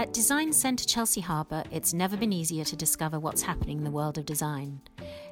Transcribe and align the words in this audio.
At 0.00 0.12
Design 0.12 0.52
Centre 0.52 0.84
Chelsea 0.84 1.20
Harbour, 1.20 1.64
it's 1.72 1.92
never 1.92 2.16
been 2.16 2.32
easier 2.32 2.64
to 2.66 2.76
discover 2.76 3.18
what's 3.18 3.42
happening 3.42 3.78
in 3.78 3.84
the 3.84 3.90
world 3.90 4.16
of 4.16 4.26
design. 4.26 4.80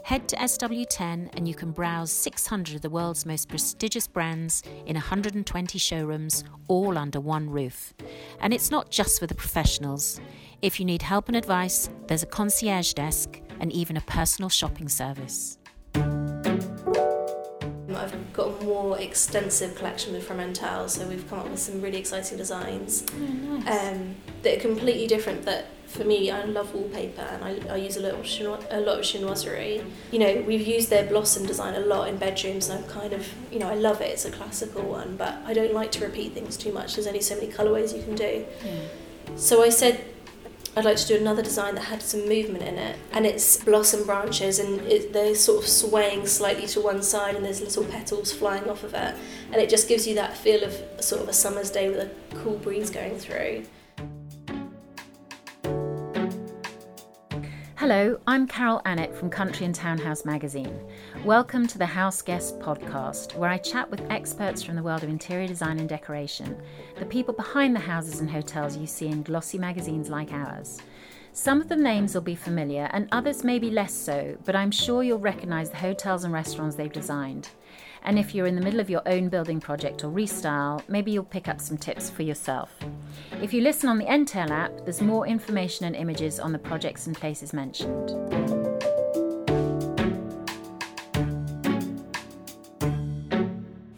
Head 0.03 0.27
to 0.27 0.37
SW10 0.37 1.31
and 1.37 1.47
you 1.47 1.55
can 1.55 1.71
browse 1.71 2.11
600 2.11 2.75
of 2.75 2.83
the 2.83 2.91
world's 2.91 3.25
most 3.25 3.49
prestigious 3.49 4.09
brands 4.09 4.65
in 4.85 4.97
120 4.97 5.79
showrooms, 5.79 6.43
all 6.67 6.99
under 6.99 7.21
one 7.21 7.49
roof. 7.49 7.95
And 8.41 8.53
it's 8.53 8.73
not 8.73 8.91
just 8.91 9.21
for 9.21 9.29
the 9.29 9.37
professionals. 9.37 10.21
If 10.63 10.81
you 10.81 10.85
need 10.85 11.03
help 11.03 11.29
and 11.29 11.37
advice, 11.37 11.89
there's 12.09 12.25
a 12.25 12.27
concierge 12.27 12.93
desk 12.93 13.41
and 13.61 13.71
even 13.71 13.97
a 13.97 14.01
personal 14.01 14.49
shopping 14.49 14.89
service. 14.89 15.59
Got 18.37 18.61
a 18.61 18.65
more 18.65 18.99
extensive 19.01 19.75
collection 19.77 20.13
with 20.13 20.29
Fromental, 20.29 20.91
so 20.91 21.07
we've 21.07 21.27
come 21.31 21.39
up 21.39 21.49
with 21.49 21.59
some 21.59 21.81
really 21.81 21.97
exciting 21.97 22.37
designs 22.37 23.03
Oh, 23.15 23.19
nice. 23.19 23.67
um, 23.95 24.15
that 24.43 24.59
are 24.59 24.61
completely 24.61 25.07
different. 25.07 25.45
That 25.47 25.69
for 25.87 26.05
me, 26.05 26.31
I 26.31 26.45
love 26.45 26.75
wallpaper 26.75 27.23
and 27.23 27.43
I, 27.43 27.73
I 27.73 27.77
use 27.77 27.97
a 27.97 28.03
of 28.19 28.25
chino- 28.27 28.59
a 28.71 28.81
lot 28.81 28.99
of 28.99 29.05
chinoiserie. 29.07 29.83
You 30.13 30.19
know, 30.19 30.45
we've 30.47 30.67
used 30.67 30.91
their 30.91 31.05
blossom 31.07 31.47
design 31.47 31.77
a 31.77 31.81
lot 31.81 32.09
in 32.09 32.19
bedrooms, 32.19 32.69
and 32.69 32.85
I'm 32.85 32.91
kind 32.91 33.15
of 33.15 33.27
you 33.51 33.59
know 33.59 33.69
I 33.71 33.75
love 33.75 34.03
it. 34.03 34.11
It's 34.11 34.27
a 34.27 34.31
classical 34.31 34.83
one, 34.83 35.17
but 35.17 35.35
I 35.47 35.55
don't 35.55 35.73
like 35.73 35.91
to 35.93 36.05
repeat 36.05 36.35
things 36.35 36.59
too 36.59 36.73
much. 36.73 36.95
There's 36.97 37.07
only 37.07 37.23
so 37.23 37.37
many 37.37 37.49
colorways 37.49 37.97
you 37.97 38.03
can 38.03 38.17
do. 38.17 38.45
Yeah. 38.65 38.73
So 39.37 39.63
I 39.63 39.71
said 39.71 40.05
I'd 40.77 40.85
like 40.85 40.99
to 40.99 41.07
do 41.07 41.17
another 41.17 41.43
design 41.43 41.75
that 41.77 41.85
had 41.85 42.03
some 42.03 42.29
movement 42.29 42.63
in 42.63 42.77
it, 42.77 42.99
and 43.13 43.25
it's 43.25 43.57
blossom 43.65 44.05
branches, 44.05 44.59
and 44.59 44.79
it, 44.83 45.11
they're 45.11 45.35
sort 45.35 45.63
of 45.63 45.69
swaying 45.71 46.27
slightly 46.27 46.67
to 46.69 46.83
one 46.83 47.03
side, 47.03 47.35
and 47.35 47.43
there's 47.43 47.63
little 47.63 47.85
petals 47.85 48.31
flying 48.31 48.69
off 48.69 48.85
of 48.85 48.93
it, 48.93 49.15
and 49.53 49.57
it 49.57 49.71
just 49.71 49.89
gives 49.89 50.07
you 50.07 50.15
that 50.17 50.37
feel 50.37 50.63
of 50.63 50.75
sort 51.01 51.23
of 51.23 51.31
a 51.31 51.33
summer's 51.33 51.71
day 51.71 51.89
with 51.89 51.99
a 52.01 52.37
cool 52.37 52.59
breeze 52.59 52.91
going 52.91 53.19
through. 53.19 53.65
Hello, 57.89 58.19
I'm 58.27 58.49
Carol 58.49 58.83
Annett 58.85 59.15
from 59.15 59.31
Country 59.31 59.65
and 59.65 59.73
Townhouse 59.73 60.25
magazine. 60.25 60.77
Welcome 61.25 61.69
to 61.69 61.79
the 61.79 61.87
House 61.87 62.21
Guest 62.21 62.59
podcast, 62.59 63.37
where 63.37 63.49
I 63.49 63.59
chat 63.59 63.89
with 63.89 64.11
experts 64.11 64.61
from 64.61 64.75
the 64.75 64.83
world 64.83 65.05
of 65.05 65.09
interior 65.09 65.47
design 65.47 65.79
and 65.79 65.89
decoration, 65.89 66.61
the 66.99 67.07
people 67.07 67.33
behind 67.33 67.77
the 67.77 67.81
houses 67.81 68.19
and 68.19 68.29
hotels 68.29 68.77
you 68.77 68.89
see 68.89 69.07
in 69.07 69.23
glossy 69.23 69.57
magazines 69.57 70.11
like 70.11 70.33
ours. 70.33 70.83
Some 71.33 71.61
of 71.61 71.69
the 71.69 71.77
names 71.77 72.13
will 72.13 72.23
be 72.23 72.35
familiar 72.35 72.91
and 72.93 73.09
others 73.13 73.45
may 73.45 73.61
be 73.61 73.71
less 73.71 73.95
so, 73.95 74.37
but 74.45 74.57
I'm 74.57 74.73
sure 74.73 75.05
you'll 75.05 75.21
recognise 75.21 75.71
the 75.71 75.77
hotels 75.77 76.25
and 76.25 76.33
restaurants 76.33 76.75
they've 76.75 76.93
designed. 76.93 77.51
And 78.07 78.21
if 78.21 78.37
you're 78.37 78.47
in 78.47 78.55
the 78.55 78.61
middle 78.61 78.79
of 78.79 78.89
your 78.89 79.03
own 79.07 79.29
building 79.29 79.59
project 79.61 80.05
or 80.05 80.13
restyle, 80.13 80.81
maybe 80.89 81.11
you'll 81.11 81.25
pick 81.25 81.49
up 81.49 81.61
some 81.61 81.77
tips 81.77 82.09
for 82.09 82.23
yourself. 82.23 82.71
If 83.43 83.53
you 83.53 83.63
listen 83.63 83.89
on 83.89 83.99
the 83.99 84.05
Entale 84.05 84.53
app, 84.53 84.71
there's 84.85 85.03
more 85.03 85.27
information 85.27 85.87
and 85.87 85.97
images 85.97 86.39
on 86.39 86.53
the 86.53 86.59
projects 86.59 87.09
and 87.09 87.17
places 87.17 87.53
mentioned. 87.53 88.11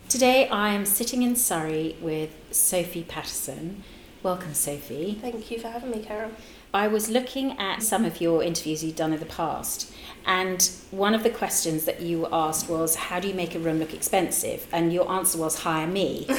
Today 0.08 0.48
I 0.48 0.70
am 0.70 0.86
sitting 0.86 1.22
in 1.22 1.36
Surrey 1.36 1.98
with 2.00 2.34
Sophie 2.50 3.04
Paterson. 3.04 3.84
Welcome, 4.22 4.54
Sophie. 4.54 5.18
Thank 5.20 5.50
you 5.50 5.60
for 5.60 5.68
having 5.68 5.90
me, 5.90 6.02
Carol. 6.02 6.30
I 6.72 6.86
was 6.88 7.08
looking 7.08 7.58
at 7.58 7.82
some 7.82 8.02
mm-hmm. 8.02 8.14
of 8.14 8.20
your 8.20 8.42
interviews 8.42 8.84
you've 8.84 8.96
done 8.96 9.12
in 9.12 9.20
the 9.20 9.26
past, 9.26 9.92
and 10.26 10.70
one 10.90 11.14
of 11.14 11.22
the 11.22 11.30
questions 11.30 11.84
that 11.86 12.00
you 12.00 12.26
asked 12.30 12.68
was, 12.68 12.94
How 12.94 13.18
do 13.20 13.28
you 13.28 13.34
make 13.34 13.54
a 13.54 13.58
room 13.58 13.78
look 13.78 13.94
expensive? 13.94 14.66
And 14.72 14.92
your 14.92 15.10
answer 15.10 15.38
was, 15.38 15.60
Hire 15.60 15.86
me. 15.86 16.26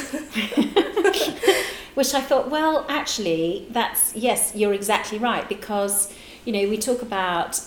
Which 1.96 2.14
I 2.14 2.22
thought, 2.22 2.50
well, 2.50 2.86
actually, 2.88 3.68
that's 3.72 4.16
yes, 4.16 4.56
you're 4.56 4.74
exactly 4.74 5.18
right, 5.18 5.50
because 5.50 6.14
you 6.46 6.54
know, 6.54 6.70
we 6.70 6.78
talk 6.78 7.02
about 7.02 7.60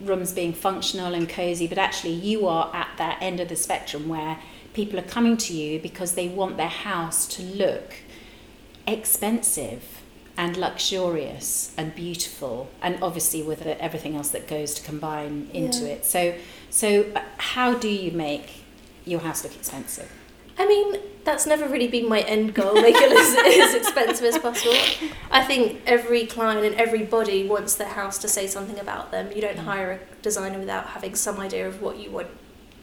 rooms 0.00 0.32
being 0.32 0.52
functional 0.52 1.14
and 1.14 1.28
cozy, 1.28 1.66
but 1.66 1.78
actually, 1.78 2.12
you 2.12 2.46
are 2.46 2.70
at 2.74 2.90
that 2.98 3.18
end 3.22 3.40
of 3.40 3.48
the 3.48 3.56
spectrum 3.56 4.08
where 4.08 4.38
people 4.74 4.98
are 4.98 5.02
coming 5.04 5.36
to 5.36 5.54
you 5.54 5.78
because 5.78 6.14
they 6.14 6.28
want 6.28 6.58
their 6.58 6.68
house 6.68 7.26
to 7.26 7.42
look 7.42 7.94
expensive 8.86 10.01
and 10.36 10.56
luxurious 10.56 11.72
and 11.76 11.94
beautiful 11.94 12.68
and 12.80 12.98
obviously 13.02 13.42
with 13.42 13.66
everything 13.66 14.16
else 14.16 14.30
that 14.30 14.48
goes 14.48 14.72
to 14.74 14.82
combine 14.82 15.48
into 15.52 15.80
Yeah. 15.84 15.92
it 15.94 16.04
so 16.06 16.34
so 16.70 17.04
uh, 17.14 17.20
how 17.38 17.74
do 17.74 17.88
you 17.88 18.10
make 18.12 18.64
your 19.04 19.20
house 19.20 19.42
look 19.44 19.54
expensive 19.54 20.10
I 20.58 20.66
mean, 20.68 21.00
that's 21.24 21.46
never 21.46 21.66
really 21.66 21.88
been 21.88 22.06
my 22.10 22.20
end 22.20 22.52
goal, 22.52 22.74
make 22.74 22.94
it 22.94 23.10
as, 23.10 23.74
as 23.74 23.74
expensive 23.74 24.26
as 24.26 24.38
possible. 24.38 24.76
I 25.30 25.42
think 25.42 25.80
every 25.86 26.26
client 26.26 26.66
and 26.66 26.74
everybody 26.74 27.48
wants 27.48 27.74
their 27.76 27.88
house 27.88 28.18
to 28.18 28.28
say 28.28 28.46
something 28.46 28.78
about 28.78 29.10
them. 29.12 29.32
You 29.34 29.40
don't 29.40 29.56
Mm. 29.56 29.64
hire 29.64 29.92
a 29.92 30.22
designer 30.22 30.58
without 30.58 30.88
having 30.88 31.14
some 31.14 31.40
idea 31.40 31.66
of 31.66 31.80
what 31.80 31.96
you 31.98 32.10
want 32.10 32.28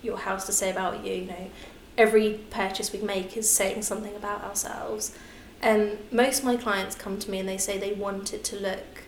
your 0.02 0.18
house 0.18 0.48
to 0.48 0.52
say 0.52 0.72
about 0.72 1.06
you. 1.06 1.14
You 1.14 1.26
know, 1.28 1.50
every 1.96 2.40
purchase 2.50 2.92
we 2.92 3.00
make 3.02 3.38
is 3.38 3.48
saying 3.48 3.84
something 3.84 4.16
about 4.16 4.44
ourselves. 4.44 5.16
And 5.62 5.98
most 6.12 6.40
of 6.40 6.46
my 6.46 6.56
clients 6.56 6.96
come 6.96 7.20
to 7.20 7.30
me 7.32 7.40
and 7.40 7.48
they 7.50 7.58
say 7.58 7.78
they 7.78 7.94
want 7.94 8.34
it 8.34 8.44
to 8.46 8.56
look 8.56 9.04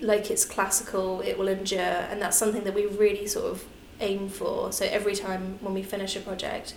like 0.00 0.30
it's 0.30 0.44
classical, 0.44 1.20
it 1.22 1.38
will 1.38 1.48
endure, 1.48 1.78
and 1.80 2.20
that's 2.20 2.36
something 2.36 2.64
that 2.64 2.74
we 2.74 2.84
really 2.86 3.26
sort 3.26 3.46
of 3.46 3.64
aim 4.00 4.28
for. 4.28 4.72
So 4.72 4.84
every 4.84 5.14
time 5.14 5.58
when 5.62 5.72
we 5.72 5.82
finish 5.82 6.14
a 6.16 6.20
project, 6.20 6.74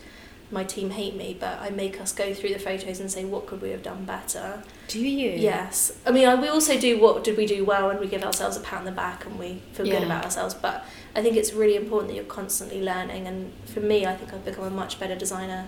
my 0.51 0.63
team 0.63 0.89
hate 0.91 1.15
me, 1.15 1.37
but 1.39 1.59
I 1.59 1.69
make 1.69 1.99
us 2.01 2.11
go 2.11 2.33
through 2.33 2.53
the 2.53 2.59
photos 2.59 2.99
and 2.99 3.11
say 3.11 3.23
what 3.25 3.45
could 3.45 3.61
we 3.61 3.69
have 3.69 3.83
done 3.83 4.05
better. 4.05 4.63
do 4.87 4.99
you 4.99 5.31
Yes, 5.31 5.91
I 6.07 6.11
mean 6.11 6.27
I, 6.27 6.35
we 6.35 6.47
also 6.47 6.79
do 6.79 6.99
what 6.99 7.23
did 7.23 7.37
we 7.37 7.45
do 7.45 7.63
well, 7.65 7.89
and 7.89 7.99
we 7.99 8.07
give 8.07 8.23
ourselves 8.23 8.55
a 8.57 8.61
pat 8.61 8.79
on 8.79 8.85
the 8.85 8.91
back 8.91 9.25
and 9.25 9.37
we 9.37 9.61
feel 9.73 9.85
Yeah. 9.85 9.95
good 9.95 10.03
about 10.05 10.23
ourselves. 10.23 10.53
But 10.55 10.85
I 11.15 11.21
think 11.21 11.35
it's 11.35 11.53
really 11.53 11.75
important 11.75 12.07
that 12.09 12.15
you're 12.15 12.23
constantly 12.23 12.81
learning, 12.81 13.27
and 13.27 13.51
for 13.65 13.81
me, 13.81 14.05
I 14.05 14.15
think 14.15 14.33
I've 14.33 14.45
become 14.45 14.63
a 14.63 14.69
much 14.71 14.99
better 14.99 15.15
designer 15.15 15.67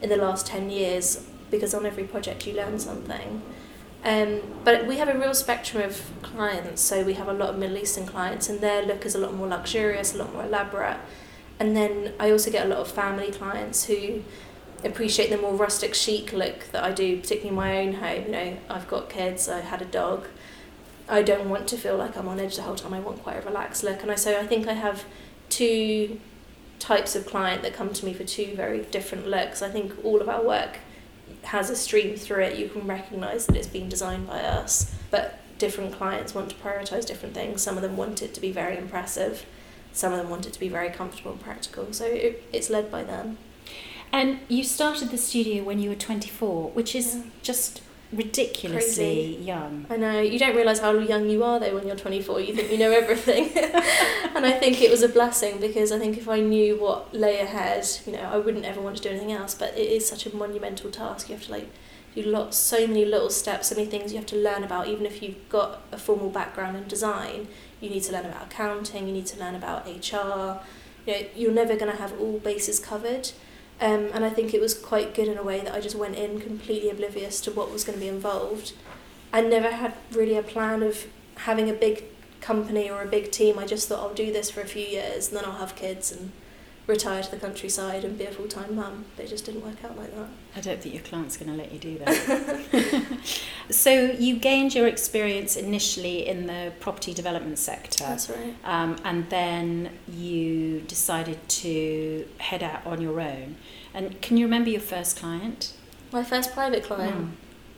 in 0.00 0.08
the 0.08 0.16
last 0.16 0.46
ten 0.46 0.70
years 0.70 1.26
because 1.56 1.74
on 1.74 1.86
every 1.86 2.04
project 2.04 2.46
you 2.46 2.54
learn 2.54 2.78
something. 2.78 3.42
Um, 4.04 4.42
but 4.64 4.86
we 4.86 4.98
have 4.98 5.08
a 5.08 5.18
real 5.18 5.34
spectrum 5.34 5.82
of 5.82 6.02
clients, 6.22 6.82
so 6.82 7.02
we 7.02 7.14
have 7.14 7.26
a 7.28 7.32
lot 7.32 7.50
of 7.50 7.58
Middle 7.58 7.78
Eastern 7.78 8.06
clients, 8.06 8.50
and 8.50 8.60
their 8.60 8.82
look 8.82 9.06
is 9.06 9.14
a 9.14 9.18
lot 9.18 9.34
more 9.34 9.46
luxurious, 9.46 10.14
a 10.14 10.18
lot 10.18 10.32
more 10.32 10.44
elaborate. 10.44 10.98
And 11.58 11.74
then 11.74 12.12
I 12.20 12.30
also 12.30 12.50
get 12.50 12.66
a 12.66 12.68
lot 12.68 12.78
of 12.78 12.90
family 12.90 13.30
clients 13.30 13.84
who 13.84 14.22
appreciate 14.84 15.30
the 15.30 15.38
more 15.38 15.54
rustic 15.54 15.94
chic 15.94 16.34
look 16.34 16.70
that 16.72 16.84
I 16.84 16.92
do, 16.92 17.18
particularly 17.18 17.48
in 17.48 17.54
my 17.54 17.78
own 17.78 17.94
home. 17.94 18.26
You 18.26 18.32
know, 18.32 18.56
I've 18.68 18.88
got 18.88 19.08
kids, 19.08 19.48
I 19.48 19.60
had 19.60 19.80
a 19.80 19.86
dog. 19.86 20.26
I 21.08 21.22
don't 21.22 21.48
want 21.48 21.66
to 21.68 21.78
feel 21.78 21.96
like 21.96 22.16
I'm 22.16 22.28
on 22.28 22.40
edge 22.40 22.56
the 22.56 22.62
whole 22.62 22.76
time. 22.76 22.92
I 22.92 23.00
want 23.00 23.22
quite 23.22 23.42
a 23.42 23.46
relaxed 23.46 23.84
look, 23.84 24.02
and 24.02 24.10
I 24.10 24.16
so 24.16 24.38
I 24.38 24.46
think 24.46 24.66
I 24.68 24.74
have 24.74 25.04
two 25.48 26.20
types 26.78 27.16
of 27.16 27.24
client 27.24 27.62
that 27.62 27.72
come 27.72 27.92
to 27.92 28.04
me 28.04 28.12
for 28.12 28.24
two 28.24 28.54
very 28.54 28.82
different 28.82 29.26
looks. 29.26 29.62
I 29.62 29.70
think 29.70 29.92
all 30.04 30.20
of 30.20 30.28
our 30.28 30.42
work 30.42 30.78
has 31.44 31.70
a 31.70 31.76
stream 31.76 32.16
through 32.16 32.42
it. 32.42 32.58
You 32.58 32.68
can 32.68 32.86
recognise 32.86 33.46
that 33.46 33.56
it's 33.56 33.68
been 33.68 33.88
designed 33.88 34.26
by 34.26 34.40
us, 34.40 34.94
but 35.10 35.38
different 35.58 35.92
clients 35.94 36.34
want 36.34 36.50
to 36.50 36.56
prioritise 36.56 37.06
different 37.06 37.34
things. 37.34 37.62
Some 37.62 37.76
of 37.76 37.82
them 37.82 37.96
want 37.96 38.22
it 38.22 38.34
to 38.34 38.40
be 38.40 38.50
very 38.52 38.76
impressive. 38.76 39.46
Some 39.92 40.12
of 40.12 40.18
them 40.18 40.28
want 40.30 40.46
it 40.46 40.52
to 40.54 40.60
be 40.60 40.68
very 40.68 40.90
comfortable 40.90 41.32
and 41.32 41.40
practical. 41.40 41.92
So 41.92 42.04
it, 42.06 42.42
it's 42.52 42.70
led 42.70 42.90
by 42.90 43.04
them. 43.04 43.38
and 44.12 44.38
you 44.48 44.62
started 44.64 45.10
the 45.10 45.18
studio 45.18 45.64
when 45.64 45.78
you 45.80 45.88
were 45.90 45.96
24 45.96 46.70
which 46.70 46.94
is 46.94 47.14
Yeah. 47.16 47.22
just 47.42 47.80
ridiculously 48.16 49.34
Crazy. 49.34 49.44
young 49.44 49.86
I 49.90 49.96
know 49.96 50.20
you 50.20 50.38
don't 50.38 50.54
realise 50.54 50.78
how 50.78 50.92
young 50.92 51.28
you 51.28 51.42
are 51.44 51.58
though 51.58 51.74
when 51.74 51.86
you're 51.86 51.96
24. 51.96 52.40
You 52.40 52.54
think 52.54 52.70
you 52.70 52.78
know 52.78 52.90
everything, 52.90 53.50
and 54.34 54.46
I 54.46 54.52
think 54.52 54.80
it 54.80 54.90
was 54.90 55.02
a 55.02 55.08
blessing 55.08 55.60
because 55.60 55.92
I 55.92 55.98
think 55.98 56.16
if 56.18 56.28
I 56.28 56.40
knew 56.40 56.76
what 56.76 57.12
lay 57.14 57.40
ahead, 57.40 57.86
you 58.06 58.12
know, 58.12 58.22
I 58.22 58.38
wouldn't 58.38 58.64
ever 58.64 58.80
want 58.80 58.96
to 58.96 59.02
do 59.02 59.10
anything 59.10 59.32
else. 59.32 59.54
But 59.54 59.76
it 59.76 59.90
is 59.90 60.08
such 60.08 60.26
a 60.26 60.34
monumental 60.34 60.90
task. 60.90 61.28
You 61.28 61.36
have 61.36 61.44
to 61.46 61.52
like 61.52 61.68
do 62.14 62.22
lots, 62.22 62.56
so 62.56 62.86
many 62.86 63.04
little 63.04 63.30
steps, 63.30 63.68
so 63.68 63.74
many 63.74 63.88
things 63.88 64.12
you 64.12 64.18
have 64.18 64.26
to 64.26 64.36
learn 64.36 64.62
about. 64.62 64.88
Even 64.88 65.06
if 65.06 65.22
you've 65.22 65.48
got 65.48 65.82
a 65.92 65.98
formal 65.98 66.30
background 66.30 66.76
in 66.76 66.86
design, 66.86 67.48
you 67.80 67.90
need 67.90 68.02
to 68.04 68.12
learn 68.12 68.26
about 68.26 68.44
accounting. 68.44 69.06
You 69.06 69.12
need 69.12 69.26
to 69.26 69.38
learn 69.38 69.54
about 69.54 69.86
HR. 69.86 70.60
You 71.06 71.12
know, 71.12 71.26
you're 71.36 71.52
never 71.52 71.76
going 71.76 71.92
to 71.92 71.98
have 71.98 72.18
all 72.20 72.38
bases 72.38 72.80
covered. 72.80 73.30
Um, 73.80 74.10
and 74.14 74.24
I 74.24 74.30
think 74.30 74.54
it 74.54 74.60
was 74.60 74.72
quite 74.72 75.14
good 75.14 75.28
in 75.28 75.36
a 75.36 75.42
way 75.42 75.60
that 75.60 75.74
I 75.74 75.80
just 75.80 75.96
went 75.96 76.16
in 76.16 76.40
completely 76.40 76.90
oblivious 76.90 77.40
to 77.42 77.50
what 77.50 77.72
was 77.72 77.84
going 77.84 77.98
to 77.98 78.00
be 78.00 78.08
involved. 78.08 78.72
I 79.32 79.40
never 79.40 79.70
had 79.70 79.94
really 80.12 80.36
a 80.36 80.42
plan 80.42 80.82
of 80.82 81.06
having 81.38 81.68
a 81.68 81.74
big 81.74 82.04
company 82.40 82.88
or 82.88 83.02
a 83.02 83.06
big 83.06 83.32
team. 83.32 83.58
I 83.58 83.66
just 83.66 83.88
thought 83.88 84.00
I'll 84.00 84.14
do 84.14 84.32
this 84.32 84.50
for 84.50 84.60
a 84.60 84.66
few 84.66 84.84
years 84.84 85.28
and 85.28 85.36
then 85.36 85.44
I'll 85.44 85.58
have 85.58 85.74
kids 85.74 86.12
and 86.12 86.30
retire 86.86 87.22
to 87.22 87.30
the 87.30 87.36
countryside 87.36 88.04
and 88.04 88.18
be 88.18 88.24
a 88.24 88.30
full 88.30 88.48
time 88.48 88.76
mum. 88.76 89.04
But 89.16 89.26
it 89.26 89.28
just 89.28 89.44
didn't 89.44 89.64
work 89.64 89.82
out 89.84 89.96
like 89.96 90.14
that. 90.14 90.28
I 90.56 90.60
don't 90.60 90.80
think 90.80 90.94
your 90.94 91.04
client's 91.04 91.36
going 91.36 91.50
to 91.50 91.56
let 91.56 91.72
you 91.72 91.78
do 91.78 91.98
that. 91.98 93.20
so 93.70 93.90
you 94.18 94.36
gained 94.36 94.74
your 94.74 94.86
experience 94.86 95.56
initially 95.56 96.26
in 96.26 96.46
the 96.46 96.72
property 96.80 97.14
development 97.14 97.58
sector, 97.58 98.04
That's 98.04 98.30
right. 98.30 98.54
um, 98.64 98.96
and 99.04 99.28
then 99.30 99.90
you 100.08 100.80
decided 100.82 101.48
to 101.48 102.28
head 102.38 102.62
out 102.62 102.86
on 102.86 103.00
your 103.00 103.20
own. 103.20 103.56
And 103.92 104.20
can 104.20 104.36
you 104.36 104.46
remember 104.46 104.70
your 104.70 104.80
first 104.80 105.16
client? 105.16 105.72
My 106.12 106.22
first 106.22 106.52
private 106.52 106.84
client. 106.84 107.16
Mm. 107.16 107.30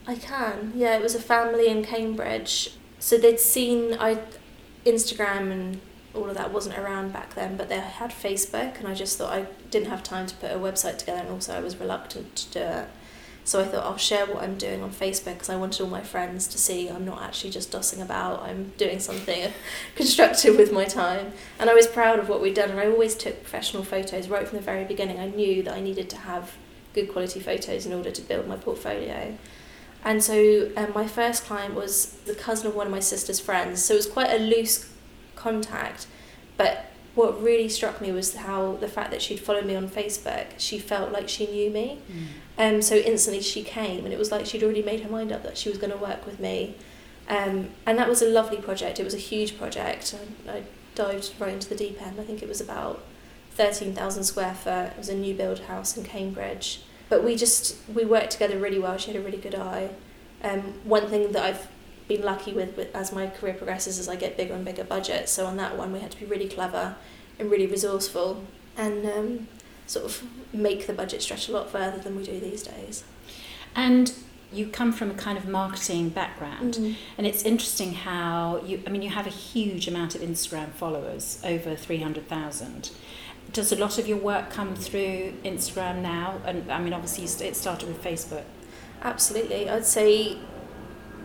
I 0.09 0.15
can. 0.15 0.73
Yeah, 0.75 0.97
it 0.97 1.03
was 1.03 1.15
a 1.15 1.21
family 1.21 1.69
in 1.69 1.85
Cambridge. 1.85 2.71
So 2.99 3.19
they'd 3.19 3.41
seen 3.41 3.97
I 3.99 4.19
Instagram 4.85 5.51
and 5.51 5.81
all 6.17 6.29
of 6.29 6.37
that 6.37 6.53
wasn't 6.53 6.79
around 6.79 7.13
back 7.13 7.35
then, 7.35 7.57
but 7.57 7.69
they 7.69 7.79
had 7.79 8.11
Facebook, 8.11 8.79
and 8.79 8.89
I 8.89 8.95
just 8.95 9.19
thought 9.19 9.33
I 9.33 9.47
didn't 9.71 9.89
have 9.89 10.03
time 10.03 10.27
to 10.27 10.35
put 10.37 10.51
a 10.51 10.57
website 10.57 10.99
together, 10.99 11.21
and 11.21 11.31
also 11.31 11.55
I 11.55 11.61
was 11.61 11.77
reluctant 11.77 12.35
to 12.37 12.53
do 12.53 12.61
it. 12.61 12.89
So 13.45 13.61
I 13.61 13.65
thought 13.65 13.85
I'll 13.85 13.97
share 13.97 14.27
what 14.27 14.43
I'm 14.43 14.59
doing 14.59 14.83
on 14.83 14.91
Facebook 14.91 15.35
because 15.35 15.51
I 15.51 15.55
wanted 15.55 15.81
all 15.81 15.89
my 15.89 16.03
friends 16.03 16.49
to 16.49 16.59
see 16.59 16.89
I'm 16.89 17.05
not 17.05 17.23
actually 17.23 17.51
just 17.51 17.71
dossing 17.71 18.03
about, 18.03 18.43
I'm 18.43 18.73
doing 18.77 18.99
something 18.99 19.53
constructive 19.95 20.57
with 20.57 20.73
my 20.73 20.85
time. 20.85 21.33
And 21.61 21.71
I 21.71 21.75
was 21.75 21.87
proud 21.87 22.19
of 22.19 22.29
what 22.29 22.43
we'd 22.43 22.55
done, 22.55 22.71
and 22.71 22.81
I 22.81 22.87
always 22.87 23.15
took 23.15 23.41
professional 23.43 23.85
photos 23.85 24.29
right 24.29 24.49
from 24.49 24.59
the 24.59 24.65
very 24.65 24.85
beginning. 24.85 25.21
I 25.21 25.29
knew 25.29 25.63
that 25.63 25.75
I 25.75 25.81
needed 25.81 26.11
to 26.11 26.17
have 26.17 26.57
good 26.93 27.13
quality 27.13 27.39
photos 27.39 27.87
in 27.87 27.93
order 27.93 28.11
to 28.11 28.23
build 28.23 28.49
my 28.49 28.57
portfolio. 28.57 29.37
And 30.05 30.25
so 30.25 30.71
um, 30.77 30.93
my 30.93 31.07
first 31.07 31.45
client 31.45 31.75
was 31.75 32.13
the 32.27 32.35
cousin 32.35 32.67
of 32.67 32.75
one 32.75 32.87
of 32.87 32.93
my 32.93 33.01
sister's 33.01 33.39
friends, 33.39 33.85
so 33.85 33.95
it 33.95 33.99
was 33.99 34.07
quite 34.07 34.31
a 34.31 34.39
loose 34.39 34.91
contact. 35.47 36.07
But 36.57 36.87
what 37.15 37.43
really 37.43 37.69
struck 37.69 38.01
me 38.01 38.11
was 38.13 38.35
how 38.35 38.77
the 38.77 38.89
fact 38.89 39.11
that 39.11 39.23
she'd 39.23 39.41
followed 39.41 39.65
me 39.65 39.75
on 39.77 39.89
Facebook, 39.89 40.47
she 40.59 40.79
felt 40.79 41.13
like 41.13 41.29
she 41.29 41.47
knew 41.47 41.71
me. 41.71 42.01
Mm. 42.11 42.27
Um, 42.59 42.83
so 42.83 42.97
instantly 42.97 43.43
she 43.43 43.63
came, 43.63 44.05
and 44.05 44.13
it 44.13 44.19
was 44.19 44.31
like 44.31 44.45
she'd 44.47 44.63
already 44.63 44.83
made 44.83 45.01
her 45.01 45.11
mind 45.11 45.31
up 45.33 45.43
that 45.43 45.57
she 45.57 45.69
was 45.69 45.79
going 45.79 45.93
to 45.93 45.99
work 45.99 46.27
with 46.27 46.41
me. 46.41 46.75
Um, 47.29 47.71
and 47.87 47.99
that 47.99 48.09
was 48.09 48.23
a 48.23 48.29
lovely 48.29 48.59
project. 48.59 49.01
It 49.01 49.05
was 49.05 49.15
a 49.15 49.25
huge 49.33 49.59
project. 49.59 50.15
I, 50.49 50.59
I 50.59 50.63
dived 50.95 51.33
right 51.39 51.53
into 51.53 51.69
the 51.69 51.75
deep 51.75 52.01
end. 52.03 52.21
I 52.21 52.25
think 52.25 52.43
it 52.43 52.49
was 52.49 52.61
about 52.61 53.03
13,000 53.53 54.25
square 54.25 54.55
foot. 54.55 54.93
It 54.93 54.99
was 54.99 55.09
a 55.09 55.15
new 55.15 55.35
build 55.35 55.61
house 55.61 55.97
in 55.97 56.05
Cambridge. 56.05 56.83
But 57.09 57.25
we 57.25 57.37
just, 57.37 57.77
we 57.93 58.05
worked 58.05 58.33
together 58.33 58.59
really 58.59 58.79
well. 58.79 58.97
She 58.99 59.13
had 59.13 59.21
a 59.21 59.25
really 59.25 59.39
good 59.39 59.55
eye. 59.55 59.91
Um, 60.43 60.61
one 60.85 61.07
thing 61.09 61.33
that 61.33 61.43
I've 61.43 61.69
been 62.09 62.23
lucky 62.23 62.53
with, 62.53 62.77
with 62.77 62.95
as 62.95 63.13
my 63.13 63.27
career 63.27 63.55
progresses 63.55 63.99
as 63.99 64.09
I 64.09 64.17
get 64.17 64.37
bigger 64.37 64.55
and 64.55 64.65
bigger 64.65 64.85
budgets. 64.85 65.33
So 65.33 65.47
on 65.47 65.57
that 65.57 65.77
one, 65.77 65.93
we 65.93 66.01
had 66.01 66.11
to 66.13 66.21
be 66.21 66.27
really 66.27 66.49
clever 66.49 66.97
and 67.39 67.51
really 67.51 67.67
resourceful 67.67 68.45
and 68.77 69.07
um, 69.07 69.49
sort 69.87 70.05
of 70.05 70.23
make 70.53 70.87
the 70.87 70.93
budget 70.93 71.23
stretch 71.23 71.49
a 71.49 71.53
lot 71.53 71.71
further 71.71 71.99
than 71.99 72.17
we 72.17 72.25
do 72.25 72.39
these 72.39 72.63
days. 72.63 73.05
And 73.75 74.13
you 74.53 74.67
come 74.69 74.93
from 74.93 75.11
a 75.11 75.15
kind 75.15 75.37
of 75.37 75.47
marketing 75.47 76.09
background 76.09 76.75
mm-hmm. 76.75 76.93
and 77.19 77.27
it's 77.27 77.43
interesting 77.43 77.93
how 77.93 78.63
you 78.65 78.81
i 78.87 78.91
mean 78.91 79.03
you 79.03 79.11
have 79.11 79.27
a 79.27 79.31
huge 79.31 79.89
amount 79.89 80.15
of 80.15 80.21
instagram 80.21 80.71
followers 80.71 81.41
over 81.45 81.75
300000 81.75 82.91
does 83.53 83.73
a 83.73 83.77
lot 83.77 83.99
of 83.99 84.07
your 84.07 84.19
work 84.19 84.51
come 84.51 84.77
through 84.77 85.33
instagram 85.45 86.01
now 86.01 86.41
and 86.45 86.71
i 86.71 86.81
mean 86.81 86.93
obviously 86.93 87.25
it 87.47 87.57
started 87.57 87.89
with 87.89 88.03
facebook 88.03 88.45
absolutely 89.03 89.69
i'd 89.69 89.85
say 89.85 90.39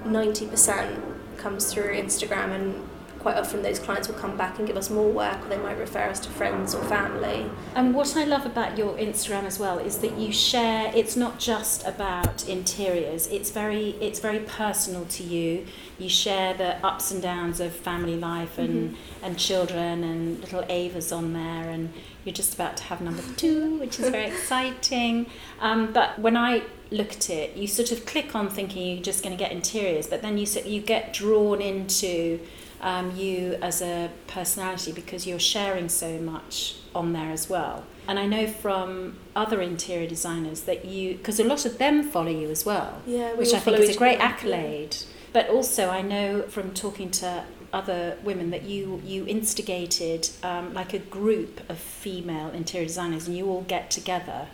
90% 0.04 1.38
comes 1.38 1.72
through 1.74 1.94
Instagram 1.96 2.52
and 2.52 2.90
quite 3.22 3.38
often 3.38 3.62
those 3.62 3.78
clients 3.78 4.08
will 4.08 4.16
come 4.16 4.36
back 4.36 4.58
and 4.58 4.68
give 4.68 4.76
us 4.76 4.90
more 4.90 5.10
work 5.10 5.46
or 5.46 5.48
they 5.48 5.58
might 5.58 5.78
refer 5.78 6.10
us 6.10 6.20
to 6.20 6.30
friends 6.30 6.74
or 6.74 6.84
family. 6.86 7.46
And 7.76 7.94
what 7.94 8.18
I 8.18 8.24
love 8.24 8.46
about 8.46 8.78
your 8.78 8.98
Instagram 8.98 9.44
as 9.44 9.60
well 9.60 9.78
is 9.78 10.00
that 10.00 10.18
you 10.18 10.34
share 10.34 10.92
it's 10.96 11.16
not 11.16 11.40
just 11.40 11.86
about 11.86 12.48
interiors 12.50 13.28
it's 13.28 13.52
very 13.52 13.92
it's 14.02 14.20
very 14.20 14.40
personal 14.40 15.06
to 15.06 15.24
you 15.24 15.66
you 16.00 16.10
share 16.10 16.54
the 16.56 16.84
ups 16.86 17.12
and 17.12 17.22
downs 17.22 17.60
of 17.60 17.74
family 17.74 18.18
life 18.18 18.58
and 18.58 18.92
mm-hmm. 18.92 19.26
and 19.26 19.38
children 19.38 20.04
and 20.04 20.40
little 20.40 20.66
Ava's 20.68 21.12
on 21.12 21.34
there 21.34 21.70
and 21.70 21.94
you're 22.26 22.34
just 22.34 22.56
about 22.56 22.76
to 22.78 22.84
have 22.84 23.02
number 23.02 23.24
two 23.38 23.78
which 23.78 24.00
is 24.00 24.10
very 24.10 24.26
exciting 24.32 25.28
um, 25.60 25.94
but 25.94 26.18
when 26.18 26.36
I 26.36 26.64
look 26.92 27.14
at 27.14 27.30
it, 27.30 27.56
you 27.56 27.68
sort 27.68 27.92
of 27.92 28.06
click 28.06 28.36
on 28.36 28.50
thinking 28.50 28.86
you're 28.96 29.04
just 29.04 29.24
going 29.24 29.36
to 29.36 29.42
get 29.42 29.52
interiors, 29.52 30.08
but 30.08 30.22
then 30.22 30.38
you 30.38 30.46
you 30.66 30.82
get 30.82 31.14
drawn 31.14 31.62
into 31.62 32.40
um, 32.82 33.16
you 33.16 33.58
as 33.62 33.82
a 33.82 34.10
personality 34.28 34.92
because 34.92 35.26
you're 35.26 35.40
sharing 35.40 35.88
so 35.88 36.20
much 36.20 36.76
on 36.94 37.14
there 37.14 37.32
as 37.32 37.50
well. 37.50 37.86
And 38.08 38.20
I 38.20 38.26
know 38.26 38.48
from 38.48 39.18
other 39.36 39.62
interior 39.62 40.08
designers 40.08 40.62
that 40.62 40.86
you, 40.86 41.16
because 41.16 41.40
a 41.40 41.44
lot 41.44 41.66
of 41.66 41.78
them 41.78 42.04
follow 42.04 42.32
you 42.32 42.50
as 42.50 42.66
well, 42.66 43.02
yeah, 43.06 43.34
which 43.34 43.54
I 43.54 43.60
think 43.60 43.80
is 43.80 43.96
a 43.96 43.98
great 43.98 44.20
accolade. 44.20 44.98
But 45.32 45.50
also, 45.50 45.90
I 45.90 46.02
know 46.02 46.42
from 46.44 46.74
talking 46.74 47.10
to 47.12 47.46
other 47.72 48.18
women 48.22 48.50
that 48.50 48.64
you 48.64 49.02
you 49.06 49.26
instigated 49.28 50.30
um, 50.44 50.74
like 50.74 50.94
a 50.94 51.00
group 51.00 51.62
of 51.70 51.78
female 51.80 52.50
interior 52.50 52.88
designers, 52.88 53.28
and 53.28 53.38
you 53.38 53.48
all 53.48 53.62
get 53.62 53.90
together 53.90 54.48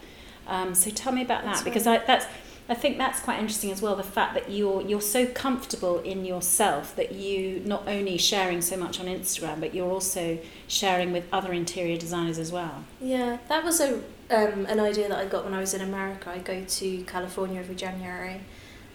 um, 0.48 0.74
so 0.74 0.90
tell 0.90 1.14
me 1.14 1.22
about 1.22 1.44
that's 1.44 1.60
that 1.60 1.66
because 1.66 1.86
I, 1.86 2.00
that's 2.00 2.26
I 2.70 2.74
think 2.74 2.98
that's 2.98 3.22
quite 3.22 3.40
interesting 3.40 3.72
as 3.72 3.82
well. 3.82 3.96
The 3.96 4.04
fact 4.04 4.34
that 4.34 4.52
you're 4.52 4.82
you're 4.82 5.02
so 5.02 5.26
comfortable 5.26 6.00
in 6.00 6.26
yourself 6.26 6.96
that 6.98 7.14
you 7.14 7.62
not 7.66 7.88
only 7.88 8.18
sharing 8.18 8.62
so 8.62 8.76
much 8.76 9.00
on 9.00 9.06
Instagram, 9.06 9.60
but 9.60 9.74
you're 9.74 9.90
also 9.90 10.38
sharing 10.68 11.14
with 11.14 11.26
other 11.32 11.54
interior 11.54 11.98
designers 11.98 12.38
as 12.38 12.52
well. 12.52 12.84
Yeah, 13.00 13.38
that 13.48 13.64
was 13.64 13.80
a 13.80 13.96
um, 14.30 14.66
an 14.66 14.80
idea 14.80 15.08
that 15.08 15.18
I 15.18 15.26
got 15.26 15.46
when 15.46 15.54
I 15.54 15.60
was 15.60 15.74
in 15.74 15.82
America. 15.82 16.30
I 16.30 16.40
go 16.40 16.64
to 16.64 17.04
California 17.04 17.60
every 17.60 17.76
January, 17.76 18.42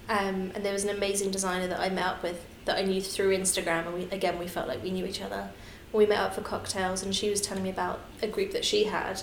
um, 0.09 0.53
and 0.55 0.65
there 0.65 0.75
was 0.75 0.85
an 0.85 0.91
amazing 0.91 1.31
designer 1.31 1.67
that 1.69 1.81
I 1.81 1.89
met 1.89 2.05
up 2.05 2.23
with 2.23 2.45
that 2.67 2.77
I 2.77 2.83
knew 2.83 3.01
through 3.01 3.37
Instagram, 3.37 3.87
and 3.87 3.95
we 3.95 4.03
again 4.11 4.39
we 4.39 4.49
felt 4.49 4.69
like 4.69 4.83
we 4.83 4.91
knew 4.91 5.07
each 5.07 5.23
other. 5.23 5.49
We 5.95 6.05
met 6.05 6.19
up 6.19 6.35
for 6.35 6.43
cocktails, 6.43 7.03
and 7.03 7.15
she 7.15 7.31
was 7.31 7.41
telling 7.41 7.63
me 7.63 7.71
about 7.71 8.01
a 8.23 8.27
group 8.27 8.53
that 8.53 8.67
she 8.67 8.85
had 8.85 9.23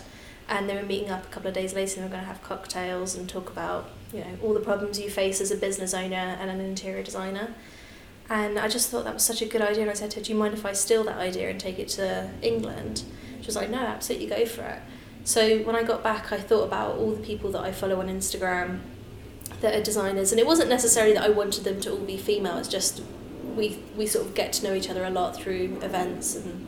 and 0.50 0.68
they 0.68 0.76
were 0.76 0.84
meeting 0.84 1.10
up 1.10 1.24
a 1.24 1.28
couple 1.28 1.48
of 1.48 1.54
days 1.54 1.74
later 1.74 2.02
and 2.02 2.06
we 2.06 2.08
are 2.08 2.18
going 2.18 2.22
to 2.22 2.28
have 2.28 2.44
cocktails 2.44 3.16
and 3.16 3.30
talk 3.30 3.50
about 3.50 3.90
you 4.12 4.20
know 4.20 4.38
all 4.44 4.54
the 4.54 4.60
problems 4.60 5.00
you 5.00 5.10
face 5.10 5.40
as 5.40 5.52
a 5.52 5.56
business 5.56 5.94
owner 5.94 6.16
and 6.16 6.50
an 6.50 6.60
interior 6.60 7.04
designer. 7.04 7.54
And 8.30 8.60
I 8.60 8.68
just 8.68 8.90
thought 8.90 9.06
that 9.06 9.14
was 9.14 9.24
such 9.24 9.42
a 9.42 9.46
good 9.46 9.62
idea 9.62 9.84
and 9.84 9.92
I 9.92 9.94
said 9.94 10.12
to 10.12 10.18
her 10.18 10.24
do 10.24 10.34
you 10.34 10.38
mind 10.38 10.54
if 10.54 10.66
I 10.66 10.74
steal 10.74 11.04
that 11.06 11.18
idea 11.18 11.50
and 11.50 11.60
take 11.60 11.80
it 11.80 11.88
to 11.90 12.30
England? 12.42 13.04
She 13.42 13.46
was 13.46 13.56
like 13.56 13.70
no 13.70 13.78
absolutely 13.78 14.28
go 14.28 14.46
for 14.46 14.64
it. 14.64 14.82
So 15.24 15.60
when 15.60 15.76
I 15.76 15.84
got 15.84 16.04
back 16.04 16.32
I 16.32 16.38
thought 16.38 16.64
about 16.64 16.98
all 16.98 17.12
the 17.12 17.22
people 17.22 17.52
that 17.52 17.62
I 17.62 17.72
follow 17.72 18.00
on 18.00 18.08
Instagram 18.08 18.80
that 19.62 19.76
are 19.76 19.84
designers. 19.84 20.32
And 20.32 20.40
it 20.40 20.48
wasn't 20.48 20.70
necessarily 20.70 21.14
that 21.14 21.24
I 21.24 21.30
wanted 21.30 21.64
them 21.64 21.80
to 21.82 21.92
all 21.92 21.98
be 21.98 22.18
female 22.18 22.58
it's 22.58 22.70
just 22.70 23.04
we 23.56 23.80
we 23.96 24.08
sort 24.08 24.26
of 24.26 24.34
get 24.34 24.52
to 24.54 24.64
know 24.64 24.74
each 24.74 24.90
other 24.90 25.04
a 25.06 25.10
lot 25.12 25.36
through 25.36 25.80
events 25.84 26.36
and 26.36 26.66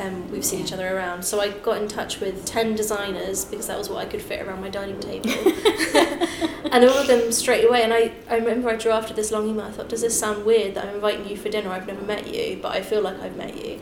um, 0.00 0.30
we've 0.30 0.44
seen 0.44 0.64
each 0.64 0.72
other 0.72 0.96
around. 0.96 1.22
So 1.24 1.40
I 1.40 1.50
got 1.50 1.80
in 1.80 1.86
touch 1.86 2.20
with 2.20 2.46
10 2.46 2.74
designers 2.74 3.44
because 3.44 3.66
that 3.66 3.78
was 3.78 3.90
what 3.90 3.98
I 3.98 4.06
could 4.06 4.22
fit 4.22 4.40
around 4.40 4.60
my 4.60 4.70
dining 4.70 4.98
table. 4.98 5.30
and 6.72 6.84
all 6.84 6.96
of 6.96 7.06
them 7.06 7.30
straight 7.32 7.64
away. 7.68 7.82
And 7.82 7.92
I, 7.92 8.12
I 8.28 8.36
remember 8.36 8.70
I 8.70 8.76
drafted 8.76 9.16
this 9.16 9.30
long 9.30 9.48
email. 9.48 9.66
I 9.66 9.70
thought, 9.70 9.88
does 9.88 10.00
this 10.00 10.18
sound 10.18 10.44
weird 10.44 10.74
that 10.74 10.86
I'm 10.86 10.94
inviting 10.94 11.28
you 11.28 11.36
for 11.36 11.48
dinner? 11.48 11.70
I've 11.70 11.86
never 11.86 12.02
met 12.02 12.34
you, 12.34 12.58
but 12.62 12.72
I 12.72 12.80
feel 12.80 13.02
like 13.02 13.20
I've 13.20 13.36
met 13.36 13.64
you. 13.64 13.80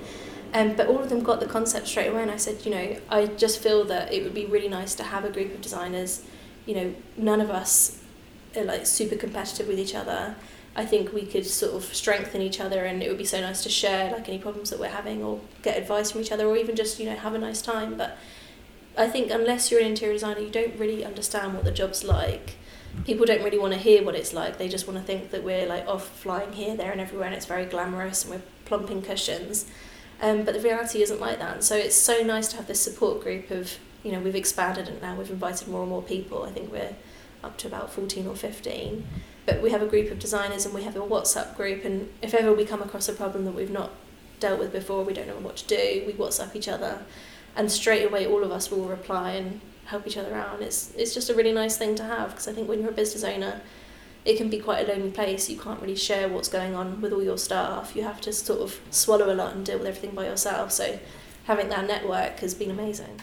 Um, 0.54 0.74
but 0.74 0.88
all 0.88 0.98
of 0.98 1.08
them 1.08 1.22
got 1.22 1.40
the 1.40 1.46
concept 1.46 1.86
straight 1.86 2.08
away. 2.08 2.22
And 2.22 2.30
I 2.30 2.36
said, 2.36 2.64
you 2.64 2.72
know, 2.72 2.96
I 3.08 3.26
just 3.26 3.62
feel 3.62 3.84
that 3.84 4.12
it 4.12 4.24
would 4.24 4.34
be 4.34 4.46
really 4.46 4.68
nice 4.68 4.94
to 4.96 5.04
have 5.04 5.24
a 5.24 5.30
group 5.30 5.54
of 5.54 5.60
designers. 5.60 6.24
You 6.66 6.74
know, 6.74 6.94
none 7.16 7.40
of 7.40 7.50
us 7.50 8.02
are 8.56 8.64
like 8.64 8.86
super 8.86 9.16
competitive 9.16 9.68
with 9.68 9.78
each 9.78 9.94
other. 9.94 10.34
I 10.78 10.86
think 10.86 11.12
we 11.12 11.26
could 11.26 11.44
sort 11.44 11.74
of 11.74 11.92
strengthen 11.92 12.40
each 12.40 12.60
other 12.60 12.84
and 12.84 13.02
it 13.02 13.08
would 13.08 13.18
be 13.18 13.24
so 13.24 13.40
nice 13.40 13.64
to 13.64 13.68
share 13.68 14.12
like 14.12 14.28
any 14.28 14.38
problems 14.38 14.70
that 14.70 14.78
we're 14.78 14.86
having 14.86 15.24
or 15.24 15.40
get 15.62 15.76
advice 15.76 16.12
from 16.12 16.20
each 16.20 16.30
other 16.30 16.46
or 16.46 16.56
even 16.56 16.76
just, 16.76 17.00
you 17.00 17.06
know, 17.06 17.16
have 17.16 17.34
a 17.34 17.38
nice 17.38 17.60
time. 17.60 17.96
But 17.96 18.16
I 18.96 19.08
think 19.08 19.32
unless 19.32 19.72
you're 19.72 19.80
an 19.80 19.88
interior 19.88 20.12
designer, 20.12 20.38
you 20.38 20.50
don't 20.50 20.78
really 20.78 21.04
understand 21.04 21.54
what 21.54 21.64
the 21.64 21.72
job's 21.72 22.04
like. 22.04 22.54
People 23.04 23.26
don't 23.26 23.42
really 23.42 23.58
want 23.58 23.72
to 23.72 23.78
hear 23.78 24.04
what 24.04 24.14
it's 24.14 24.32
like. 24.32 24.58
They 24.58 24.68
just 24.68 24.86
want 24.86 25.00
to 25.00 25.04
think 25.04 25.32
that 25.32 25.42
we're 25.42 25.66
like 25.66 25.84
off 25.88 26.06
flying 26.20 26.52
here, 26.52 26.76
there, 26.76 26.92
and 26.92 27.00
everywhere, 27.00 27.26
and 27.26 27.34
it's 27.34 27.46
very 27.46 27.64
glamorous 27.64 28.24
and 28.24 28.34
we're 28.34 28.42
plumping 28.64 29.02
cushions. 29.02 29.66
Um, 30.22 30.44
but 30.44 30.54
the 30.54 30.60
reality 30.60 31.02
isn't 31.02 31.18
like 31.18 31.40
that. 31.40 31.54
And 31.54 31.64
so 31.64 31.74
it's 31.74 31.96
so 31.96 32.22
nice 32.22 32.46
to 32.48 32.56
have 32.56 32.68
this 32.68 32.80
support 32.80 33.20
group 33.20 33.50
of, 33.50 33.78
you 34.04 34.12
know, 34.12 34.20
we've 34.20 34.36
expanded 34.36 34.86
it 34.86 35.02
now. 35.02 35.16
We've 35.16 35.28
invited 35.28 35.66
more 35.66 35.80
and 35.80 35.90
more 35.90 36.02
people. 36.02 36.44
I 36.44 36.52
think 36.52 36.70
we're 36.70 36.94
up 37.42 37.58
to 37.58 37.66
about 37.66 37.92
14 37.92 38.28
or 38.28 38.36
15 38.36 39.04
but 39.48 39.62
we 39.62 39.70
have 39.70 39.80
a 39.80 39.86
group 39.86 40.10
of 40.10 40.18
designers 40.18 40.66
and 40.66 40.74
we 40.74 40.82
have 40.82 40.94
a 40.94 41.00
WhatsApp 41.00 41.56
group 41.56 41.82
and 41.82 42.12
if 42.20 42.34
ever 42.34 42.52
we 42.52 42.66
come 42.66 42.82
across 42.82 43.08
a 43.08 43.14
problem 43.14 43.46
that 43.46 43.54
we've 43.54 43.70
not 43.70 43.90
dealt 44.40 44.58
with 44.58 44.72
before, 44.72 45.02
we 45.02 45.14
don't 45.14 45.26
know 45.26 45.38
what 45.38 45.56
to 45.56 45.66
do, 45.66 46.04
we 46.06 46.12
WhatsApp 46.12 46.54
each 46.54 46.68
other 46.68 47.00
and 47.56 47.72
straight 47.72 48.04
away 48.04 48.26
all 48.26 48.44
of 48.44 48.52
us 48.52 48.70
will 48.70 48.84
reply 48.84 49.32
and 49.32 49.62
help 49.86 50.06
each 50.06 50.18
other 50.18 50.34
out 50.34 50.52
and 50.52 50.62
it's 50.62 50.92
it's 50.98 51.14
just 51.14 51.30
a 51.30 51.34
really 51.34 51.50
nice 51.50 51.78
thing 51.78 51.94
to 51.94 52.04
have 52.04 52.28
because 52.30 52.46
I 52.46 52.52
think 52.52 52.68
when 52.68 52.80
you're 52.80 52.90
a 52.90 53.00
business 53.00 53.24
owner 53.24 53.62
it 54.26 54.36
can 54.36 54.50
be 54.50 54.58
quite 54.58 54.86
a 54.86 54.92
lonely 54.92 55.10
place. 55.10 55.48
You 55.48 55.58
can't 55.58 55.80
really 55.80 55.96
share 55.96 56.28
what's 56.28 56.48
going 56.48 56.74
on 56.74 57.00
with 57.00 57.14
all 57.14 57.22
your 57.22 57.38
staff. 57.38 57.96
You 57.96 58.02
have 58.02 58.20
to 58.22 58.32
sort 58.34 58.60
of 58.60 58.78
swallow 58.90 59.32
a 59.32 59.34
lot 59.34 59.54
and 59.54 59.64
deal 59.64 59.78
with 59.78 59.86
everything 59.86 60.14
by 60.14 60.26
yourself. 60.26 60.72
So 60.72 60.98
having 61.44 61.70
that 61.70 61.86
network 61.86 62.40
has 62.40 62.52
been 62.52 62.70
amazing. 62.70 63.22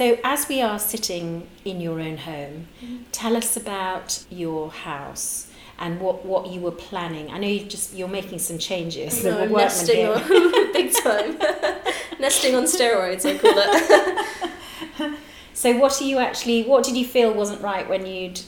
So, 0.00 0.16
as 0.24 0.48
we 0.48 0.62
are 0.62 0.78
sitting 0.78 1.46
in 1.62 1.78
your 1.78 2.00
own 2.00 2.16
home, 2.16 2.68
mm-hmm. 2.82 3.02
tell 3.12 3.36
us 3.36 3.54
about 3.54 4.24
your 4.30 4.70
house 4.70 5.50
and 5.78 6.00
what, 6.00 6.24
what 6.24 6.46
you 6.46 6.58
were 6.58 6.70
planning. 6.70 7.30
I 7.30 7.36
know 7.36 7.46
you 7.46 7.66
just 7.66 7.92
you're 7.92 8.08
making 8.08 8.38
some 8.38 8.56
changes. 8.56 9.22
No, 9.22 9.44
nesting 9.44 10.06
on, 10.06 10.26
big 10.72 10.94
time. 11.02 11.36
nesting 12.18 12.54
on 12.54 12.62
steroids, 12.62 13.26
I 13.26 13.36
call 13.36 13.52
it. 13.54 15.18
So 15.52 15.76
what 15.76 16.00
are 16.00 16.04
you 16.04 16.16
actually? 16.16 16.62
What 16.62 16.84
did 16.84 16.96
you 16.96 17.04
feel 17.04 17.34
wasn't 17.34 17.60
right 17.60 17.86
when 17.86 18.06
you'd? 18.06 18.40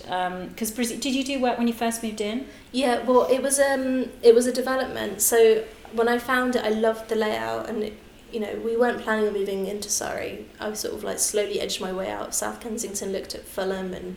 Because 0.49 0.71
um, 0.78 1.00
did 1.00 1.14
you 1.14 1.23
do 1.23 1.38
work 1.38 1.59
when 1.59 1.68
you 1.68 1.75
first 1.75 2.02
moved 2.02 2.23
in? 2.23 2.47
Yeah, 2.71 3.04
well, 3.04 3.28
it 3.30 3.42
was 3.42 3.61
um, 3.61 4.09
it 4.23 4.35
was 4.35 4.47
a 4.47 4.52
development. 4.52 5.21
So 5.21 5.64
when 5.92 6.09
I 6.09 6.16
found 6.16 6.56
it, 6.56 6.64
I 6.64 6.71
loved 6.71 7.11
the 7.11 7.16
layout, 7.16 7.68
and 7.68 7.82
it, 7.82 7.99
you 8.32 8.40
know, 8.40 8.54
we 8.56 8.76
weren't 8.76 9.00
planning 9.02 9.28
on 9.28 9.34
moving 9.34 9.66
into 9.66 9.88
Surrey. 9.88 10.46
I 10.58 10.72
sort 10.72 10.94
of 10.94 11.04
like 11.04 11.18
slowly 11.18 11.60
edged 11.60 11.80
my 11.80 11.92
way 11.92 12.10
out 12.10 12.28
of 12.28 12.34
South 12.34 12.60
Kensington, 12.60 13.12
looked 13.12 13.34
at 13.34 13.44
Fulham, 13.44 13.92
and 13.92 14.16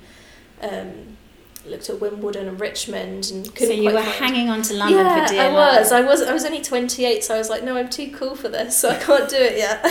um, 0.61 1.17
looked 1.65 1.89
at 1.89 1.99
Wimbledon 1.99 2.47
and 2.47 2.59
Richmond, 2.59 3.29
and 3.31 3.45
couldn't. 3.53 3.75
So 3.75 3.81
you 3.81 3.93
were 3.93 4.01
find... 4.01 4.07
hanging 4.07 4.49
on 4.49 4.61
to 4.63 4.73
London 4.73 4.99
yeah, 4.99 5.25
for 5.25 5.33
dear 5.33 5.41
I 5.43 5.47
life. 5.47 5.79
was. 5.79 5.91
I 5.91 6.01
was. 6.01 6.21
I 6.21 6.33
was 6.33 6.45
only 6.45 6.61
twenty 6.61 7.05
eight, 7.05 7.23
so 7.23 7.35
I 7.35 7.37
was 7.37 7.49
like, 7.49 7.63
no, 7.63 7.77
I'm 7.77 7.89
too 7.89 8.11
cool 8.11 8.35
for 8.35 8.49
this, 8.49 8.77
so 8.77 8.89
I 8.89 8.95
can't 8.95 9.29
do 9.29 9.37
it 9.37 9.57
yet. 9.57 9.83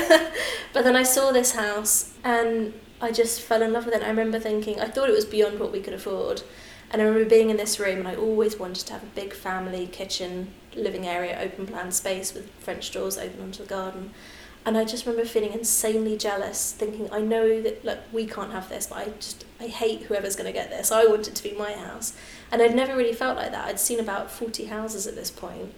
but 0.73 0.85
then 0.85 0.97
I 0.97 1.03
saw 1.03 1.33
this 1.33 1.55
house, 1.55 2.15
and 2.25 2.73
I 3.01 3.13
just 3.13 3.43
fell 3.43 3.63
in 3.63 3.73
love 3.73 3.85
with 3.85 3.95
it. 3.95 4.03
I 4.03 4.09
remember 4.09 4.39
thinking, 4.41 4.81
I 4.81 4.89
thought 4.89 5.09
it 5.09 5.15
was 5.15 5.27
beyond 5.27 5.61
what 5.61 5.73
we 5.73 5.81
could 5.81 5.95
afford. 5.95 6.43
And 6.95 7.03
I 7.03 7.07
remember 7.07 7.29
being 7.29 7.51
in 7.51 7.57
this 7.57 7.81
room, 7.81 7.99
and 7.99 8.07
I 8.07 8.15
always 8.15 8.57
wanted 8.57 8.87
to 8.87 8.93
have 8.93 9.03
a 9.03 9.17
big 9.17 9.35
family 9.35 9.89
kitchen, 9.89 10.55
living 10.77 11.09
area, 11.09 11.37
open 11.43 11.67
plan 11.67 11.91
space 11.91 12.33
with 12.33 12.49
French 12.61 12.93
doors 12.93 13.19
open 13.19 13.43
onto 13.43 13.65
the 13.65 13.69
garden. 13.69 14.13
And 14.65 14.79
I 14.79 14.85
just 14.85 15.05
remember 15.05 15.27
feeling 15.27 15.53
insanely 15.53 16.17
jealous, 16.17 16.71
thinking, 16.71 17.11
I 17.11 17.21
know 17.21 17.61
that 17.63 17.85
look, 17.85 17.99
we 18.13 18.27
can't 18.27 18.53
have 18.53 18.69
this, 18.69 18.87
but 18.87 18.99
I 18.99 19.05
just 19.19 19.45
I 19.59 19.67
hate 19.67 20.03
whoever's 20.03 20.37
going 20.37 20.47
to 20.47 20.53
get 20.53 20.71
this. 20.71 20.93
I 20.93 21.05
want 21.07 21.27
it 21.27 21.35
to 21.35 21.43
be 21.43 21.51
my 21.59 21.73
house. 21.73 22.17
And 22.53 22.63
I'd 22.63 22.77
never 22.77 22.97
really 22.97 23.13
felt 23.13 23.39
like 23.39 23.51
that. 23.51 23.67
I'd 23.67 23.81
seen 23.81 23.99
about 23.99 24.31
40 24.31 24.67
houses 24.67 25.09
at 25.09 25.17
this 25.17 25.33
point, 25.33 25.75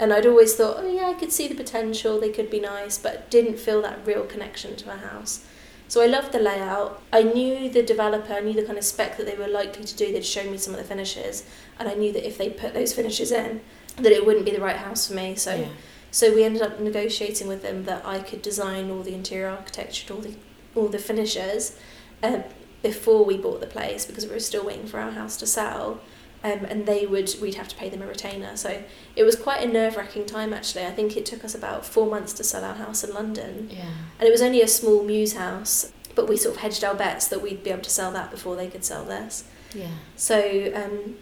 And 0.00 0.12
I'd 0.12 0.26
always 0.26 0.56
thought, 0.56 0.78
oh 0.80 0.92
yeah, 0.92 1.06
I 1.06 1.14
could 1.14 1.30
see 1.30 1.46
the 1.46 1.54
potential, 1.54 2.18
they 2.18 2.30
could 2.30 2.50
be 2.50 2.58
nice, 2.58 2.98
but 2.98 3.30
didn't 3.30 3.60
feel 3.60 3.82
that 3.82 4.04
real 4.04 4.24
connection 4.24 4.74
to 4.74 4.92
a 4.92 4.96
house. 4.96 5.44
So 5.88 6.02
I 6.02 6.06
loved 6.06 6.32
the 6.32 6.40
layout. 6.40 7.00
I 7.12 7.22
knew 7.22 7.68
the 7.68 7.82
developer, 7.82 8.32
I 8.32 8.40
knew 8.40 8.52
the 8.54 8.64
kind 8.64 8.78
of 8.78 8.84
spec 8.84 9.16
that 9.16 9.26
they 9.26 9.36
were 9.36 9.46
likely 9.46 9.84
to 9.84 9.96
do. 9.96 10.12
They'd 10.12 10.24
shown 10.24 10.50
me 10.50 10.58
some 10.58 10.74
of 10.74 10.78
the 10.78 10.84
finishes, 10.84 11.44
and 11.78 11.88
I 11.88 11.94
knew 11.94 12.12
that 12.12 12.26
if 12.26 12.38
they 12.38 12.50
put 12.50 12.74
those 12.74 12.92
finishes 12.92 13.30
in, 13.30 13.60
that 13.96 14.12
it 14.12 14.26
wouldn't 14.26 14.44
be 14.44 14.50
the 14.50 14.60
right 14.60 14.76
house 14.76 15.06
for 15.06 15.14
me. 15.14 15.36
So, 15.36 15.54
Yeah. 15.54 15.68
so 16.10 16.34
we 16.34 16.42
ended 16.44 16.62
up 16.62 16.80
negotiating 16.80 17.46
with 17.46 17.62
them 17.62 17.84
that 17.84 18.04
I 18.04 18.18
could 18.18 18.42
design 18.42 18.90
all 18.90 19.02
the 19.02 19.14
interior 19.14 19.48
architecture, 19.48 20.12
all 20.14 20.20
the 20.20 20.34
all 20.74 20.88
the 20.88 20.98
finishes, 20.98 21.74
um, 22.22 22.44
before 22.82 23.24
we 23.24 23.38
bought 23.38 23.60
the 23.60 23.66
place 23.66 24.04
because 24.04 24.26
we 24.26 24.32
were 24.32 24.40
still 24.40 24.62
waiting 24.64 24.86
for 24.86 25.00
our 25.00 25.12
house 25.12 25.36
to 25.38 25.46
sell. 25.46 26.00
Um, 26.46 26.64
and 26.66 26.86
they 26.86 27.06
would 27.06 27.34
we'd 27.42 27.56
have 27.56 27.66
to 27.66 27.74
pay 27.74 27.88
them 27.88 28.02
a 28.02 28.06
retainer. 28.06 28.56
So 28.56 28.84
it 29.16 29.24
was 29.24 29.34
quite 29.34 29.64
a 29.64 29.66
nerve 29.66 29.96
wracking 29.96 30.26
time 30.26 30.52
actually. 30.52 30.86
I 30.86 30.92
think 30.92 31.16
it 31.16 31.26
took 31.26 31.44
us 31.44 31.56
about 31.56 31.84
four 31.84 32.06
months 32.06 32.32
to 32.34 32.44
sell 32.44 32.64
our 32.64 32.74
house 32.74 33.02
in 33.02 33.12
London. 33.12 33.68
Yeah. 33.68 33.90
And 34.20 34.28
it 34.28 34.30
was 34.30 34.42
only 34.42 34.62
a 34.62 34.68
small 34.68 35.02
muse 35.02 35.32
house, 35.32 35.92
but 36.14 36.28
we 36.28 36.36
sort 36.36 36.54
of 36.54 36.60
hedged 36.60 36.84
our 36.84 36.94
bets 36.94 37.26
that 37.28 37.42
we'd 37.42 37.64
be 37.64 37.70
able 37.70 37.82
to 37.82 37.90
sell 37.90 38.12
that 38.12 38.30
before 38.30 38.54
they 38.54 38.68
could 38.68 38.84
sell 38.84 39.04
theirs. 39.04 39.42
Yeah. 39.74 39.90
So, 40.14 40.72
um, 40.72 41.16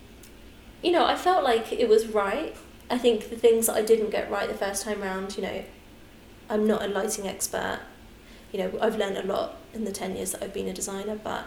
you 0.83 0.93
know, 0.93 1.07
I 1.07 1.17
felt 1.17 1.43
like 1.43 1.73
it 1.73 1.89
was 1.89 2.07
right. 2.09 2.55
I 2.91 2.99
think 2.99 3.31
the 3.31 3.37
things 3.37 3.67
that 3.67 3.77
I 3.77 3.83
didn't 3.83 4.11
get 4.11 4.31
right 4.31 4.47
the 4.47 4.55
first 4.55 4.85
time 4.85 5.01
round, 5.01 5.39
you 5.39 5.43
know, 5.43 5.65
I'm 6.51 6.67
not 6.67 6.83
a 6.83 6.89
lighting 6.89 7.27
expert. 7.27 7.81
You 8.53 8.59
know, 8.59 8.79
I've 8.79 8.99
learned 8.99 9.17
a 9.17 9.23
lot 9.23 9.57
in 9.73 9.85
the 9.85 9.93
10 9.93 10.17
years 10.17 10.33
that 10.33 10.43
I've 10.43 10.53
been 10.53 10.69
a 10.69 10.75
designer, 10.75 11.17
but 11.17 11.47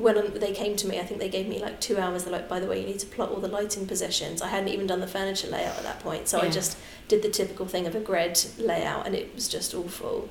when 0.00 0.38
they 0.38 0.52
came 0.52 0.76
to 0.76 0.86
me, 0.86 0.98
I 0.98 1.04
think 1.04 1.20
they 1.20 1.28
gave 1.28 1.46
me 1.48 1.60
like 1.60 1.80
two 1.80 1.98
hours. 1.98 2.24
They're 2.24 2.32
like, 2.32 2.48
by 2.48 2.60
the 2.60 2.66
way, 2.66 2.80
you 2.80 2.86
need 2.86 2.98
to 3.00 3.06
plot 3.06 3.30
all 3.30 3.40
the 3.40 3.48
lighting 3.48 3.86
positions. 3.86 4.40
I 4.42 4.48
hadn't 4.48 4.68
even 4.68 4.86
done 4.86 5.00
the 5.00 5.06
furniture 5.06 5.48
layout 5.48 5.76
at 5.76 5.82
that 5.84 6.00
point, 6.00 6.28
so 6.28 6.40
I 6.40 6.48
just 6.48 6.76
did 7.08 7.22
the 7.22 7.28
typical 7.28 7.66
thing 7.66 7.86
of 7.86 7.94
a 7.94 8.00
grid 8.00 8.42
layout, 8.58 9.06
and 9.06 9.14
it 9.14 9.34
was 9.34 9.48
just 9.48 9.74
awful. 9.74 10.28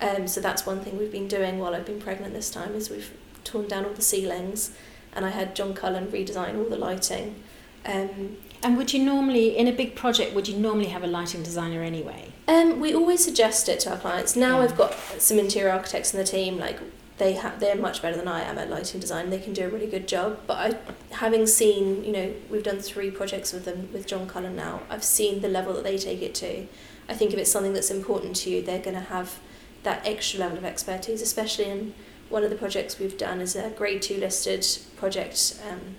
Um, 0.00 0.26
so 0.26 0.40
that's 0.40 0.66
one 0.66 0.80
thing 0.80 0.98
we've 0.98 1.12
been 1.12 1.28
doing 1.28 1.58
while 1.58 1.74
I've 1.74 1.86
been 1.86 2.00
pregnant 2.00 2.34
this 2.34 2.50
time 2.50 2.74
is 2.74 2.90
we've 2.90 3.12
torn 3.44 3.68
down 3.68 3.84
all 3.84 3.92
the 3.92 4.02
ceilings, 4.02 4.72
and 5.14 5.24
I 5.24 5.30
had 5.30 5.54
John 5.54 5.74
Cullen 5.74 6.06
redesign 6.08 6.56
all 6.58 6.68
the 6.68 6.76
lighting. 6.76 7.42
Um, 7.84 8.36
And 8.62 8.76
would 8.76 8.92
you 8.92 9.02
normally, 9.04 9.56
in 9.56 9.66
a 9.68 9.72
big 9.72 9.94
project, 9.96 10.34
would 10.34 10.48
you 10.48 10.56
normally 10.56 10.88
have 10.88 11.02
a 11.02 11.06
lighting 11.08 11.42
designer 11.42 11.82
anyway? 11.82 12.32
Um, 12.48 12.80
we 12.80 12.94
always 12.94 13.22
suggest 13.24 13.68
it 13.68 13.80
to 13.80 13.90
our 13.90 13.98
clients. 13.98 14.36
Now 14.36 14.58
Yeah. 14.58 14.64
I've 14.64 14.76
got 14.76 14.94
some 15.18 15.38
interior 15.38 15.72
architects 15.72 16.12
in 16.14 16.18
the 16.18 16.24
team, 16.26 16.58
like 16.58 16.78
they 17.22 17.34
have, 17.34 17.60
they're 17.60 17.76
much 17.76 18.02
better 18.02 18.16
than 18.16 18.26
I 18.26 18.42
am 18.42 18.58
at 18.58 18.68
lighting 18.68 19.00
design. 19.00 19.30
They 19.30 19.38
can 19.38 19.52
do 19.52 19.64
a 19.64 19.68
really 19.68 19.86
good 19.86 20.08
job. 20.08 20.40
But 20.46 20.54
I, 20.54 21.14
having 21.14 21.46
seen, 21.46 22.04
you 22.04 22.12
know, 22.12 22.34
we've 22.50 22.64
done 22.64 22.80
three 22.80 23.12
projects 23.12 23.52
with 23.52 23.64
them 23.64 23.88
with 23.92 24.06
John 24.06 24.26
Cullen 24.26 24.56
now. 24.56 24.82
I've 24.90 25.04
seen 25.04 25.40
the 25.40 25.48
level 25.48 25.72
that 25.74 25.84
they 25.84 25.96
take 25.96 26.20
it 26.20 26.34
to. 26.36 26.66
I 27.08 27.14
think 27.14 27.32
if 27.32 27.38
it's 27.38 27.50
something 27.50 27.74
that's 27.74 27.90
important 27.90 28.34
to 28.36 28.50
you, 28.50 28.60
they're 28.60 28.80
going 28.80 28.96
to 28.96 29.02
have 29.02 29.38
that 29.84 30.04
extra 30.04 30.40
level 30.40 30.58
of 30.58 30.64
expertise, 30.64 31.22
especially 31.22 31.66
in 31.66 31.94
one 32.28 32.42
of 32.42 32.50
the 32.50 32.56
projects 32.56 32.98
we've 32.98 33.18
done 33.18 33.40
is 33.40 33.54
a 33.54 33.70
grade 33.70 34.02
two 34.02 34.16
listed 34.16 34.66
project 34.96 35.60
um, 35.70 35.96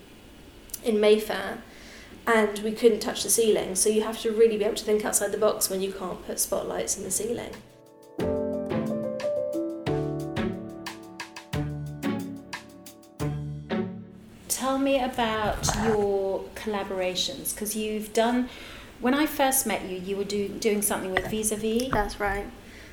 in 0.84 1.00
Mayfair 1.00 1.60
and 2.26 2.60
we 2.60 2.72
couldn't 2.72 3.00
touch 3.00 3.24
the 3.24 3.30
ceiling. 3.30 3.76
So 3.76 3.90
you 3.90 4.04
have 4.04 4.20
to 4.22 4.32
really 4.32 4.58
be 4.58 4.66
able 4.66 4.76
to 4.76 4.84
think 4.84 5.06
outside 5.06 5.32
the 5.32 5.38
box 5.38 5.70
when 5.70 5.82
you 5.82 5.92
can't 5.92 6.26
put 6.26 6.40
spotlights 6.40 6.98
in 6.98 7.04
the 7.04 7.12
ceiling. 7.12 7.52
Tell 14.64 14.80
me 14.80 14.98
about 14.98 15.68
your 15.84 16.46
collaborations 16.56 17.54
because 17.54 17.76
you've 17.76 18.14
done. 18.14 18.48
When 19.02 19.14
I 19.14 19.26
first 19.26 19.68
met 19.68 19.84
you, 19.90 19.98
you 19.98 20.16
were 20.16 20.24
do, 20.24 20.48
doing 20.48 20.82
something 20.82 21.14
with 21.14 21.28
Vis 21.28 21.52
a 21.52 21.58
Vis. 21.58 21.92
That's 21.92 22.18
right. 22.18 22.46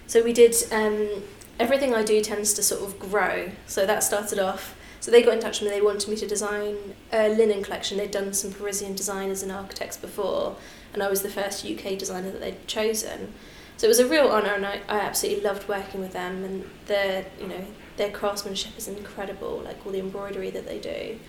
So 0.08 0.20
we 0.24 0.32
did. 0.32 0.52
Um, 0.72 1.22
everything 1.60 1.94
I 1.94 2.02
do 2.02 2.20
tends 2.22 2.54
to 2.54 2.64
sort 2.64 2.82
of 2.82 2.98
grow. 2.98 3.52
So 3.68 3.86
that 3.86 4.02
started 4.02 4.40
off. 4.40 4.76
So 4.98 5.12
they 5.12 5.22
got 5.22 5.34
in 5.34 5.38
touch 5.38 5.60
with 5.60 5.70
me. 5.70 5.76
They 5.76 5.80
wanted 5.80 6.10
me 6.10 6.16
to 6.16 6.26
design 6.26 6.76
a 7.12 7.28
linen 7.28 7.62
collection. 7.62 7.98
They'd 7.98 8.10
done 8.10 8.32
some 8.32 8.50
Parisian 8.50 8.96
designers 8.96 9.44
and 9.44 9.52
architects 9.52 9.96
before, 9.96 10.56
and 10.92 11.04
I 11.04 11.08
was 11.08 11.22
the 11.22 11.30
first 11.30 11.64
UK 11.64 11.96
designer 11.96 12.32
that 12.32 12.40
they'd 12.40 12.66
chosen. 12.66 13.32
So 13.76 13.86
it 13.86 13.90
was 13.90 14.00
a 14.00 14.08
real 14.08 14.26
honour, 14.28 14.54
and 14.54 14.66
I, 14.66 14.80
I 14.88 14.98
absolutely 15.02 15.44
loved 15.44 15.68
working 15.68 16.00
with 16.00 16.14
them. 16.14 16.42
And 16.42 16.68
their, 16.86 17.26
you 17.40 17.46
know, 17.46 17.64
their 17.96 18.10
craftsmanship 18.10 18.76
is 18.76 18.88
incredible. 18.88 19.62
Like 19.64 19.86
all 19.86 19.92
the 19.92 20.00
embroidery 20.00 20.50
that 20.50 20.66
they 20.66 20.80
do. 20.80 21.20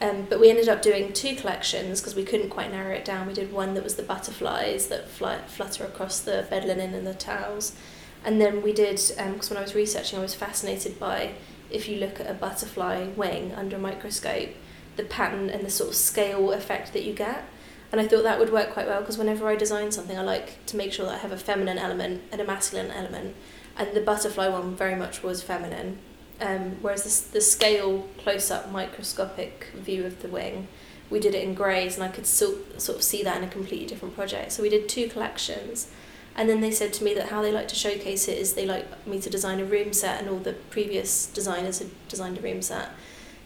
Um, 0.00 0.26
but 0.30 0.40
we 0.40 0.48
ended 0.48 0.68
up 0.68 0.80
doing 0.80 1.12
two 1.12 1.36
collections 1.36 2.00
because 2.00 2.14
we 2.14 2.24
couldn't 2.24 2.48
quite 2.48 2.70
narrow 2.70 2.94
it 2.94 3.04
down. 3.04 3.26
We 3.26 3.34
did 3.34 3.52
one 3.52 3.74
that 3.74 3.84
was 3.84 3.96
the 3.96 4.02
butterflies 4.02 4.86
that 4.88 5.08
fly, 5.08 5.40
flutter 5.46 5.84
across 5.84 6.20
the 6.20 6.46
bed 6.48 6.64
linen 6.64 6.94
and 6.94 7.06
the 7.06 7.12
towels. 7.12 7.76
And 8.24 8.40
then 8.40 8.62
we 8.62 8.72
did, 8.72 8.96
because 8.96 9.50
when 9.50 9.58
I 9.58 9.62
was 9.62 9.74
researching, 9.74 10.18
I 10.18 10.22
was 10.22 10.34
fascinated 10.34 10.98
by 10.98 11.32
if 11.70 11.88
you 11.88 11.96
look 11.96 12.18
at 12.18 12.30
a 12.30 12.34
butterfly 12.34 13.08
wing 13.16 13.52
under 13.54 13.76
a 13.76 13.80
microscope, 13.80 14.50
the 14.96 15.04
pattern 15.04 15.50
and 15.50 15.64
the 15.64 15.70
sort 15.70 15.90
of 15.90 15.96
scale 15.96 16.52
effect 16.52 16.92
that 16.94 17.04
you 17.04 17.12
get. 17.12 17.44
And 17.92 18.00
I 18.00 18.06
thought 18.06 18.22
that 18.22 18.38
would 18.38 18.52
work 18.52 18.72
quite 18.72 18.86
well 18.86 19.00
because 19.00 19.18
whenever 19.18 19.48
I 19.48 19.56
design 19.56 19.90
something, 19.92 20.18
I 20.18 20.22
like 20.22 20.64
to 20.66 20.76
make 20.76 20.92
sure 20.92 21.06
that 21.06 21.16
I 21.16 21.18
have 21.18 21.32
a 21.32 21.38
feminine 21.38 21.78
element 21.78 22.22
and 22.30 22.40
a 22.40 22.44
masculine 22.44 22.90
element. 22.90 23.34
And 23.76 23.94
the 23.94 24.00
butterfly 24.00 24.48
one 24.48 24.76
very 24.76 24.94
much 24.94 25.22
was 25.22 25.42
feminine. 25.42 25.98
Um, 26.40 26.76
whereas 26.80 27.26
the, 27.26 27.34
the 27.34 27.40
scale 27.40 28.08
close 28.18 28.50
up 28.50 28.70
microscopic 28.70 29.68
view 29.74 30.06
of 30.06 30.22
the 30.22 30.28
wing, 30.28 30.68
we 31.10 31.20
did 31.20 31.34
it 31.34 31.44
in 31.44 31.54
greys, 31.54 31.96
and 31.96 32.04
I 32.04 32.08
could 32.08 32.26
so, 32.26 32.58
sort 32.78 32.96
of 32.96 33.04
see 33.04 33.22
that 33.22 33.36
in 33.36 33.44
a 33.44 33.48
completely 33.48 33.86
different 33.86 34.14
project. 34.14 34.52
So 34.52 34.62
we 34.62 34.70
did 34.70 34.88
two 34.88 35.08
collections, 35.08 35.90
and 36.34 36.48
then 36.48 36.60
they 36.60 36.70
said 36.70 36.92
to 36.94 37.04
me 37.04 37.12
that 37.14 37.28
how 37.28 37.42
they 37.42 37.52
like 37.52 37.68
to 37.68 37.74
showcase 37.74 38.28
it 38.28 38.38
is 38.38 38.54
they 38.54 38.64
like 38.64 39.06
me 39.06 39.20
to 39.20 39.28
design 39.28 39.60
a 39.60 39.64
room 39.64 39.92
set, 39.92 40.20
and 40.20 40.30
all 40.30 40.38
the 40.38 40.54
previous 40.70 41.26
designers 41.26 41.80
had 41.80 41.90
designed 42.08 42.38
a 42.38 42.40
room 42.40 42.62
set. 42.62 42.90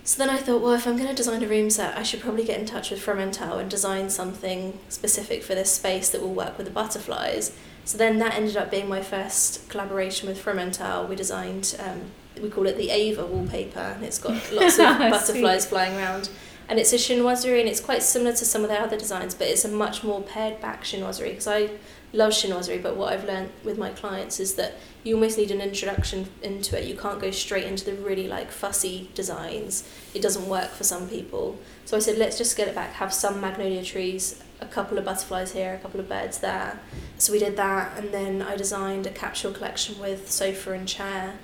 So 0.04 0.18
then 0.18 0.28
I 0.28 0.36
thought, 0.36 0.60
well, 0.60 0.74
if 0.74 0.86
I'm 0.86 0.96
going 0.96 1.08
to 1.08 1.14
design 1.14 1.42
a 1.42 1.48
room 1.48 1.70
set, 1.70 1.96
I 1.96 2.02
should 2.02 2.20
probably 2.20 2.44
get 2.44 2.60
in 2.60 2.66
touch 2.66 2.90
with 2.90 3.00
Fromental 3.00 3.58
and 3.58 3.70
design 3.70 4.10
something 4.10 4.78
specific 4.90 5.42
for 5.42 5.54
this 5.54 5.72
space 5.72 6.10
that 6.10 6.20
will 6.20 6.34
work 6.34 6.58
with 6.58 6.66
the 6.66 6.72
butterflies. 6.72 7.56
So 7.84 7.98
then 7.98 8.18
that 8.18 8.34
ended 8.34 8.56
up 8.56 8.70
being 8.70 8.88
my 8.88 9.02
first 9.02 9.68
collaboration 9.68 10.28
with 10.28 10.42
Fromental. 10.42 11.08
We 11.08 11.16
designed, 11.16 11.76
um, 11.78 12.10
we 12.42 12.48
call 12.48 12.66
it 12.66 12.76
the 12.76 12.90
Ava 12.90 13.26
wallpaper, 13.26 13.78
and 13.78 14.04
it's 14.04 14.18
got 14.18 14.32
lots 14.52 14.78
of 14.78 14.98
butterflies 14.98 15.66
flying 15.66 15.96
around. 15.96 16.30
And 16.66 16.78
it's 16.78 16.94
a 16.94 16.96
chinoiserie, 16.96 17.60
and 17.60 17.68
it's 17.68 17.80
quite 17.80 18.02
similar 18.02 18.32
to 18.32 18.44
some 18.44 18.62
of 18.62 18.68
their 18.68 18.80
other 18.80 18.96
designs, 18.96 19.34
but 19.34 19.48
it's 19.48 19.66
a 19.66 19.68
much 19.68 20.02
more 20.02 20.22
pared 20.22 20.60
back 20.62 20.82
chinoiserie 20.82 21.30
because 21.30 21.46
I 21.46 21.70
love 22.14 22.32
chinoiserie, 22.32 22.82
but 22.82 22.96
what 22.96 23.12
I've 23.12 23.24
learned 23.24 23.50
with 23.64 23.76
my 23.76 23.90
clients 23.90 24.40
is 24.40 24.54
that 24.54 24.74
you 25.02 25.14
almost 25.16 25.36
need 25.36 25.50
an 25.50 25.60
introduction 25.60 26.28
into 26.42 26.80
it. 26.80 26.86
You 26.86 26.96
can't 26.96 27.20
go 27.20 27.30
straight 27.30 27.64
into 27.64 27.84
the 27.84 27.94
really 27.94 28.28
like 28.28 28.50
fussy 28.50 29.10
designs. 29.14 29.86
It 30.14 30.22
doesn't 30.22 30.48
work 30.48 30.70
for 30.70 30.84
some 30.84 31.08
people. 31.08 31.58
So 31.84 31.96
I 31.96 32.00
said, 32.00 32.16
let's 32.16 32.38
just 32.38 32.56
get 32.56 32.68
it 32.68 32.74
back, 32.74 32.94
have 32.94 33.12
some 33.12 33.40
magnolia 33.40 33.82
trees, 33.82 34.42
a 34.60 34.66
couple 34.66 34.98
of 34.98 35.04
butterflies 35.04 35.52
here, 35.52 35.74
a 35.74 35.78
couple 35.78 36.00
of 36.00 36.08
birds 36.08 36.38
there. 36.38 36.80
So 37.18 37.32
we 37.32 37.38
did 37.38 37.56
that, 37.56 37.98
and 37.98 38.12
then 38.12 38.42
I 38.42 38.56
designed 38.56 39.06
a 39.06 39.10
capsule 39.10 39.52
collection 39.52 39.98
with 39.98 40.30
sofa 40.30 40.72
and 40.72 40.88
chair 40.88 41.34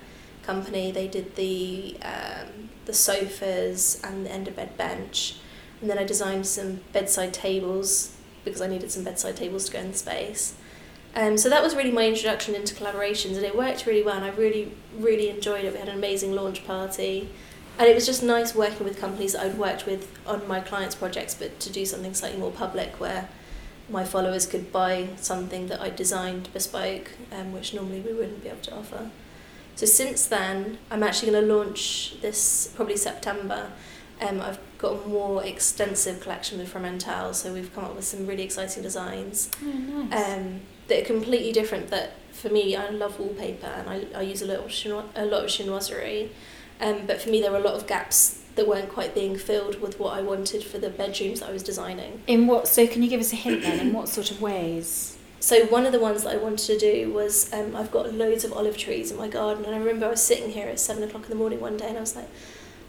company. 0.43 0.91
They 0.91 1.07
did 1.07 1.35
the 1.35 1.97
um, 2.01 2.69
the 2.85 2.93
sofas 2.93 4.01
and 4.03 4.25
the 4.25 4.31
end 4.31 4.47
of 4.47 4.55
bed 4.55 4.77
bench, 4.77 5.35
and 5.81 5.89
then 5.89 5.97
I 5.97 6.03
designed 6.03 6.47
some 6.47 6.81
bedside 6.93 7.33
tables 7.33 8.15
because 8.43 8.61
I 8.61 8.67
needed 8.67 8.91
some 8.91 9.03
bedside 9.03 9.35
tables 9.37 9.65
to 9.65 9.73
go 9.73 9.79
in 9.79 9.91
the 9.91 9.97
space. 9.97 10.55
Um, 11.13 11.37
so 11.37 11.49
that 11.49 11.61
was 11.61 11.75
really 11.75 11.91
my 11.91 12.07
introduction 12.07 12.55
into 12.55 12.73
collaborations, 12.73 13.35
and 13.35 13.45
it 13.45 13.55
worked 13.55 13.85
really 13.85 14.03
well. 14.03 14.15
And 14.15 14.25
I 14.25 14.29
really, 14.29 14.73
really 14.97 15.29
enjoyed 15.29 15.65
it. 15.65 15.73
We 15.73 15.79
had 15.79 15.89
an 15.89 15.97
amazing 15.97 16.33
launch 16.33 16.65
party, 16.65 17.29
and 17.79 17.87
it 17.87 17.95
was 17.95 18.05
just 18.05 18.21
nice 18.23 18.53
working 18.53 18.85
with 18.85 18.99
companies 18.99 19.33
that 19.33 19.43
I'd 19.45 19.57
worked 19.57 19.85
with 19.85 20.17
on 20.27 20.47
my 20.47 20.59
clients' 20.59 20.95
projects, 20.95 21.33
but 21.35 21.59
to 21.61 21.71
do 21.71 21.85
something 21.85 22.13
slightly 22.13 22.39
more 22.39 22.51
public 22.51 22.99
where 22.99 23.29
my 23.89 24.03
followers 24.05 24.45
could 24.45 24.71
buy 24.71 25.09
something 25.17 25.67
that 25.67 25.81
I 25.81 25.89
designed 25.89 26.51
bespoke, 26.53 27.11
um, 27.31 27.51
which 27.51 27.73
normally 27.73 27.99
we 28.01 28.13
wouldn't 28.13 28.43
be 28.43 28.49
able 28.49 28.61
to 28.61 28.75
offer. 28.75 29.09
So 29.75 29.85
since 29.85 30.27
then, 30.27 30.77
I'm 30.89 31.03
actually 31.03 31.31
going 31.31 31.47
to 31.47 31.53
launch 31.53 32.15
this 32.21 32.71
probably 32.75 32.97
September. 32.97 33.71
Um, 34.21 34.39
I've 34.39 34.59
got 34.77 35.03
a 35.03 35.07
more 35.07 35.43
extensive 35.43 36.21
collection 36.21 36.59
with 36.59 36.71
Fromental, 36.71 37.33
so 37.33 37.53
we've 37.53 37.73
come 37.73 37.85
up 37.85 37.95
with 37.95 38.05
some 38.05 38.27
really 38.27 38.43
exciting 38.43 38.83
designs. 38.83 39.49
Oh, 39.63 39.67
nice. 39.67 40.29
Um, 40.37 40.61
that 40.87 41.01
are 41.01 41.05
completely 41.05 41.51
different. 41.51 41.89
That 41.89 42.13
for 42.31 42.49
me, 42.49 42.75
I 42.75 42.89
love 42.89 43.19
wallpaper 43.19 43.67
and 43.67 43.89
I, 43.89 44.19
I 44.19 44.21
use 44.21 44.41
a 44.41 44.67
chino- 44.67 45.09
a 45.15 45.25
lot 45.25 45.45
of 45.45 45.49
chinoiserie. 45.49 46.29
Um, 46.81 47.05
but 47.05 47.21
for 47.21 47.29
me, 47.29 47.41
there 47.41 47.51
were 47.51 47.57
a 47.57 47.61
lot 47.61 47.75
of 47.75 47.87
gaps 47.87 48.41
that 48.55 48.67
weren't 48.67 48.89
quite 48.89 49.13
being 49.15 49.37
filled 49.37 49.79
with 49.79 49.99
what 49.99 50.17
I 50.17 50.21
wanted 50.21 50.63
for 50.63 50.77
the 50.77 50.89
bedrooms 50.89 51.39
that 51.39 51.49
I 51.49 51.53
was 51.53 51.63
designing. 51.63 52.21
in 52.27 52.47
what? 52.47 52.67
So 52.67 52.85
can 52.87 53.01
you 53.03 53.09
give 53.09 53.21
us 53.21 53.31
a 53.31 53.37
hint 53.37 53.61
then? 53.61 53.79
In 53.79 53.93
what 53.93 54.09
sort 54.09 54.31
of 54.31 54.41
ways? 54.41 55.17
So 55.39 55.65
one 55.67 55.85
of 55.85 55.91
the 55.91 55.99
ones 55.99 56.23
that 56.23 56.33
I 56.33 56.37
wanted 56.37 56.65
to 56.67 56.77
do 56.77 57.11
was 57.11 57.51
um, 57.53 57.75
I've 57.75 57.91
got 57.91 58.13
loads 58.13 58.43
of 58.43 58.53
olive 58.53 58.77
trees 58.77 59.09
in 59.11 59.17
my 59.17 59.27
garden, 59.27 59.65
and 59.65 59.73
I 59.73 59.77
remember 59.77 60.05
I 60.05 60.09
was 60.09 60.21
sitting 60.21 60.51
here 60.51 60.67
at 60.67 60.79
seven 60.79 61.01
o'clock 61.03 61.23
in 61.23 61.29
the 61.29 61.35
morning 61.35 61.59
one 61.59 61.77
day, 61.77 61.87
and 61.87 61.97
I 61.97 62.01
was 62.01 62.15
like, 62.15 62.29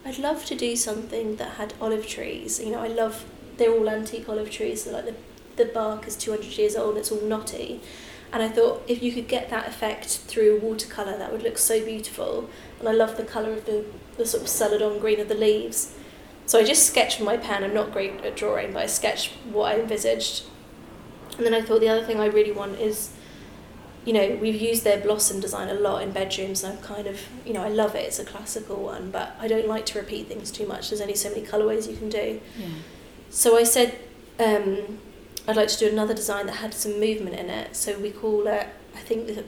I'd 0.05 0.19
love 0.19 0.45
to 0.47 0.55
do 0.57 0.75
something 0.77 1.37
that 1.37 1.53
had 1.53 1.75
olive 1.81 2.07
trees. 2.07 2.61
You 2.61 2.73
know, 2.73 2.81
I 2.81 2.89
love 2.89 3.25
they're 3.57 3.73
all 3.73 3.89
antique 3.89 4.29
olive 4.29 4.51
trees, 4.51 4.85
so 4.85 4.91
like 4.93 5.07
the 5.07 5.15
the 5.57 5.67
bark 5.67 6.07
is 6.07 6.17
two 6.17 6.31
hundred 6.31 6.57
years 6.59 6.77
old, 6.77 6.97
it's 6.97 7.13
all 7.13 7.21
knotty, 7.23 7.81
and 8.33 8.43
I 8.43 8.49
thought 8.49 8.83
if 8.89 9.03
you 9.03 9.13
could 9.13 9.29
get 9.29 9.51
that 9.51 9.69
effect 9.69 10.07
through 10.07 10.61
watercolor, 10.61 11.19
that 11.19 11.31
would 11.33 11.43
look 11.43 11.59
so 11.59 11.85
beautiful. 11.85 12.49
And 12.79 12.89
I 12.89 12.93
love 12.93 13.17
the 13.17 13.25
color 13.25 13.53
of 13.53 13.67
the 13.67 13.85
the 14.17 14.27
sort 14.27 14.43
of 14.43 14.49
celadon 14.49 14.99
green 14.99 15.21
of 15.21 15.29
the 15.29 15.35
leaves. 15.35 15.95
So 16.47 16.59
I 16.59 16.65
just 16.65 16.87
sketched 16.87 17.19
with 17.19 17.27
my 17.27 17.37
pen. 17.37 17.65
I'm 17.65 17.75
not 17.75 17.93
great 17.93 18.25
at 18.25 18.37
drawing, 18.37 18.73
but 18.73 18.83
I 18.83 18.87
sketched 18.87 19.33
what 19.51 19.73
I 19.73 19.81
envisaged. 19.81 20.45
And 21.37 21.47
then 21.47 21.55
I 21.55 21.63
thought 21.63 21.81
the 21.81 21.89
other 21.89 22.05
thing 22.05 22.21
I 22.21 22.27
really 22.27 22.53
want 22.53 22.79
is, 22.79 23.13
you 24.05 24.13
know, 24.13 24.37
we've 24.41 24.61
used 24.61 24.85
their 24.85 25.01
blossom 25.01 25.41
design 25.41 25.69
a 25.69 25.75
lot 25.75 26.03
in 26.03 26.11
bedrooms, 26.11 26.63
and 26.63 26.77
I'm 26.77 26.85
kind 26.85 27.07
of, 27.07 27.21
you 27.47 27.55
know, 27.55 27.63
I 27.63 27.69
love 27.69 27.95
it. 27.95 28.05
It's 28.05 28.19
a 28.19 28.25
classical 28.25 28.77
one, 28.77 29.11
but 29.11 29.35
I 29.41 29.49
don't 29.49 29.69
like 29.69 29.87
to 29.87 29.99
repeat 29.99 30.29
things 30.29 30.51
too 30.51 30.67
much. 30.67 30.91
There's 30.91 31.01
only 31.01 31.15
so 31.15 31.31
many 31.31 31.43
colorways 31.43 31.89
you 31.89 31.97
can 31.97 32.11
do. 32.11 32.41
Yeah. 32.59 32.67
So 33.31 33.57
I 33.57 33.63
said, 33.63 33.99
um, 34.39 34.99
I'd 35.47 35.57
like 35.57 35.69
to 35.69 35.79
do 35.79 35.89
another 35.89 36.15
design 36.15 36.47
that 36.47 36.57
had 36.57 36.73
some 36.73 37.01
movement 37.01 37.37
in 37.37 37.51
it. 37.51 37.75
So 37.75 37.99
we 37.99 38.11
call 38.11 38.47
it, 38.47 38.69
I 38.95 38.99
think 38.99 39.45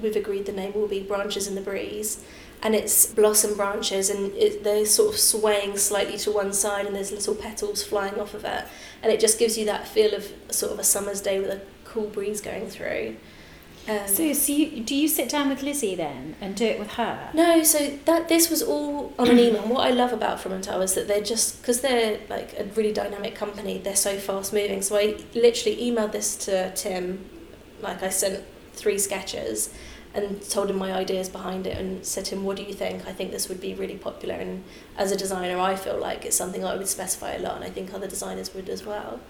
we've 0.00 0.16
agreed 0.16 0.46
the 0.46 0.52
name 0.52 0.72
will 0.74 0.88
be 0.88 1.00
Branches 1.00 1.46
in 1.46 1.54
the 1.54 1.60
Breeze. 1.60 2.24
And 2.64 2.76
it's 2.76 3.06
blossom 3.06 3.56
branches, 3.56 4.08
and 4.08 4.32
it, 4.34 4.62
they're 4.62 4.86
sort 4.86 5.14
of 5.14 5.18
swaying 5.18 5.78
slightly 5.78 6.16
to 6.18 6.30
one 6.30 6.52
side, 6.52 6.86
and 6.86 6.94
there's 6.94 7.10
little 7.10 7.34
petals 7.34 7.82
flying 7.82 8.20
off 8.20 8.34
of 8.34 8.44
it. 8.44 8.64
And 9.02 9.12
it 9.12 9.18
just 9.18 9.36
gives 9.36 9.58
you 9.58 9.64
that 9.64 9.88
feel 9.88 10.14
of 10.14 10.32
sort 10.48 10.70
of 10.70 10.78
a 10.78 10.84
summer's 10.84 11.20
day 11.20 11.40
with 11.40 11.50
a 11.50 11.60
cool 11.84 12.06
breeze 12.06 12.40
going 12.40 12.68
through. 12.68 13.16
Um, 13.88 14.06
So, 14.06 14.32
so 14.32 14.52
you, 14.52 14.80
do 14.80 14.94
you 14.94 15.08
sit 15.08 15.28
down 15.28 15.48
with 15.48 15.62
Lizzie 15.62 15.94
then 15.94 16.36
and 16.40 16.54
do 16.54 16.64
it 16.64 16.78
with 16.78 16.92
her? 16.92 17.30
No, 17.34 17.62
so 17.64 17.98
that 18.04 18.28
this 18.28 18.48
was 18.48 18.62
all 18.62 19.12
on 19.18 19.28
an 19.28 19.38
email. 19.38 19.62
What 19.62 19.86
I 19.86 19.90
love 19.90 20.12
about 20.12 20.38
Fromental 20.38 20.82
is 20.82 20.94
that 20.94 21.08
they're 21.08 21.22
just 21.22 21.60
because 21.60 21.80
they're 21.80 22.20
like 22.28 22.58
a 22.58 22.64
really 22.76 22.92
dynamic 22.92 23.34
company. 23.34 23.78
They're 23.78 23.96
so 23.96 24.18
fast 24.18 24.52
moving. 24.52 24.82
So 24.82 24.96
I 24.96 25.16
literally 25.34 25.76
emailed 25.78 26.12
this 26.12 26.36
to 26.46 26.72
Tim, 26.74 27.24
like 27.80 28.02
I 28.02 28.08
sent 28.08 28.44
three 28.74 28.98
sketches, 28.98 29.74
and 30.14 30.40
told 30.48 30.70
him 30.70 30.76
my 30.76 30.92
ideas 30.92 31.28
behind 31.28 31.66
it, 31.66 31.76
and 31.76 32.06
said 32.06 32.24
to 32.26 32.36
him, 32.36 32.44
"What 32.44 32.56
do 32.56 32.62
you 32.62 32.74
think? 32.74 33.06
I 33.08 33.12
think 33.12 33.32
this 33.32 33.48
would 33.48 33.60
be 33.60 33.74
really 33.74 33.96
popular." 33.96 34.34
And 34.34 34.62
as 34.96 35.10
a 35.10 35.16
designer, 35.16 35.58
I 35.58 35.74
feel 35.74 35.98
like 35.98 36.24
it's 36.24 36.36
something 36.36 36.64
I 36.64 36.76
would 36.76 36.88
specify 36.88 37.32
a 37.32 37.38
lot, 37.40 37.56
and 37.56 37.64
I 37.64 37.70
think 37.70 37.92
other 37.92 38.06
designers 38.06 38.54
would 38.54 38.68
as 38.68 38.86
well. 38.86 39.20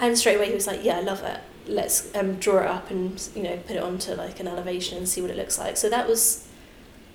And 0.00 0.18
straight 0.18 0.36
away 0.36 0.48
he 0.48 0.54
was 0.54 0.66
like, 0.66 0.82
"Yeah, 0.82 0.96
I 0.96 1.02
love 1.02 1.22
it. 1.22 1.40
Let's 1.66 2.14
um, 2.14 2.36
draw 2.36 2.60
it 2.60 2.66
up 2.66 2.90
and 2.90 3.20
you 3.34 3.42
know 3.42 3.56
put 3.58 3.76
it 3.76 3.82
onto 3.82 4.12
like 4.14 4.40
an 4.40 4.48
elevation 4.48 4.98
and 4.98 5.08
see 5.08 5.20
what 5.20 5.30
it 5.30 5.36
looks 5.36 5.58
like." 5.58 5.76
So 5.76 5.88
that 5.88 6.08
was, 6.08 6.48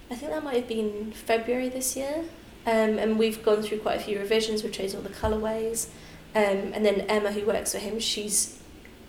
I 0.10 0.16
think 0.16 0.32
that 0.32 0.44
might 0.44 0.56
have 0.56 0.68
been 0.68 1.12
February 1.12 1.70
this 1.70 1.96
year, 1.96 2.24
um, 2.66 2.98
and 2.98 3.20
we've 3.20 3.44
gone 3.44 3.62
through 3.62 3.80
quite 3.80 3.98
a 3.98 4.04
few 4.04 4.20
revisions. 4.20 4.64
We've 4.64 4.72
chosen 4.72 5.00
all 5.00 5.04
the 5.04 5.10
colorways, 5.10 5.88
um, 6.36 6.74
and 6.74 6.86
then 6.86 7.02
Emma, 7.02 7.32
who 7.32 7.46
works 7.46 7.74
for 7.74 7.80
him, 7.80 8.00
she's 8.00 8.60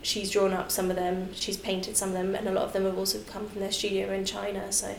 she's 0.01 0.31
drawn 0.31 0.53
up 0.53 0.71
some 0.71 0.89
of 0.89 0.95
them. 0.95 1.33
She's 1.33 1.57
painted 1.57 1.97
some 1.97 2.09
of 2.09 2.15
them, 2.15 2.35
and 2.35 2.47
a 2.47 2.51
lot 2.51 2.65
of 2.65 2.73
them 2.73 2.85
have 2.85 2.97
also 2.97 3.19
come 3.21 3.47
from 3.47 3.61
their 3.61 3.71
studio 3.71 4.11
in 4.11 4.25
China. 4.25 4.71
So 4.71 4.95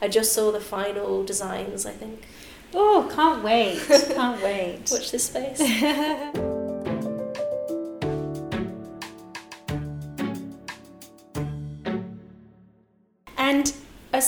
I 0.00 0.08
just 0.08 0.32
saw 0.32 0.50
the 0.50 0.60
final 0.60 1.24
designs. 1.24 1.86
I 1.86 1.92
think. 1.92 2.26
Oh, 2.74 3.10
can't 3.14 3.44
wait! 3.44 3.78
Can't 4.14 4.42
wait. 4.42 4.88
Watch 4.90 5.12
this 5.12 5.24
space. 5.24 5.60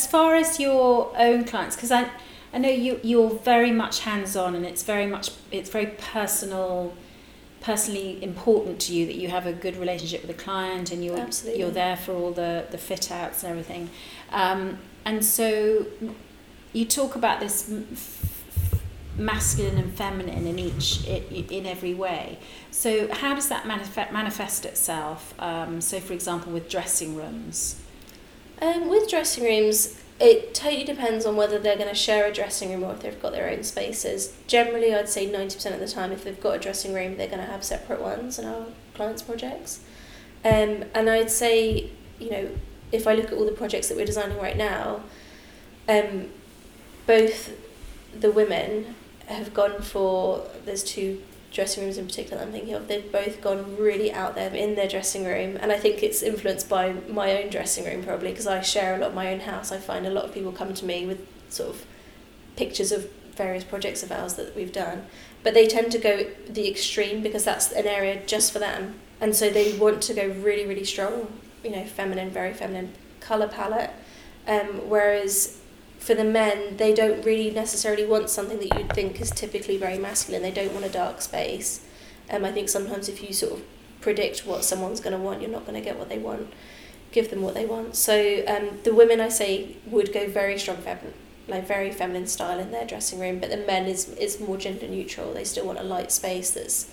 as 0.06 0.12
far 0.12 0.36
as 0.36 0.60
your 0.60 1.12
own 1.18 1.44
clients, 1.44 1.74
because 1.74 1.90
I, 1.90 2.08
I 2.52 2.58
know 2.58 2.68
you 2.68 3.00
you're 3.02 3.30
very 3.30 3.72
much 3.72 4.00
hands 4.00 4.36
on, 4.36 4.54
and 4.54 4.64
it's 4.64 4.84
very 4.84 5.06
much 5.06 5.32
it's 5.50 5.68
very 5.68 5.86
personal, 5.98 6.94
personally 7.60 8.22
important 8.22 8.80
to 8.82 8.94
you 8.94 9.06
that 9.06 9.16
you 9.16 9.28
have 9.28 9.46
a 9.46 9.52
good 9.52 9.76
relationship 9.76 10.24
with 10.24 10.36
the 10.36 10.42
client, 10.42 10.92
and 10.92 11.04
you're 11.04 11.18
Absolutely. 11.18 11.60
you're 11.60 11.72
there 11.72 11.96
for 11.96 12.12
all 12.12 12.30
the 12.30 12.66
the 12.70 12.78
fit 12.78 13.10
outs 13.10 13.42
and 13.42 13.50
everything. 13.50 13.90
Um, 14.30 14.78
and 15.04 15.24
so 15.24 15.86
you 16.72 16.84
talk 16.84 17.16
about 17.16 17.40
this 17.40 17.68
masculine 19.16 19.78
and 19.78 19.92
feminine 19.94 20.46
in 20.46 20.58
each 20.58 21.04
in 21.06 21.66
every 21.66 21.94
way. 21.94 22.38
So 22.70 23.12
how 23.12 23.34
does 23.34 23.48
that 23.48 23.66
manifest 23.66 24.12
manifest 24.12 24.66
itself? 24.66 25.34
Um, 25.40 25.80
so 25.80 25.98
for 25.98 26.12
example, 26.12 26.52
with 26.52 26.68
dressing 26.68 27.16
rooms. 27.16 27.82
Um, 28.60 28.88
with 28.88 29.08
dressing 29.08 29.44
rooms, 29.44 30.00
it 30.18 30.54
totally 30.54 30.84
depends 30.84 31.26
on 31.26 31.36
whether 31.36 31.58
they're 31.58 31.76
going 31.76 31.88
to 31.88 31.94
share 31.94 32.26
a 32.26 32.32
dressing 32.32 32.70
room 32.70 32.84
or 32.84 32.92
if 32.92 33.00
they've 33.00 33.20
got 33.20 33.32
their 33.32 33.50
own 33.50 33.62
spaces. 33.64 34.34
Generally, 34.46 34.94
I'd 34.94 35.08
say 35.08 35.30
90% 35.30 35.74
of 35.74 35.80
the 35.80 35.88
time, 35.88 36.10
if 36.10 36.24
they've 36.24 36.40
got 36.40 36.56
a 36.56 36.58
dressing 36.58 36.94
room, 36.94 37.16
they're 37.16 37.28
going 37.28 37.44
to 37.44 37.50
have 37.50 37.62
separate 37.62 38.00
ones 38.00 38.38
in 38.38 38.46
our 38.46 38.66
clients' 38.94 39.22
projects. 39.22 39.80
Um, 40.44 40.84
and 40.94 41.10
I'd 41.10 41.30
say, 41.30 41.90
you 42.18 42.30
know, 42.30 42.48
if 42.92 43.06
I 43.06 43.14
look 43.14 43.26
at 43.26 43.32
all 43.34 43.44
the 43.44 43.52
projects 43.52 43.88
that 43.88 43.96
we're 43.96 44.06
designing 44.06 44.38
right 44.38 44.56
now, 44.56 45.02
um, 45.88 46.28
both 47.06 47.52
the 48.18 48.30
women 48.30 48.94
have 49.26 49.52
gone 49.52 49.82
for, 49.82 50.46
there's 50.64 50.84
two 50.84 51.22
dressing 51.56 51.84
rooms 51.84 51.96
in 51.96 52.06
particular 52.06 52.42
I'm 52.42 52.52
thinking 52.52 52.74
of, 52.74 52.86
they've 52.86 53.10
both 53.10 53.40
gone 53.40 53.78
really 53.78 54.12
out 54.12 54.34
there 54.34 54.54
in 54.54 54.74
their 54.74 54.86
dressing 54.86 55.24
room. 55.24 55.56
And 55.58 55.72
I 55.72 55.78
think 55.78 56.02
it's 56.02 56.22
influenced 56.22 56.68
by 56.68 56.92
my 57.08 57.42
own 57.42 57.48
dressing 57.48 57.86
room 57.86 58.04
probably 58.04 58.28
because 58.28 58.46
I 58.46 58.60
share 58.60 58.94
a 58.94 58.98
lot 58.98 59.08
of 59.08 59.14
my 59.14 59.32
own 59.32 59.40
house. 59.40 59.72
I 59.72 59.78
find 59.78 60.06
a 60.06 60.10
lot 60.10 60.26
of 60.26 60.34
people 60.34 60.52
come 60.52 60.74
to 60.74 60.84
me 60.84 61.06
with 61.06 61.26
sort 61.48 61.70
of 61.70 61.86
pictures 62.56 62.92
of 62.92 63.10
various 63.34 63.64
projects 63.64 64.02
of 64.02 64.12
ours 64.12 64.34
that 64.34 64.54
we've 64.54 64.72
done. 64.72 65.06
But 65.42 65.54
they 65.54 65.66
tend 65.66 65.92
to 65.92 65.98
go 65.98 66.26
the 66.46 66.68
extreme 66.68 67.22
because 67.22 67.44
that's 67.44 67.72
an 67.72 67.86
area 67.86 68.22
just 68.26 68.52
for 68.52 68.58
them. 68.58 68.96
And 69.18 69.34
so 69.34 69.48
they 69.48 69.78
want 69.78 70.02
to 70.02 70.14
go 70.14 70.26
really, 70.26 70.66
really 70.66 70.84
strong, 70.84 71.40
you 71.64 71.70
know, 71.70 71.86
feminine, 71.86 72.30
very 72.30 72.52
feminine 72.52 72.92
colour 73.20 73.48
palette. 73.48 73.92
Um, 74.46 74.90
whereas 74.90 75.58
for 76.06 76.14
the 76.14 76.22
men, 76.22 76.76
they 76.76 76.94
don't 76.94 77.26
really 77.26 77.50
necessarily 77.50 78.06
want 78.06 78.30
something 78.30 78.60
that 78.60 78.78
you'd 78.78 78.92
think 78.92 79.20
is 79.20 79.32
typically 79.32 79.76
very 79.76 79.98
masculine. 79.98 80.40
They 80.40 80.52
don't 80.52 80.72
want 80.72 80.86
a 80.86 80.88
dark 80.88 81.20
space. 81.20 81.84
Um, 82.30 82.44
I 82.44 82.52
think 82.52 82.68
sometimes 82.68 83.08
if 83.08 83.20
you 83.24 83.32
sort 83.32 83.54
of 83.54 83.64
predict 84.00 84.46
what 84.46 84.62
someone's 84.62 85.00
going 85.00 85.16
to 85.16 85.18
want, 85.18 85.42
you're 85.42 85.50
not 85.50 85.66
going 85.66 85.74
to 85.74 85.80
get 85.80 85.98
what 85.98 86.08
they 86.08 86.18
want. 86.18 86.52
Give 87.10 87.28
them 87.28 87.42
what 87.42 87.54
they 87.54 87.66
want. 87.66 87.96
So 87.96 88.44
um, 88.46 88.78
the 88.84 88.94
women, 88.94 89.20
I 89.20 89.28
say, 89.28 89.78
would 89.86 90.12
go 90.12 90.28
very 90.28 90.56
strong 90.60 90.76
feminine, 90.76 91.12
like 91.48 91.66
very 91.66 91.90
feminine 91.90 92.28
style 92.28 92.60
in 92.60 92.70
their 92.70 92.86
dressing 92.86 93.18
room. 93.18 93.40
But 93.40 93.50
the 93.50 93.56
men 93.56 93.86
is 93.86 94.08
is 94.10 94.38
more 94.38 94.56
gender 94.56 94.86
neutral. 94.86 95.34
They 95.34 95.42
still 95.42 95.66
want 95.66 95.80
a 95.80 95.82
light 95.82 96.12
space 96.12 96.52
that's 96.52 96.88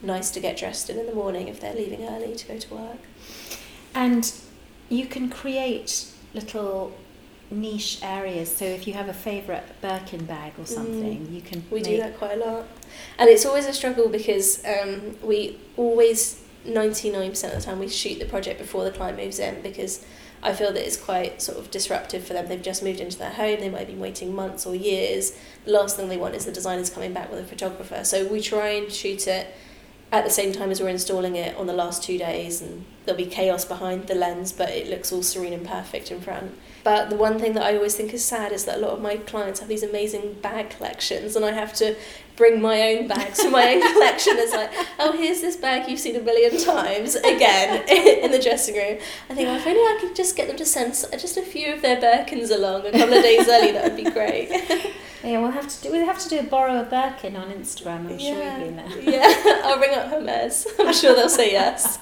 nice 0.00 0.30
to 0.30 0.40
get 0.40 0.56
dressed 0.56 0.88
in 0.88 0.98
in 0.98 1.04
the 1.04 1.14
morning 1.14 1.48
if 1.48 1.60
they're 1.60 1.74
leaving 1.74 2.08
early 2.08 2.34
to 2.34 2.48
go 2.48 2.58
to 2.58 2.74
work. 2.74 3.02
And 3.94 4.32
you 4.88 5.04
can 5.04 5.28
create 5.28 6.06
little 6.32 6.94
niche 7.60 7.98
areas. 8.02 8.54
So 8.54 8.64
if 8.64 8.86
you 8.86 8.94
have 8.94 9.08
a 9.08 9.14
favourite 9.14 9.80
Birkin 9.80 10.24
bag 10.24 10.52
or 10.58 10.66
something, 10.66 11.32
you 11.32 11.40
can 11.40 11.62
Mm. 11.62 11.70
We 11.70 11.80
make, 11.80 11.84
do 11.84 11.96
that 11.98 12.18
quite 12.18 12.32
a 12.32 12.44
lot. 12.44 12.66
And 13.18 13.30
it's 13.30 13.46
always 13.46 13.66
a 13.66 13.72
struggle 13.72 14.08
because 14.08 14.62
um, 14.64 15.16
we 15.22 15.58
always, 15.76 16.42
99% 16.66 17.44
of 17.44 17.54
the 17.54 17.60
time, 17.60 17.78
we 17.78 17.88
shoot 17.88 18.18
the 18.18 18.26
project 18.26 18.58
before 18.58 18.84
the 18.84 18.90
client 18.90 19.18
moves 19.18 19.38
in 19.38 19.62
because 19.62 20.04
I 20.42 20.52
feel 20.52 20.72
that 20.72 20.86
it's 20.86 20.96
quite 20.96 21.40
sort 21.40 21.58
of 21.58 21.70
disruptive 21.70 22.24
for 22.26 22.34
them. 22.34 22.48
They've 22.48 22.60
just 22.60 22.82
moved 22.82 23.00
into 23.00 23.18
their 23.18 23.30
home, 23.30 23.60
they 23.60 23.70
might 23.70 23.80
have 23.80 23.88
been 23.88 24.00
waiting 24.00 24.34
months 24.34 24.66
or 24.66 24.74
years. 24.74 25.36
The 25.64 25.72
last 25.72 25.96
thing 25.96 26.08
they 26.08 26.18
want 26.18 26.34
is 26.34 26.44
the 26.44 26.52
designers 26.52 26.90
coming 26.90 27.12
back 27.12 27.30
with 27.30 27.40
a 27.40 27.44
photographer. 27.44 28.04
So 28.04 28.26
we 28.26 28.40
try 28.40 28.68
and 28.68 28.92
shoot 28.92 29.26
it 29.26 29.54
at 30.12 30.24
the 30.24 30.30
same 30.30 30.52
time 30.52 30.70
as 30.70 30.80
we're 30.80 30.88
installing 30.88 31.36
it 31.36 31.56
on 31.56 31.66
the 31.66 31.72
last 31.72 32.02
two 32.02 32.18
days 32.18 32.62
and 32.62 32.84
there'll 33.04 33.18
be 33.18 33.26
chaos 33.26 33.64
behind 33.64 34.06
the 34.06 34.14
lens 34.14 34.52
but 34.52 34.70
it 34.70 34.88
looks 34.88 35.12
all 35.12 35.22
serene 35.22 35.52
and 35.52 35.66
perfect 35.66 36.10
in 36.10 36.20
front. 36.20 36.52
But 36.84 37.08
the 37.08 37.16
one 37.16 37.38
thing 37.38 37.54
that 37.54 37.64
I 37.64 37.76
always 37.76 37.96
think 37.96 38.12
is 38.12 38.22
sad 38.22 38.52
is 38.52 38.66
that 38.66 38.76
a 38.76 38.80
lot 38.80 38.90
of 38.90 39.00
my 39.00 39.16
clients 39.16 39.60
have 39.60 39.70
these 39.70 39.82
amazing 39.82 40.34
bag 40.42 40.68
collections, 40.68 41.34
and 41.34 41.42
I 41.42 41.52
have 41.52 41.72
to 41.74 41.96
bring 42.36 42.60
my 42.60 42.94
own 42.94 43.06
bags 43.06 43.40
from 43.40 43.52
my 43.52 43.74
own 43.74 43.92
collection. 43.92 44.34
It's 44.36 44.52
like, 44.52 44.70
oh, 44.98 45.12
here's 45.12 45.40
this 45.40 45.56
bag 45.56 45.88
you've 45.88 46.00
seen 46.00 46.16
a 46.16 46.20
million 46.20 46.60
times 46.62 47.14
again 47.14 47.88
in 47.88 48.30
the 48.30 48.38
dressing 48.38 48.74
room. 48.74 48.98
I 49.30 49.34
think, 49.34 49.48
oh, 49.48 49.56
if 49.56 49.66
only 49.66 49.80
I 49.80 49.98
could 50.00 50.16
just 50.16 50.36
get 50.36 50.48
them 50.48 50.56
to 50.56 50.64
send 50.64 50.94
just 51.12 51.36
a 51.36 51.42
few 51.42 51.72
of 51.72 51.82
their 51.82 52.00
Birkins 52.00 52.50
along 52.50 52.86
a 52.86 52.92
couple 52.92 53.14
of 53.14 53.22
days 53.22 53.48
early, 53.48 53.72
that 53.72 53.84
would 53.84 53.96
be 53.96 54.10
great. 54.10 54.92
Yeah, 55.24 55.40
we'll 55.40 55.52
have 55.52 55.68
to 55.68 55.82
do. 55.82 55.90
We'll 55.90 56.04
have 56.04 56.18
to 56.18 56.28
do 56.28 56.40
a 56.40 56.42
borrow 56.42 56.82
a 56.82 56.84
Birkin 56.84 57.34
on 57.34 57.50
Instagram. 57.50 58.00
I'm 58.00 58.18
yeah. 58.18 58.58
sure 58.58 58.70
there. 58.70 59.00
Yeah, 59.00 59.62
I'll 59.64 59.80
ring 59.80 59.94
up 59.94 60.08
Hermes. 60.08 60.66
I'm 60.78 60.92
sure 60.92 61.14
they'll 61.14 61.30
say 61.30 61.52
yes. 61.52 61.98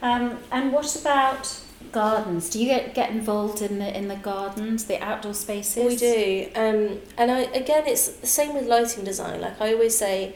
um, 0.00 0.38
and 0.50 0.72
what 0.72 0.96
about 0.96 1.60
gardens. 1.92 2.50
Do 2.50 2.58
you 2.58 2.66
get, 2.66 2.94
get 2.94 3.10
involved 3.10 3.62
in 3.62 3.78
the 3.78 3.96
in 3.96 4.08
the 4.08 4.16
gardens, 4.16 4.84
the 4.84 5.02
outdoor 5.02 5.34
spaces? 5.34 5.84
We 5.84 5.96
do, 5.96 6.48
um, 6.54 7.00
and 7.16 7.30
I 7.30 7.40
again, 7.62 7.84
it's 7.86 8.08
the 8.08 8.26
same 8.26 8.54
with 8.54 8.66
lighting 8.66 9.04
design. 9.04 9.40
Like 9.40 9.60
I 9.60 9.72
always 9.72 9.96
say, 9.96 10.34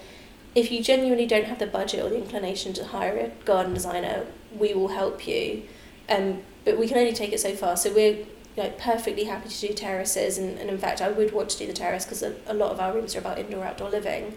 if 0.55 0.71
you 0.73 0.83
genuinely 0.83 1.27
don't 1.27 1.47
have 1.47 1.59
the 1.59 1.67
budget 1.67 2.05
or 2.05 2.09
the 2.09 2.17
inclination 2.17 2.73
to 2.75 2.85
hire 2.85 3.17
a 3.17 3.29
garden 3.45 3.75
designer, 3.75 4.27
we 4.57 4.75
will 4.75 4.89
help 4.89 5.27
you. 5.27 5.63
Um, 6.09 6.43
but 6.65 6.79
we 6.79 6.89
can 6.89 6.99
only 6.99 7.13
take 7.13 7.33
it 7.33 7.41
so 7.41 7.55
far. 7.55 7.77
So 7.77 7.93
we're 7.93 8.27
like 8.57 8.79
perfectly 8.79 9.25
happy 9.25 9.49
to 9.49 9.69
do 9.69 9.75
terraces, 9.75 10.39
and, 10.39 10.59
and 10.59 10.69
in 10.69 10.79
fact, 10.79 11.01
I 11.01 11.11
would 11.11 11.33
want 11.33 11.51
to 11.51 11.59
do 11.59 11.67
the 11.67 11.73
terrace 11.73 12.05
because 12.05 12.23
a, 12.23 12.35
a 12.47 12.55
lot 12.55 12.73
of 12.73 12.81
our 12.81 12.93
rooms 12.93 13.15
are 13.17 13.21
about 13.21 13.39
indoor 13.39 13.65
outdoor 13.65 13.91
living. 13.91 14.35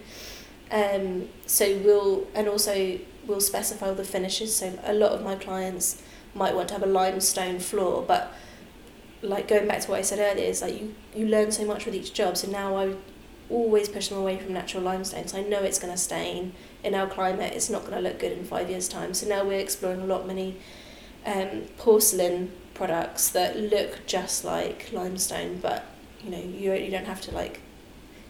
Um, 0.71 1.29
so 1.45 1.77
we'll 1.79 2.27
and 2.33 2.47
also 2.47 2.99
we'll 3.27 3.41
specify 3.41 3.87
all 3.87 3.95
the 3.95 4.03
finishes. 4.03 4.55
So 4.55 4.77
a 4.83 4.93
lot 4.93 5.11
of 5.11 5.23
my 5.23 5.35
clients 5.35 6.01
might 6.33 6.55
want 6.55 6.67
to 6.69 6.73
have 6.73 6.83
a 6.83 6.87
limestone 6.87 7.59
floor, 7.59 8.03
but 8.07 8.33
like 9.21 9.47
going 9.47 9.67
back 9.67 9.81
to 9.81 9.91
what 9.91 9.99
I 9.99 10.01
said 10.01 10.19
earlier, 10.19 10.49
is 10.49 10.61
like 10.61 10.79
you, 10.79 10.95
you 11.15 11.27
learn 11.27 11.51
so 11.51 11.65
much 11.65 11.85
with 11.85 11.95
each 11.95 12.13
job. 12.13 12.37
So 12.37 12.49
now 12.49 12.75
I 12.75 12.95
always 13.49 13.87
push 13.89 14.07
them 14.09 14.17
away 14.17 14.37
from 14.37 14.53
natural 14.53 14.83
limestone. 14.83 15.27
So 15.27 15.37
I 15.37 15.43
know 15.43 15.59
it's 15.59 15.79
going 15.79 15.93
to 15.93 15.99
stain 15.99 16.53
in 16.83 16.95
our 16.95 17.07
climate. 17.07 17.53
It's 17.53 17.69
not 17.69 17.81
going 17.81 17.93
to 17.93 18.01
look 18.01 18.19
good 18.19 18.31
in 18.31 18.43
five 18.43 18.69
years' 18.69 18.87
time. 18.87 19.13
So 19.13 19.27
now 19.27 19.43
we're 19.45 19.59
exploring 19.59 20.01
a 20.01 20.05
lot 20.05 20.27
many 20.27 20.57
um, 21.25 21.63
porcelain 21.77 22.51
products 22.73 23.29
that 23.29 23.57
look 23.57 24.05
just 24.05 24.43
like 24.43 24.91
limestone, 24.91 25.59
but 25.61 25.85
you 26.23 26.31
know 26.31 26.39
you 26.39 26.73
you 26.73 26.91
don't 26.91 27.05
have 27.05 27.21
to 27.21 27.31
like 27.31 27.61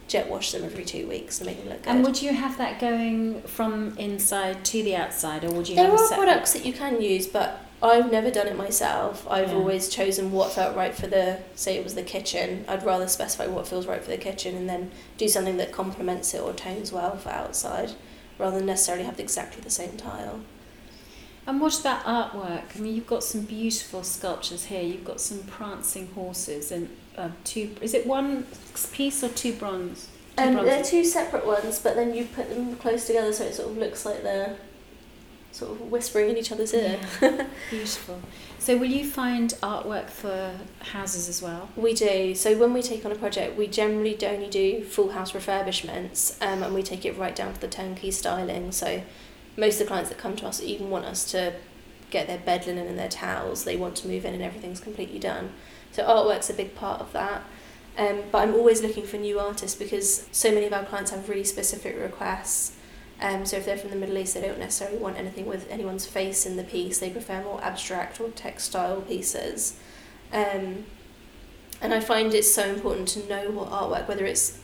jet 0.07 0.29
wash 0.29 0.51
them 0.51 0.63
every 0.63 0.83
two 0.83 1.07
weeks 1.07 1.39
to 1.39 1.45
make 1.45 1.57
them 1.59 1.69
look 1.69 1.83
good. 1.83 1.89
And 1.89 2.03
would 2.03 2.21
you 2.21 2.33
have 2.33 2.57
that 2.57 2.79
going 2.79 3.41
from 3.43 3.97
inside 3.97 4.65
to 4.65 4.83
the 4.83 4.95
outside, 4.95 5.43
or 5.43 5.51
would 5.51 5.69
you? 5.69 5.75
There 5.75 5.89
have 5.89 5.99
are 5.99 6.15
products 6.15 6.53
that 6.53 6.65
you 6.65 6.73
can 6.73 7.01
use, 7.01 7.27
but 7.27 7.61
I've 7.83 8.09
never 8.09 8.31
done 8.31 8.47
it 8.47 8.55
myself. 8.55 9.27
I've 9.29 9.49
yeah. 9.49 9.55
always 9.55 9.89
chosen 9.89 10.31
what 10.31 10.53
felt 10.53 10.73
right 10.73 10.95
for 10.95 11.07
the, 11.07 11.39
say 11.53 11.75
it 11.75 11.83
was 11.83 11.95
the 11.95 12.01
kitchen. 12.01 12.63
I'd 12.69 12.83
rather 12.83 13.09
specify 13.09 13.45
what 13.47 13.67
feels 13.67 13.85
right 13.85 14.01
for 14.01 14.09
the 14.09 14.17
kitchen 14.17 14.55
and 14.55 14.69
then 14.69 14.91
do 15.17 15.27
something 15.27 15.57
that 15.57 15.73
complements 15.73 16.33
it 16.33 16.39
or 16.39 16.53
tones 16.53 16.93
well 16.93 17.17
for 17.17 17.29
outside, 17.29 17.91
rather 18.39 18.57
than 18.57 18.67
necessarily 18.67 19.03
have 19.03 19.19
exactly 19.19 19.61
the 19.61 19.69
same 19.69 19.97
tile. 19.97 20.39
And 21.45 21.59
what 21.59 21.77
about 21.77 22.05
artwork? 22.05 22.63
I 22.73 22.79
mean, 22.79 22.95
you've 22.95 23.05
got 23.05 23.21
some 23.21 23.41
beautiful 23.41 24.03
sculptures 24.03 24.65
here. 24.65 24.81
You've 24.81 25.03
got 25.03 25.19
some 25.19 25.39
prancing 25.39 26.07
horses 26.13 26.71
and 26.71 26.89
uh, 27.17 27.31
two. 27.43 27.75
Is 27.81 27.93
it 27.93 28.07
one 28.07 28.47
piece 28.93 29.21
or 29.25 29.29
two 29.29 29.51
bronze? 29.51 30.07
Two 30.37 30.43
um, 30.45 30.65
they're 30.65 30.85
two 30.85 31.03
separate 31.03 31.45
ones, 31.45 31.79
but 31.79 31.95
then 31.95 32.15
you 32.15 32.25
put 32.25 32.49
them 32.49 32.77
close 32.77 33.05
together 33.05 33.33
so 33.33 33.43
it 33.43 33.55
sort 33.55 33.71
of 33.71 33.77
looks 33.77 34.05
like 34.05 34.23
they're 34.23 34.55
sort 35.53 35.71
of 35.71 35.81
whispering 35.91 36.31
in 36.31 36.37
each 36.37 36.51
other's 36.51 36.73
ear. 36.73 36.99
Yeah. 37.21 37.45
Beautiful. 37.69 38.19
So, 38.57 38.75
will 38.75 38.87
you 38.87 39.05
find 39.05 39.51
artwork 39.61 40.09
for 40.09 40.55
houses 40.79 41.29
as 41.29 41.41
well? 41.41 41.69
We 41.75 41.93
do. 41.93 42.33
So, 42.33 42.57
when 42.57 42.73
we 42.73 42.81
take 42.81 43.05
on 43.05 43.11
a 43.11 43.15
project, 43.15 43.55
we 43.55 43.67
generally 43.67 44.17
only 44.25 44.49
do 44.49 44.83
full 44.83 45.11
house 45.11 45.31
refurbishments 45.31 46.41
um, 46.41 46.63
and 46.63 46.73
we 46.73 46.81
take 46.81 47.05
it 47.05 47.17
right 47.17 47.35
down 47.35 47.53
to 47.53 47.61
the 47.61 47.67
turnkey 47.67 48.11
styling. 48.11 48.71
So, 48.71 49.03
most 49.55 49.79
of 49.79 49.79
the 49.79 49.85
clients 49.85 50.09
that 50.09 50.17
come 50.17 50.35
to 50.37 50.47
us 50.47 50.61
even 50.61 50.89
want 50.89 51.05
us 51.05 51.29
to 51.31 51.53
get 52.09 52.27
their 52.27 52.39
bed 52.39 52.65
linen 52.65 52.87
and 52.87 52.97
their 52.97 53.09
towels. 53.09 53.63
They 53.63 53.77
want 53.77 53.95
to 53.97 54.07
move 54.07 54.25
in 54.25 54.33
and 54.33 54.43
everything's 54.43 54.79
completely 54.79 55.19
done. 55.19 55.51
So, 55.91 56.03
artwork's 56.03 56.49
a 56.49 56.53
big 56.53 56.73
part 56.75 56.99
of 56.99 57.13
that. 57.13 57.43
Um, 57.95 58.23
but 58.31 58.39
I'm 58.39 58.55
always 58.55 58.81
looking 58.81 59.05
for 59.05 59.17
new 59.17 59.39
artists 59.39 59.77
because 59.77 60.27
so 60.31 60.51
many 60.51 60.65
of 60.65 60.73
our 60.73 60.83
clients 60.83 61.11
have 61.11 61.29
really 61.29 61.43
specific 61.43 61.95
requests 61.95 62.75
um, 63.21 63.45
so 63.45 63.57
if 63.57 63.65
they're 63.65 63.77
from 63.77 63.91
the 63.91 63.95
Middle 63.95 64.17
East, 64.17 64.33
they 64.33 64.41
don't 64.41 64.59
necessarily 64.59 64.97
want 64.97 65.17
anything 65.17 65.45
with 65.45 65.69
anyone's 65.69 66.05
face 66.05 66.45
in 66.45 66.57
the 66.57 66.63
piece. 66.63 66.99
They 66.99 67.09
prefer 67.09 67.41
more 67.43 67.63
abstract 67.63 68.19
or 68.19 68.29
textile 68.29 69.01
pieces. 69.01 69.79
Um, 70.31 70.85
and 71.81 71.93
I 71.93 71.99
find 71.99 72.33
it's 72.33 72.53
so 72.53 72.65
important 72.65 73.07
to 73.09 73.27
know 73.27 73.51
what 73.51 73.69
artwork, 73.69 74.07
whether 74.07 74.25
it's 74.25 74.59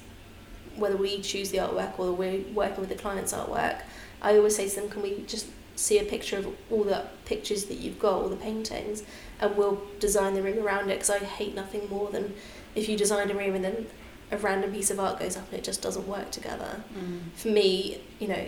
whether 0.76 0.96
we 0.96 1.22
choose 1.22 1.52
the 1.52 1.58
artwork 1.58 2.00
or 2.00 2.14
we're 2.14 2.42
working 2.54 2.80
with 2.80 2.90
the 2.90 2.96
client's 2.96 3.34
artwork. 3.34 3.82
I 4.22 4.38
always 4.38 4.56
say 4.56 4.70
to 4.70 4.76
them, 4.76 4.90
can 4.90 5.02
we 5.02 5.24
just 5.28 5.48
see 5.76 6.00
a 6.00 6.04
picture 6.04 6.38
of 6.38 6.48
all 6.70 6.84
the 6.84 7.06
pictures 7.26 7.66
that 7.66 7.76
you've 7.76 8.00
got, 8.00 8.14
all 8.14 8.30
the 8.30 8.36
paintings, 8.36 9.04
and 9.40 9.56
we'll 9.56 9.82
design 10.00 10.34
the 10.34 10.44
room 10.44 10.60
around 10.60 10.90
it 10.90 10.96
because 10.96 11.10
I 11.10 11.20
hate 11.20 11.56
nothing 11.56 11.90
more 11.90 12.10
than 12.10 12.34
if 12.76 12.90
you 12.90 12.98
design 12.98 13.32
a 13.32 13.34
room 13.34 13.56
and 13.56 13.64
then 13.64 13.88
a 14.32 14.38
random 14.38 14.72
piece 14.72 14.92
of 14.92 15.00
art 15.00 15.20
goes 15.20 15.36
up 15.38 15.50
and 15.50 15.60
it 15.60 15.64
just 15.64 15.82
doesn't 15.82 16.08
work 16.08 16.32
together. 16.32 16.84
Mm. 16.98 17.32
For 17.36 17.48
me, 17.48 18.02
you 18.20 18.28
know, 18.28 18.48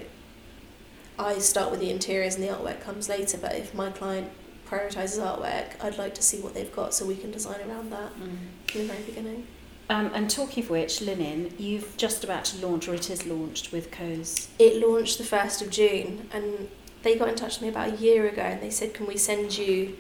I 1.18 1.40
start 1.40 1.72
with 1.72 1.80
the 1.80 1.90
interiors 1.90 2.36
and 2.36 2.44
the 2.44 2.50
artwork 2.50 2.82
comes 2.82 3.10
later, 3.10 3.38
but 3.38 3.56
if 3.56 3.74
my 3.74 3.90
client 3.92 4.30
prioritizes 4.68 5.20
artwork, 5.20 5.84
I'd 5.84 5.98
like 5.98 6.16
to 6.16 6.22
see 6.22 6.40
what 6.40 6.54
they've 6.54 6.74
got 6.74 6.94
so 6.94 7.06
we 7.06 7.16
can 7.16 7.32
design 7.32 7.60
around 7.68 7.92
that 7.92 8.14
mm. 8.16 8.38
from 8.72 8.82
the 8.82 8.94
very 8.94 9.04
beginning. 9.04 9.48
Um, 9.90 10.10
and 10.14 10.30
talking 10.30 10.64
of 10.64 10.70
which, 10.70 11.02
linen, 11.02 11.54
you've 11.58 11.98
just 11.98 12.24
about 12.24 12.46
to 12.46 12.66
launch, 12.66 12.88
or 12.88 12.94
it 12.94 13.10
is 13.10 13.26
launched 13.26 13.74
with 13.74 13.92
Co's. 13.92 14.48
It 14.58 14.88
launched 14.88 15.18
the 15.18 15.26
1st 15.26 15.64
of 15.64 15.70
June, 15.70 16.30
and 16.32 16.70
they 17.04 17.18
got 17.18 17.28
in 17.28 17.36
touch 17.36 17.56
with 17.56 17.64
me 17.64 17.70
about 17.70 17.94
a 17.94 17.98
year 17.98 18.28
ago 18.28 18.42
and 18.42 18.62
they 18.62 18.70
said, 18.70 18.94
Can 18.94 19.08
we 19.08 19.18
send 19.18 19.58
you 19.58 19.98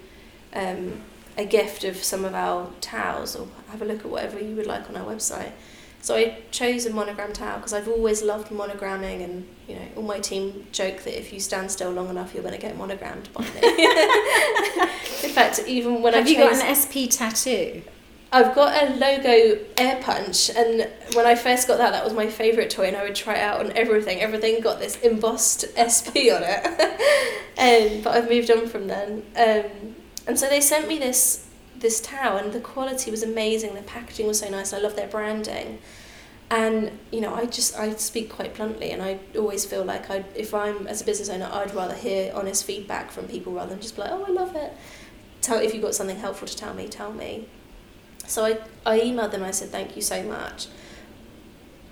um, 0.53 1.01
a 1.37 1.45
gift 1.45 1.83
of 1.83 1.97
some 1.97 2.25
of 2.25 2.33
our 2.33 2.69
towels 2.81 3.35
or 3.35 3.47
have 3.69 3.81
a 3.81 3.85
look 3.85 3.99
at 3.99 4.05
whatever 4.05 4.39
you 4.39 4.55
would 4.55 4.67
like 4.67 4.89
on 4.89 4.97
our 4.97 5.05
website? 5.05 5.51
So 6.01 6.15
I 6.15 6.39
chose 6.49 6.87
a 6.87 6.89
monogram 6.91 7.31
towel 7.31 7.57
because 7.57 7.73
I've 7.73 7.87
always 7.87 8.23
loved 8.23 8.49
monogramming, 8.49 9.23
and 9.23 9.47
you 9.67 9.75
know, 9.75 9.87
all 9.97 10.03
my 10.03 10.19
team 10.19 10.65
joke 10.71 11.03
that 11.03 11.17
if 11.17 11.31
you 11.31 11.39
stand 11.39 11.69
still 11.69 11.91
long 11.91 12.09
enough, 12.09 12.33
you're 12.33 12.41
going 12.41 12.55
to 12.55 12.61
get 12.61 12.75
monogrammed 12.75 13.31
by 13.33 13.43
me. 13.43 13.49
In 15.23 15.29
fact, 15.29 15.63
even 15.67 16.01
when 16.01 16.13
have 16.13 16.25
I 16.25 16.29
you 16.29 16.37
got 16.37 16.53
an 16.53 16.75
SP 16.75 17.05
tattoo? 17.07 17.83
I've 18.33 18.55
got 18.55 18.81
a 18.81 18.95
logo 18.95 19.59
air 19.77 20.01
punch, 20.01 20.49
and 20.49 20.89
when 21.13 21.27
I 21.27 21.35
first 21.35 21.67
got 21.67 21.77
that, 21.77 21.91
that 21.91 22.03
was 22.03 22.13
my 22.13 22.27
favourite 22.27 22.71
toy, 22.71 22.87
and 22.87 22.97
I 22.97 23.03
would 23.03 23.15
try 23.15 23.35
it 23.35 23.41
out 23.41 23.59
on 23.59 23.71
everything. 23.73 24.21
Everything 24.21 24.59
got 24.61 24.79
this 24.79 24.95
embossed 25.01 25.65
SP 25.77 26.33
on 26.33 26.41
it, 26.41 26.65
um, 27.59 28.01
but 28.01 28.15
I've 28.15 28.29
moved 28.29 28.49
on 28.49 28.67
from 28.67 28.87
then. 28.87 29.23
Um, 29.35 29.95
and 30.27 30.39
so 30.39 30.47
they 30.47 30.61
sent 30.61 30.87
me 30.87 30.97
this 30.97 31.47
this 31.75 31.99
towel 31.99 32.37
and 32.37 32.53
the 32.53 32.59
quality 32.59 33.09
was 33.09 33.23
amazing. 33.23 33.73
The 33.73 33.81
packaging 33.81 34.27
was 34.27 34.39
so 34.39 34.49
nice. 34.49 34.71
I 34.71 34.77
love 34.77 34.95
their 34.95 35.07
branding. 35.07 35.79
And 36.51 36.99
you 37.11 37.21
know 37.21 37.33
i 37.33 37.45
just 37.45 37.77
i 37.77 37.95
speak 37.95 38.29
quite 38.29 38.53
bluntly 38.55 38.91
and 38.91 39.01
i 39.01 39.19
always 39.37 39.63
feel 39.63 39.85
like 39.85 40.09
i 40.09 40.25
if 40.35 40.53
i'm 40.53 40.85
as 40.85 41.01
a 41.01 41.05
business 41.05 41.29
owner 41.29 41.49
i'd 41.53 41.73
rather 41.73 41.93
hear 41.93 42.33
honest 42.35 42.65
feedback 42.65 43.09
from 43.09 43.25
people 43.25 43.53
rather 43.53 43.69
than 43.69 43.79
just 43.79 43.95
be 43.95 44.01
like 44.01 44.11
oh 44.11 44.25
i 44.25 44.31
love 44.31 44.53
it. 44.55 44.73
Tell 45.41 45.59
if 45.59 45.73
you've 45.73 45.81
got 45.81 45.95
something 45.95 46.17
helpful 46.17 46.49
to 46.49 46.55
tell 46.57 46.73
me 46.73 46.89
tell 46.89 47.13
me. 47.13 47.47
So 48.27 48.43
i 48.43 48.59
i 48.85 48.99
emailed 48.99 49.31
them 49.31 49.41
and 49.41 49.45
i 49.45 49.51
said 49.51 49.69
thank 49.69 49.95
you 49.95 50.01
so 50.01 50.23
much 50.23 50.67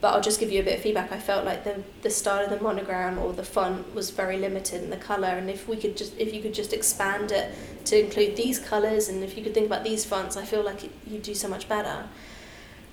but 0.01 0.13
I'll 0.13 0.21
just 0.21 0.39
give 0.39 0.51
you 0.51 0.61
a 0.61 0.63
bit 0.63 0.77
of 0.77 0.81
feedback. 0.81 1.11
I 1.11 1.19
felt 1.19 1.45
like 1.45 1.63
the 1.63 1.83
the 2.01 2.09
style 2.09 2.43
of 2.43 2.49
the 2.49 2.63
monogram 2.63 3.17
or 3.17 3.33
the 3.33 3.43
font 3.43 3.93
was 3.93 4.11
very 4.11 4.37
limited 4.37 4.83
in 4.83 4.89
the 4.89 4.97
color, 4.97 5.27
and 5.27 5.49
if 5.49 5.67
we 5.67 5.75
could 5.77 5.97
just 5.97 6.13
if 6.17 6.33
you 6.33 6.41
could 6.41 6.53
just 6.53 6.73
expand 6.73 7.31
it 7.31 7.53
to 7.85 7.99
include 7.99 8.35
these 8.35 8.59
colors, 8.59 9.09
and 9.09 9.23
if 9.23 9.37
you 9.37 9.43
could 9.43 9.53
think 9.53 9.65
about 9.65 9.83
these 9.83 10.05
fonts, 10.05 10.37
I 10.37 10.45
feel 10.45 10.63
like 10.63 10.89
you'd 11.05 11.23
do 11.23 11.35
so 11.35 11.47
much 11.47 11.67
better. 11.67 12.07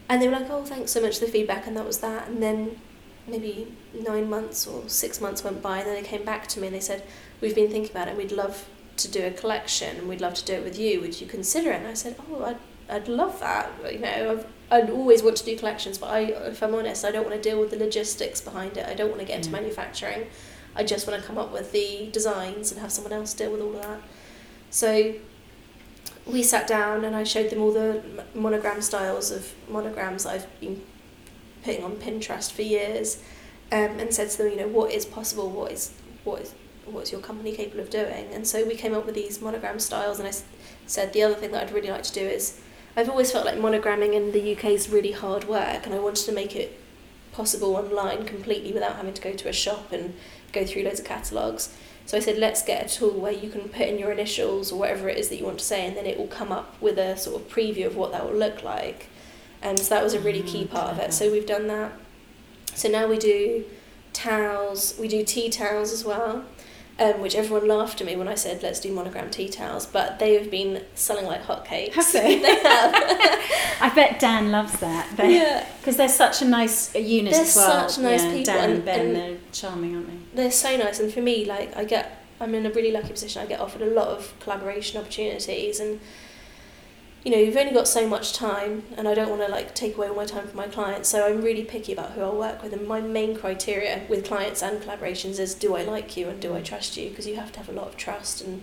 And 0.09 0.21
they 0.21 0.29
were 0.29 0.35
like, 0.35 0.51
"Oh, 0.51 0.65
thanks 0.65 0.93
so 0.93 1.01
much 1.01 1.19
for 1.19 1.27
the 1.27 1.33
feedback," 1.33 1.67
and 1.67 1.77
that 1.77 1.87
was 1.87 1.99
that. 1.99 2.29
And 2.29 2.43
then 2.43 2.81
maybe 3.27 3.75
nine 3.95 4.29
months 4.31 4.67
or 4.67 4.89
six 4.89 5.21
months 5.21 5.43
went 5.45 5.63
by, 5.63 5.79
and 5.79 5.87
then 5.87 6.03
they 6.03 6.09
came 6.09 6.25
back 6.25 6.47
to 6.49 6.61
me 6.61 6.69
and 6.69 6.77
they 6.77 6.81
said, 6.81 7.03
"We've 7.41 7.55
been 7.55 7.71
thinking 7.71 7.91
about 7.91 8.09
it. 8.09 8.17
We'd 8.17 8.33
love 8.33 8.67
to 8.99 9.09
do 9.09 9.25
a 9.27 9.31
collection, 9.31 9.97
and 9.97 10.09
we'd 10.09 10.21
love 10.21 10.35
to 10.35 10.45
do 10.45 10.55
it 10.55 10.65
with 10.65 10.79
you. 10.79 11.01
Would 11.01 11.21
you 11.21 11.27
consider 11.27 11.71
it?" 11.71 11.77
And 11.77 11.87
I 11.87 11.95
said, 11.95 12.17
"Oh, 12.31 12.45
I'd 12.45 12.59
I'd 12.89 13.09
love 13.09 13.41
that. 13.41 13.71
You 13.93 13.99
know, 13.99 14.33
I've 14.33 14.47
I'd 14.71 14.91
always 14.91 15.23
want 15.23 15.37
to 15.37 15.45
do 15.45 15.57
collections, 15.57 15.99
but 15.99 16.11
I, 16.11 16.21
if 16.21 16.63
I'm 16.63 16.75
honest, 16.75 17.05
I 17.05 17.11
don't 17.11 17.25
want 17.25 17.41
to 17.41 17.49
deal 17.51 17.61
with 17.61 17.71
the 17.71 17.77
logistics 17.77 18.41
behind 18.41 18.77
it. 18.77 18.87
I 18.87 18.95
don't 18.95 19.09
want 19.09 19.21
to 19.21 19.27
get 19.27 19.37
into 19.37 19.51
mm. 19.51 19.53
manufacturing. 19.53 20.27
I 20.75 20.83
just 20.83 21.07
want 21.07 21.21
to 21.21 21.27
come 21.27 21.39
up 21.39 21.53
with 21.53 21.73
the 21.73 22.11
designs 22.13 22.73
and 22.73 22.81
have 22.81 22.93
someone 22.93 23.13
else 23.13 23.33
deal 23.33 23.53
with 23.53 23.61
all 23.61 23.77
of 23.77 23.83
that. 23.83 24.01
So 24.71 25.15
we 26.27 26.43
sat 26.43 26.67
down 26.67 27.05
and 27.05 27.15
I 27.15 27.25
showed 27.25 27.51
them 27.51 27.61
all 27.61 27.73
the 27.73 28.03
monogram 28.35 28.83
styles 28.83 29.31
of 29.31 29.53
monograms 29.69 30.27
I've 30.27 30.49
been 30.61 30.83
putting 31.63 31.85
on 31.85 31.97
Pinterest 31.97 32.51
for 32.51 32.63
years. 32.63 33.23
um, 33.73 33.99
and 33.99 34.15
said 34.15 34.31
to 34.31 34.39
them, 34.39 34.51
you 34.51 34.57
know, 34.57 34.69
what 34.69 34.93
is 34.93 35.05
possible, 35.05 35.51
what 35.51 35.73
is 35.73 35.93
what 36.25 36.43
is 36.43 36.55
what's 36.85 37.11
your 37.11 37.21
company 37.21 37.53
capable 37.53 37.81
of 37.81 37.91
doing? 37.91 38.27
And 38.33 38.47
so 38.47 38.65
we 38.65 38.77
came 38.77 38.95
up 38.95 39.07
with 39.07 39.15
these 39.17 39.43
monogram 39.43 39.81
styles, 39.81 40.21
and 40.21 40.29
I 40.29 40.33
said 40.87 41.13
the 41.13 41.23
other 41.23 41.35
thing 41.35 41.51
that 41.53 41.65
I'd 41.65 41.73
really 41.73 41.91
like 41.91 42.05
to 42.05 42.13
do 42.13 42.21
is 42.21 42.61
I've 42.97 43.11
always 43.11 43.31
felt 43.31 43.45
like 43.45 43.57
monogramming 43.57 44.15
in 44.15 44.33
the 44.33 44.57
UK 44.57 44.67
is 44.67 44.89
really 44.89 45.13
hard 45.13 45.45
work, 45.45 45.85
and 45.85 45.95
I 45.95 45.99
wanted 45.99 46.25
to 46.25 46.33
make 46.33 46.57
it 46.57 46.81
possible 47.33 47.77
online 47.77 48.25
completely 48.25 48.73
without 48.73 48.97
having 48.97 49.13
to 49.13 49.21
go 49.21 49.35
to 49.35 49.49
a 49.51 49.53
shop 49.53 49.93
and 49.93 50.15
go 50.53 50.65
through 50.65 50.85
loads 50.85 51.01
of 51.01 51.05
catalogues. 51.05 51.75
So 52.07 52.17
I 52.17 52.21
said, 52.21 52.39
let's 52.39 52.63
get 52.63 52.87
a 52.87 52.89
tool 52.89 53.11
where 53.11 53.33
you 53.33 53.51
can 53.51 53.69
put 53.69 53.83
in 53.83 53.99
your 53.99 54.13
initials 54.13 54.73
or 54.73 54.79
whatever 54.79 55.11
it 55.11 55.19
is 55.19 55.29
that 55.29 55.37
you 55.37 55.45
want 55.45 55.59
to 55.59 55.65
say, 55.65 55.87
and 55.87 55.95
then 55.95 56.07
it 56.07 56.17
will 56.17 56.29
come 56.29 56.51
up 56.51 56.81
with 56.81 56.99
a 56.99 57.19
sort 57.19 57.43
of 57.43 57.49
preview 57.51 57.87
of 57.87 57.97
what 57.97 58.13
that 58.13 58.25
will 58.25 58.39
look 58.39 58.63
like. 58.63 59.09
And 59.61 59.79
so 59.79 59.95
that 59.95 60.03
was 60.03 60.15
a 60.15 60.21
really 60.21 60.43
key 60.43 60.65
Mm, 60.65 60.71
part 60.71 60.93
of 60.93 60.99
it. 60.99 61.13
So 61.13 61.31
we've 61.31 61.47
done 61.47 61.67
that. 61.67 61.93
So 62.75 62.89
now 62.89 63.07
we 63.09 63.19
do 63.19 63.65
towels, 64.15 64.97
we 64.99 65.09
do 65.09 65.23
tea 65.23 65.51
towels 65.51 65.93
as 65.93 66.03
well, 66.03 66.45
um, 66.99 67.21
which 67.21 67.35
everyone 67.35 67.69
laughed 67.69 68.01
at 68.01 68.07
me 68.07 68.17
when 68.17 68.27
I 68.29 68.35
said, 68.35 68.63
let's 68.63 68.81
do 68.81 68.91
monogram 68.93 69.31
tea 69.31 69.49
towels, 69.49 69.85
but 69.87 70.19
they 70.19 70.35
have 70.35 70.51
been 70.51 70.83
selling 70.95 71.27
like 71.27 71.45
hotcakes. 71.45 71.93
Have 71.95 72.13
they? 72.13 72.39
they 72.41 72.55
have. 72.61 72.95
I 73.81 73.93
bet 73.95 74.19
Dan 74.19 74.51
loves 74.51 74.79
that. 74.81 75.15
They, 75.17 75.35
yeah. 75.35 75.67
Because 75.79 75.97
they're 75.99 76.09
such 76.09 76.41
a 76.43 76.47
nice 76.47 76.95
unit 76.95 77.33
They're 77.35 77.43
as 77.43 77.55
well. 77.57 77.89
such 77.89 78.03
nice 78.03 78.23
yeah, 78.23 78.31
people 78.31 78.45
Dan 78.55 78.65
and 78.65 78.73
and- 78.75 78.85
Ben, 78.85 79.01
and- 79.07 79.17
they're 79.17 79.37
charming, 79.53 79.95
aren't 79.97 80.09
they? 80.09 80.43
they're 80.43 80.51
so 80.51 80.77
nice 80.77 81.01
and 81.01 81.11
for 81.11 81.23
me 81.23 81.47
like 81.47 81.75
i 81.79 81.83
get 81.85 82.23
i'm 82.41 82.55
in 82.55 82.67
a 82.67 82.71
really 82.71 82.93
lucky 82.93 83.09
position 83.09 83.41
i 83.43 83.47
get 83.47 83.59
offered 83.59 83.81
a 83.81 83.87
lot 83.87 84.09
of 84.09 84.35
collaboration 84.41 85.01
opportunities 85.01 85.81
and 85.81 85.99
you 87.27 87.33
know 87.33 87.39
you've 87.39 87.57
only 87.57 87.73
got 87.73 87.89
so 87.89 88.09
much 88.09 88.33
time 88.33 88.85
and 88.97 89.09
i 89.09 89.13
don't 89.13 89.29
want 89.29 89.43
to 89.43 89.49
like 89.49 89.75
take 89.75 89.97
away 89.97 90.07
all 90.07 90.15
my 90.15 90.25
time 90.25 90.47
from 90.47 90.57
my 90.57 90.69
clients 90.69 91.09
so 91.09 91.27
i'm 91.27 91.43
really 91.43 91.65
picky 91.65 91.93
about 91.93 92.13
who 92.13 92.21
i'll 92.21 92.39
work 92.39 92.63
with 92.63 92.73
and 92.73 92.87
my 92.87 93.01
main 93.01 93.37
criteria 93.37 94.03
with 94.09 94.25
clients 94.25 94.63
and 94.63 94.81
collaborations 94.81 95.41
is 95.41 95.53
do 95.53 95.75
i 95.75 95.83
like 95.83 96.17
you 96.17 96.29
and 96.29 96.41
do 96.41 96.55
i 96.55 96.63
trust 96.63 96.97
you? 96.97 97.11
Because 97.11 97.27
you 97.27 97.35
have 97.35 97.51
to 97.51 97.59
have 97.59 97.69
a 97.69 97.73
lot 97.73 97.89
of 97.89 97.97
trust 97.97 98.43
and 98.43 98.63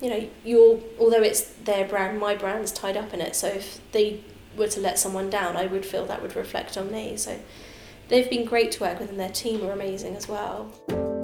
you 0.00 0.08
know 0.08 0.26
you're 0.42 0.80
although 0.98 1.22
it's 1.22 1.42
their 1.42 1.86
brand 1.86 2.18
my 2.18 2.34
brand's 2.34 2.72
tied 2.72 2.96
up 2.96 3.12
in 3.12 3.20
it 3.20 3.36
so 3.36 3.48
if 3.48 3.78
they 3.92 4.24
were 4.56 4.68
to 4.68 4.80
let 4.80 4.98
someone 4.98 5.28
down 5.28 5.54
i 5.54 5.66
would 5.66 5.84
feel 5.84 6.06
that 6.06 6.22
would 6.22 6.34
reflect 6.34 6.78
on 6.78 6.90
me 6.90 7.14
so 7.18 7.38
they've 8.08 8.30
been 8.30 8.46
great 8.46 8.72
to 8.72 8.80
work 8.80 9.00
with 9.00 9.10
and 9.10 9.20
their 9.20 9.28
team 9.28 9.62
are 9.66 9.72
amazing 9.72 10.16
as 10.16 10.26
well 10.26 11.21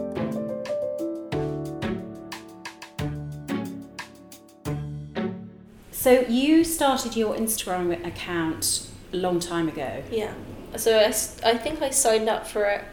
So 5.99 6.21
you 6.29 6.63
started 6.63 7.17
your 7.17 7.35
Instagram 7.35 8.07
account 8.07 8.87
a 9.13 9.17
long 9.17 9.41
time 9.41 9.67
ago. 9.67 10.05
Yeah. 10.13 10.33
So 10.77 10.97
I, 10.97 11.07
I 11.07 11.57
think 11.57 11.83
I 11.83 11.91
signed 11.91 12.29
up 12.29 12.47
for 12.47 12.67
it 12.67 12.85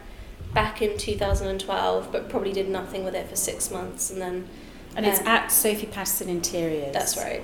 back 0.52 0.82
in 0.82 0.98
2012, 0.98 2.10
but 2.10 2.28
probably 2.28 2.52
did 2.52 2.68
nothing 2.68 3.04
with 3.04 3.14
it 3.14 3.28
for 3.28 3.36
six 3.36 3.70
months, 3.70 4.10
and 4.10 4.20
then 4.20 4.48
And 4.96 5.06
it's 5.06 5.20
Um, 5.20 5.28
at 5.28 5.52
Sophie 5.52 5.86
Paterson 5.86 6.28
Interiors. 6.28 6.92
that's 6.92 7.16
right. 7.16 7.42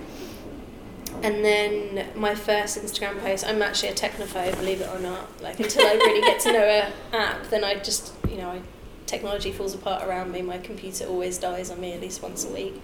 And 1.22 1.44
then 1.44 2.09
my 2.16 2.35
first 2.35 2.77
Instagram 2.77 3.20
post, 3.20 3.46
I'm 3.46 3.62
actually 3.62 3.90
a 3.90 3.94
technophobe, 3.94 4.57
believe 4.57 4.81
it 4.81 4.88
or 4.92 4.98
not. 4.98 5.40
Like 5.40 5.61
until 5.61 5.87
I 5.87 5.92
really 5.92 6.22
get 6.22 6.40
to 6.40 6.53
know 6.53 6.64
a 6.64 6.92
app, 7.16 7.44
then 7.51 7.62
I 7.62 7.77
just, 7.77 8.12
you 8.29 8.38
know, 8.38 8.51
I, 8.51 8.62
technology 9.07 9.53
falls 9.53 9.77
apart 9.77 10.03
around 10.03 10.33
me. 10.33 10.42
My 10.42 10.59
computer 10.59 11.05
always 11.07 11.38
dies 11.38 11.70
on 11.70 11.81
me 11.81 11.92
at 11.92 12.01
least 12.01 12.20
once 12.20 12.44
a 12.44 12.48
week. 12.48 12.83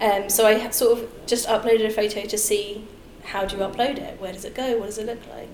Um, 0.00 0.28
so 0.28 0.46
I 0.46 0.70
sort 0.70 0.98
of 0.98 1.26
just 1.26 1.46
uploaded 1.48 1.86
a 1.86 1.90
photo 1.90 2.26
to 2.26 2.38
see 2.38 2.86
how 3.24 3.44
do 3.44 3.56
you 3.56 3.62
upload 3.62 3.98
it? 3.98 4.20
Where 4.20 4.32
does 4.32 4.44
it 4.44 4.54
go? 4.54 4.78
What 4.78 4.86
does 4.86 4.98
it 4.98 5.06
look 5.06 5.20
like? 5.30 5.48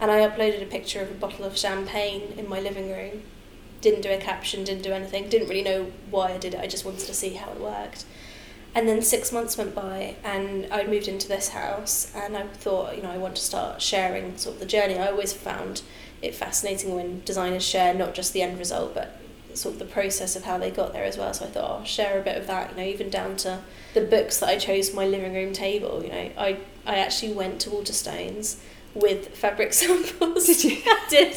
And 0.00 0.10
I 0.10 0.26
uploaded 0.26 0.62
a 0.62 0.66
picture 0.66 1.02
of 1.02 1.10
a 1.10 1.14
bottle 1.14 1.44
of 1.44 1.56
champagne 1.56 2.34
in 2.36 2.48
my 2.48 2.60
living 2.60 2.90
room. 2.90 3.22
Didn't 3.80 4.02
do 4.02 4.10
a 4.10 4.16
caption, 4.16 4.64
didn't 4.64 4.82
do 4.82 4.92
anything, 4.92 5.28
didn't 5.28 5.48
really 5.48 5.62
know 5.62 5.92
why 6.10 6.32
I 6.32 6.38
did 6.38 6.54
it. 6.54 6.60
I 6.60 6.66
just 6.66 6.84
wanted 6.84 7.06
to 7.06 7.14
see 7.14 7.34
how 7.34 7.50
it 7.52 7.60
worked. 7.60 8.04
And 8.74 8.88
then 8.88 9.02
six 9.02 9.32
months 9.32 9.58
went 9.58 9.74
by, 9.74 10.14
and 10.22 10.72
I 10.72 10.86
moved 10.86 11.08
into 11.08 11.26
this 11.26 11.48
house, 11.48 12.12
and 12.14 12.36
I 12.36 12.46
thought, 12.46 12.96
you 12.96 13.02
know, 13.02 13.10
I 13.10 13.18
want 13.18 13.34
to 13.36 13.42
start 13.42 13.82
sharing 13.82 14.36
sort 14.38 14.54
of 14.54 14.60
the 14.60 14.66
journey. 14.66 14.96
I 14.96 15.08
always 15.08 15.32
found 15.32 15.82
it 16.22 16.34
fascinating 16.34 16.94
when 16.94 17.22
designers 17.24 17.64
share 17.64 17.94
not 17.94 18.14
just 18.14 18.32
the 18.32 18.42
end 18.42 18.58
result, 18.58 18.94
but 18.94 19.20
sort 19.54 19.74
of 19.74 19.78
the 19.80 19.86
process 19.86 20.36
of 20.36 20.44
how 20.44 20.56
they 20.56 20.70
got 20.70 20.92
there 20.92 21.04
as 21.04 21.18
well. 21.18 21.34
So 21.34 21.46
I 21.46 21.48
thought 21.48 21.64
I'll 21.64 21.84
share 21.84 22.20
a 22.20 22.22
bit 22.22 22.36
of 22.36 22.46
that, 22.46 22.70
you 22.70 22.76
know, 22.76 22.84
even 22.84 23.10
down 23.10 23.36
to 23.38 23.60
the 23.94 24.02
books 24.02 24.40
that 24.40 24.48
I 24.48 24.56
chose 24.58 24.90
for 24.90 24.96
my 24.96 25.06
living 25.06 25.34
room 25.34 25.52
table. 25.52 26.02
You 26.02 26.10
know, 26.10 26.30
I 26.38 26.58
I 26.86 26.98
actually 26.98 27.32
went 27.32 27.60
to 27.62 27.70
Waterstones 27.70 28.56
with 28.94 29.36
fabric 29.36 29.72
samples. 29.82 30.46
Did 30.46 30.64
you? 30.64 30.78
I 30.86 31.06
did 31.08 31.36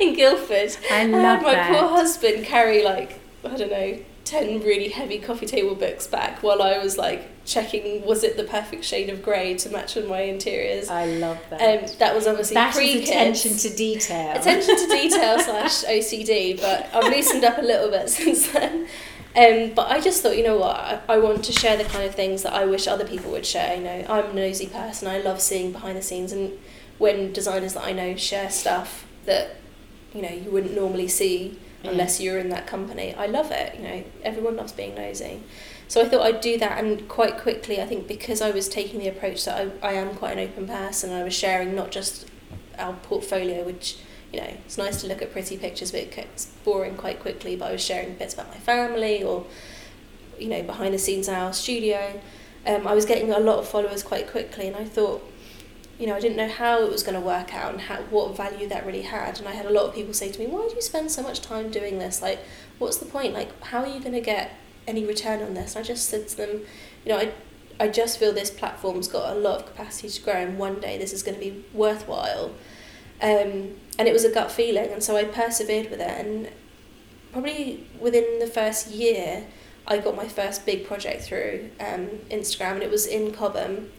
in 0.00 0.14
Guildford. 0.14 0.76
I 0.90 1.02
I 1.02 1.04
love 1.06 1.38
had 1.38 1.42
my 1.42 1.54
that. 1.54 1.70
poor 1.70 1.88
husband 1.88 2.44
carry 2.44 2.82
like 2.84 3.20
I 3.44 3.56
don't 3.56 3.70
know 3.70 3.98
ten 4.24 4.60
really 4.60 4.88
heavy 4.88 5.18
coffee 5.18 5.44
table 5.46 5.74
books 5.74 6.06
back 6.06 6.42
while 6.42 6.62
I 6.62 6.78
was 6.78 6.96
like 6.96 7.28
checking 7.44 8.06
was 8.06 8.24
it 8.24 8.38
the 8.38 8.44
perfect 8.44 8.82
shade 8.82 9.10
of 9.10 9.22
grey 9.22 9.54
to 9.54 9.68
match 9.68 9.96
with 9.96 10.08
my 10.08 10.20
interiors. 10.22 10.88
I 10.88 11.04
love 11.04 11.38
that. 11.50 11.60
Um, 11.60 11.96
that 11.98 12.14
was 12.14 12.26
obviously 12.26 12.54
that 12.54 12.74
pre 12.74 13.02
attention 13.02 13.54
to 13.56 13.68
detail. 13.76 14.40
attention 14.40 14.76
to 14.78 14.86
detail 14.86 15.38
slash 15.40 15.84
OCD, 15.84 16.58
but 16.58 16.88
I've 16.94 17.12
loosened 17.12 17.44
up 17.44 17.58
a 17.58 17.62
little 17.62 17.90
bit 17.90 18.08
since 18.18 18.50
then. 18.50 18.88
Um, 19.36 19.72
but 19.74 19.90
I 19.90 20.00
just 20.00 20.22
thought, 20.22 20.36
you 20.36 20.44
know 20.44 20.56
what, 20.58 20.76
I, 20.76 21.00
I 21.08 21.18
want 21.18 21.44
to 21.44 21.52
share 21.52 21.76
the 21.76 21.82
kind 21.84 22.04
of 22.04 22.14
things 22.14 22.44
that 22.44 22.52
I 22.52 22.64
wish 22.66 22.86
other 22.86 23.04
people 23.04 23.32
would 23.32 23.44
share. 23.44 23.76
You 23.76 23.82
know, 23.82 24.06
I'm 24.08 24.26
a 24.30 24.34
nosy 24.34 24.66
person. 24.66 25.08
I 25.08 25.18
love 25.18 25.40
seeing 25.40 25.72
behind 25.72 25.96
the 25.98 26.02
scenes, 26.02 26.30
and 26.30 26.52
when 26.98 27.32
designers 27.32 27.74
that 27.74 27.84
I 27.84 27.92
know 27.92 28.14
share 28.16 28.48
stuff 28.50 29.06
that 29.24 29.56
you 30.14 30.22
know 30.22 30.28
you 30.30 30.50
wouldn't 30.50 30.74
normally 30.76 31.08
see 31.08 31.58
Yeah. 31.82 31.90
unless 31.90 32.20
you're 32.20 32.38
in 32.38 32.48
that 32.50 32.68
company, 32.68 33.12
I 33.14 33.26
love 33.26 33.50
it. 33.50 33.74
You 33.76 33.82
know, 33.82 34.04
everyone 34.22 34.56
loves 34.56 34.70
being 34.72 34.94
nosy. 34.94 35.42
So 35.88 36.00
I 36.00 36.08
thought 36.08 36.22
I'd 36.22 36.40
do 36.40 36.56
that, 36.58 36.78
and 36.82 37.08
quite 37.08 37.36
quickly, 37.36 37.80
I 37.82 37.86
think 37.86 38.06
because 38.06 38.40
I 38.40 38.50
was 38.52 38.68
taking 38.68 39.00
the 39.00 39.08
approach 39.08 39.44
that 39.46 39.68
I, 39.82 39.88
I 39.88 39.92
am 39.94 40.14
quite 40.14 40.38
an 40.38 40.48
open 40.48 40.68
person, 40.68 41.12
I 41.12 41.24
was 41.24 41.34
sharing 41.34 41.74
not 41.74 41.90
just 41.90 42.26
our 42.78 42.92
portfolio, 43.02 43.64
which 43.64 43.96
you 44.34 44.40
know 44.40 44.52
it's 44.66 44.76
nice 44.76 45.00
to 45.00 45.06
look 45.06 45.22
at 45.22 45.30
pretty 45.30 45.56
pictures, 45.56 45.92
but 45.92 46.00
it 46.00 46.10
gets 46.10 46.46
boring 46.64 46.96
quite 46.96 47.20
quickly. 47.20 47.54
But 47.54 47.66
I 47.66 47.72
was 47.72 47.84
sharing 47.84 48.14
bits 48.14 48.34
about 48.34 48.48
my 48.48 48.56
family 48.56 49.22
or 49.22 49.46
you 50.40 50.48
know 50.48 50.60
behind 50.64 50.92
the 50.92 50.98
scenes 50.98 51.28
in 51.28 51.34
our 51.34 51.52
studio. 51.52 52.20
Um, 52.66 52.84
I 52.88 52.94
was 52.94 53.04
getting 53.04 53.30
a 53.30 53.38
lot 53.38 53.60
of 53.60 53.68
followers 53.68 54.02
quite 54.02 54.28
quickly, 54.28 54.66
and 54.66 54.74
I 54.74 54.86
thought, 54.86 55.22
you 55.98 56.06
know, 56.08 56.16
I 56.16 56.20
didn't 56.20 56.38
know 56.38 56.48
how 56.48 56.82
it 56.82 56.90
was 56.90 57.02
going 57.04 57.14
to 57.14 57.20
work 57.20 57.54
out 57.54 57.72
and 57.72 57.82
how 57.82 57.96
what 58.04 58.36
value 58.36 58.66
that 58.68 58.84
really 58.84 59.02
had. 59.02 59.38
And 59.38 59.46
I 59.46 59.52
had 59.52 59.66
a 59.66 59.70
lot 59.70 59.84
of 59.86 59.94
people 59.94 60.12
say 60.12 60.32
to 60.32 60.38
me, 60.40 60.48
"Why 60.48 60.66
do 60.68 60.74
you 60.74 60.82
spend 60.82 61.12
so 61.12 61.22
much 61.22 61.40
time 61.40 61.70
doing 61.70 62.00
this? 62.00 62.20
Like, 62.20 62.40
what's 62.78 62.96
the 62.96 63.06
point? 63.06 63.34
Like, 63.34 63.62
how 63.62 63.82
are 63.82 63.86
you 63.86 64.00
going 64.00 64.14
to 64.14 64.20
get 64.20 64.50
any 64.88 65.04
return 65.04 65.42
on 65.42 65.54
this?" 65.54 65.76
And 65.76 65.84
I 65.84 65.86
just 65.86 66.08
said 66.08 66.26
to 66.26 66.36
them, 66.36 66.62
you 67.04 67.12
know, 67.12 67.18
I 67.18 67.32
I 67.78 67.86
just 67.86 68.18
feel 68.18 68.32
this 68.32 68.50
platform's 68.50 69.06
got 69.06 69.36
a 69.36 69.38
lot 69.38 69.60
of 69.60 69.66
capacity 69.66 70.08
to 70.08 70.22
grow, 70.22 70.34
and 70.34 70.58
one 70.58 70.80
day 70.80 70.98
this 70.98 71.12
is 71.12 71.22
going 71.22 71.38
to 71.38 71.40
be 71.40 71.64
worthwhile. 71.72 72.50
Um, 73.24 73.76
and 73.98 74.06
it 74.06 74.12
was 74.12 74.24
a 74.24 74.30
gut 74.30 74.52
feeling, 74.52 74.92
and 74.92 75.02
so 75.02 75.16
I 75.16 75.24
persevered 75.24 75.90
with 75.90 76.00
it. 76.00 76.26
And 76.26 76.50
probably 77.32 77.86
within 77.98 78.38
the 78.38 78.46
first 78.46 78.90
year, 78.90 79.46
I 79.86 79.96
got 79.96 80.14
my 80.14 80.28
first 80.28 80.66
big 80.66 80.86
project 80.86 81.22
through 81.22 81.70
um, 81.80 82.08
Instagram, 82.30 82.74
and 82.74 82.82
it 82.82 82.90
was 82.90 83.06
in 83.06 83.32
Cobham. 83.32 83.90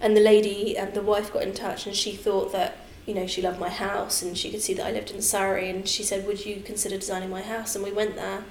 And 0.00 0.16
the 0.16 0.22
lady 0.22 0.78
and 0.78 0.94
the 0.94 1.02
wife 1.02 1.30
got 1.30 1.42
in 1.42 1.52
touch, 1.52 1.86
and 1.86 1.94
she 1.94 2.12
thought 2.12 2.52
that 2.52 2.78
you 3.04 3.12
know 3.12 3.26
she 3.26 3.42
loved 3.42 3.60
my 3.60 3.68
house, 3.68 4.22
and 4.22 4.36
she 4.36 4.50
could 4.50 4.62
see 4.62 4.72
that 4.74 4.86
I 4.86 4.92
lived 4.92 5.10
in 5.10 5.20
Surrey, 5.20 5.68
and 5.68 5.86
she 5.86 6.02
said, 6.02 6.26
"Would 6.26 6.46
you 6.46 6.62
consider 6.62 6.96
designing 6.96 7.28
my 7.28 7.42
house?" 7.42 7.74
And 7.74 7.84
we 7.84 7.92
went 7.92 8.16
there, 8.16 8.44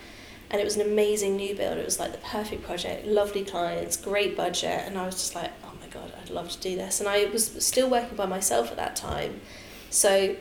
and 0.51 0.61
it 0.61 0.63
was 0.63 0.75
an 0.75 0.83
amazing 0.83 1.37
new 1.37 1.55
build. 1.55 1.79
It 1.79 1.85
was 1.85 1.99
like 1.99 2.11
the 2.11 2.19
perfect 2.19 2.63
project, 2.63 3.07
lovely 3.07 3.43
clients, 3.43 3.97
great 3.97 4.37
budget, 4.37 4.83
and 4.85 4.95
I 4.95 5.07
was 5.07 5.15
just 5.15 5.33
like, 5.33 5.51
"Oh 5.63 5.64
my 5.64 5.64
god, 5.95 6.11
I'd 6.21 6.29
love 6.29 6.49
to 6.51 6.59
do 6.59 6.75
this." 6.75 6.99
And 6.99 7.09
I 7.09 7.25
was 7.25 7.43
still 7.65 7.89
working 7.89 8.15
by 8.15 8.25
myself 8.25 8.69
at 8.71 8.77
that 8.77 8.95
time, 8.95 9.41
so 9.89 10.35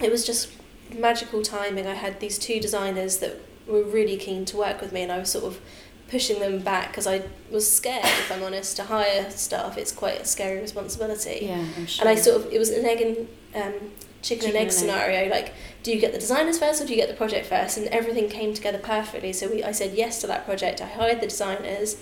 it 0.00 0.10
was 0.10 0.24
just 0.26 0.48
magical 0.94 1.42
timing. 1.42 1.86
I 1.86 1.94
had 1.94 2.20
these 2.20 2.38
two 2.38 2.58
designers 2.60 3.18
that 3.18 3.34
were 3.66 3.82
really 3.82 4.16
keen 4.16 4.44
to 4.46 4.56
work 4.56 4.80
with 4.80 4.92
me, 4.92 5.02
and 5.02 5.12
I 5.12 5.18
was 5.18 5.30
sort 5.30 5.44
of 5.44 5.60
pushing 6.08 6.40
them 6.40 6.58
back 6.58 6.88
because 6.88 7.06
I 7.06 7.22
was 7.50 7.64
scared, 7.70 8.04
if 8.04 8.30
I'm 8.32 8.42
honest, 8.42 8.76
to 8.76 8.84
hire 8.84 9.30
staff. 9.30 9.78
It's 9.78 9.92
quite 9.92 10.20
a 10.20 10.24
scary 10.26 10.60
responsibility. 10.60 11.38
yeah, 11.46 11.64
I'm 11.76 11.86
sure. 11.86 12.02
And 12.06 12.08
I 12.18 12.20
sort 12.20 12.36
of, 12.44 12.52
it 12.52 12.58
was 12.58 12.68
an 12.70 12.84
egg 12.84 13.00
and 13.00 13.16
um, 13.54 13.72
chicken, 14.20 14.48
Chicken 14.48 14.48
and 14.48 14.56
egg 14.56 14.60
and 14.62 14.66
egg. 14.68 14.72
scenario. 14.72 15.30
Like, 15.30 15.54
do 15.82 15.90
you 15.90 15.98
get 15.98 16.12
the 16.12 16.18
designers 16.18 16.58
first 16.58 16.82
or 16.82 16.86
do 16.86 16.90
you 16.92 17.00
get 17.00 17.08
the 17.08 17.14
project 17.16 17.46
first? 17.46 17.78
And 17.78 17.86
everything 17.88 18.28
came 18.28 18.52
together 18.52 18.76
perfectly. 18.78 19.32
So 19.32 19.48
we, 19.48 19.64
I 19.64 19.72
said 19.72 19.94
yes 19.94 20.20
to 20.20 20.26
that 20.26 20.44
project. 20.44 20.82
I 20.82 20.86
hired 20.86 21.20
the 21.22 21.28
designers, 21.28 21.96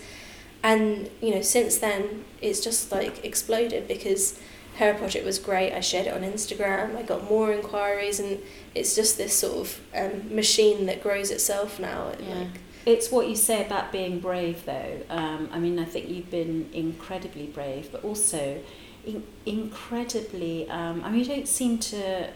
and 0.63 1.09
you 1.21 1.35
know, 1.35 1.41
since 1.41 1.77
then 1.77 2.25
it's 2.41 2.61
just 2.63 2.91
like 2.91 3.23
exploded 3.25 3.87
because 3.87 4.39
her 4.77 4.93
project 4.93 5.25
was 5.25 5.37
great. 5.37 5.73
I 5.73 5.79
shared 5.81 6.07
it 6.07 6.13
on 6.13 6.21
Instagram. 6.21 6.95
I 6.95 7.03
got 7.03 7.29
more 7.29 7.51
inquiries, 7.51 8.19
and 8.19 8.39
it's 8.73 8.95
just 8.95 9.17
this 9.17 9.33
sort 9.37 9.57
of 9.57 9.79
um, 9.95 10.33
machine 10.35 10.85
that 10.85 11.03
grows 11.03 11.29
itself 11.29 11.79
now. 11.79 12.13
Yeah. 12.19 12.35
Like, 12.35 12.47
It's 12.85 13.11
what 13.11 13.27
you 13.27 13.35
say 13.35 13.63
about 13.65 13.91
being 13.91 14.19
brave, 14.19 14.65
though. 14.65 15.01
Um, 15.09 15.49
I 15.51 15.59
mean, 15.59 15.77
I 15.77 15.85
think 15.85 16.09
you've 16.09 16.31
been 16.31 16.69
incredibly 16.73 17.47
brave, 17.47 17.91
but 17.91 18.03
also 18.03 18.59
in- 19.05 19.23
incredibly. 19.45 20.69
Um, 20.69 21.03
I 21.03 21.09
mean, 21.11 21.19
you 21.19 21.25
don't 21.25 21.47
seem 21.47 21.77
to 21.79 22.29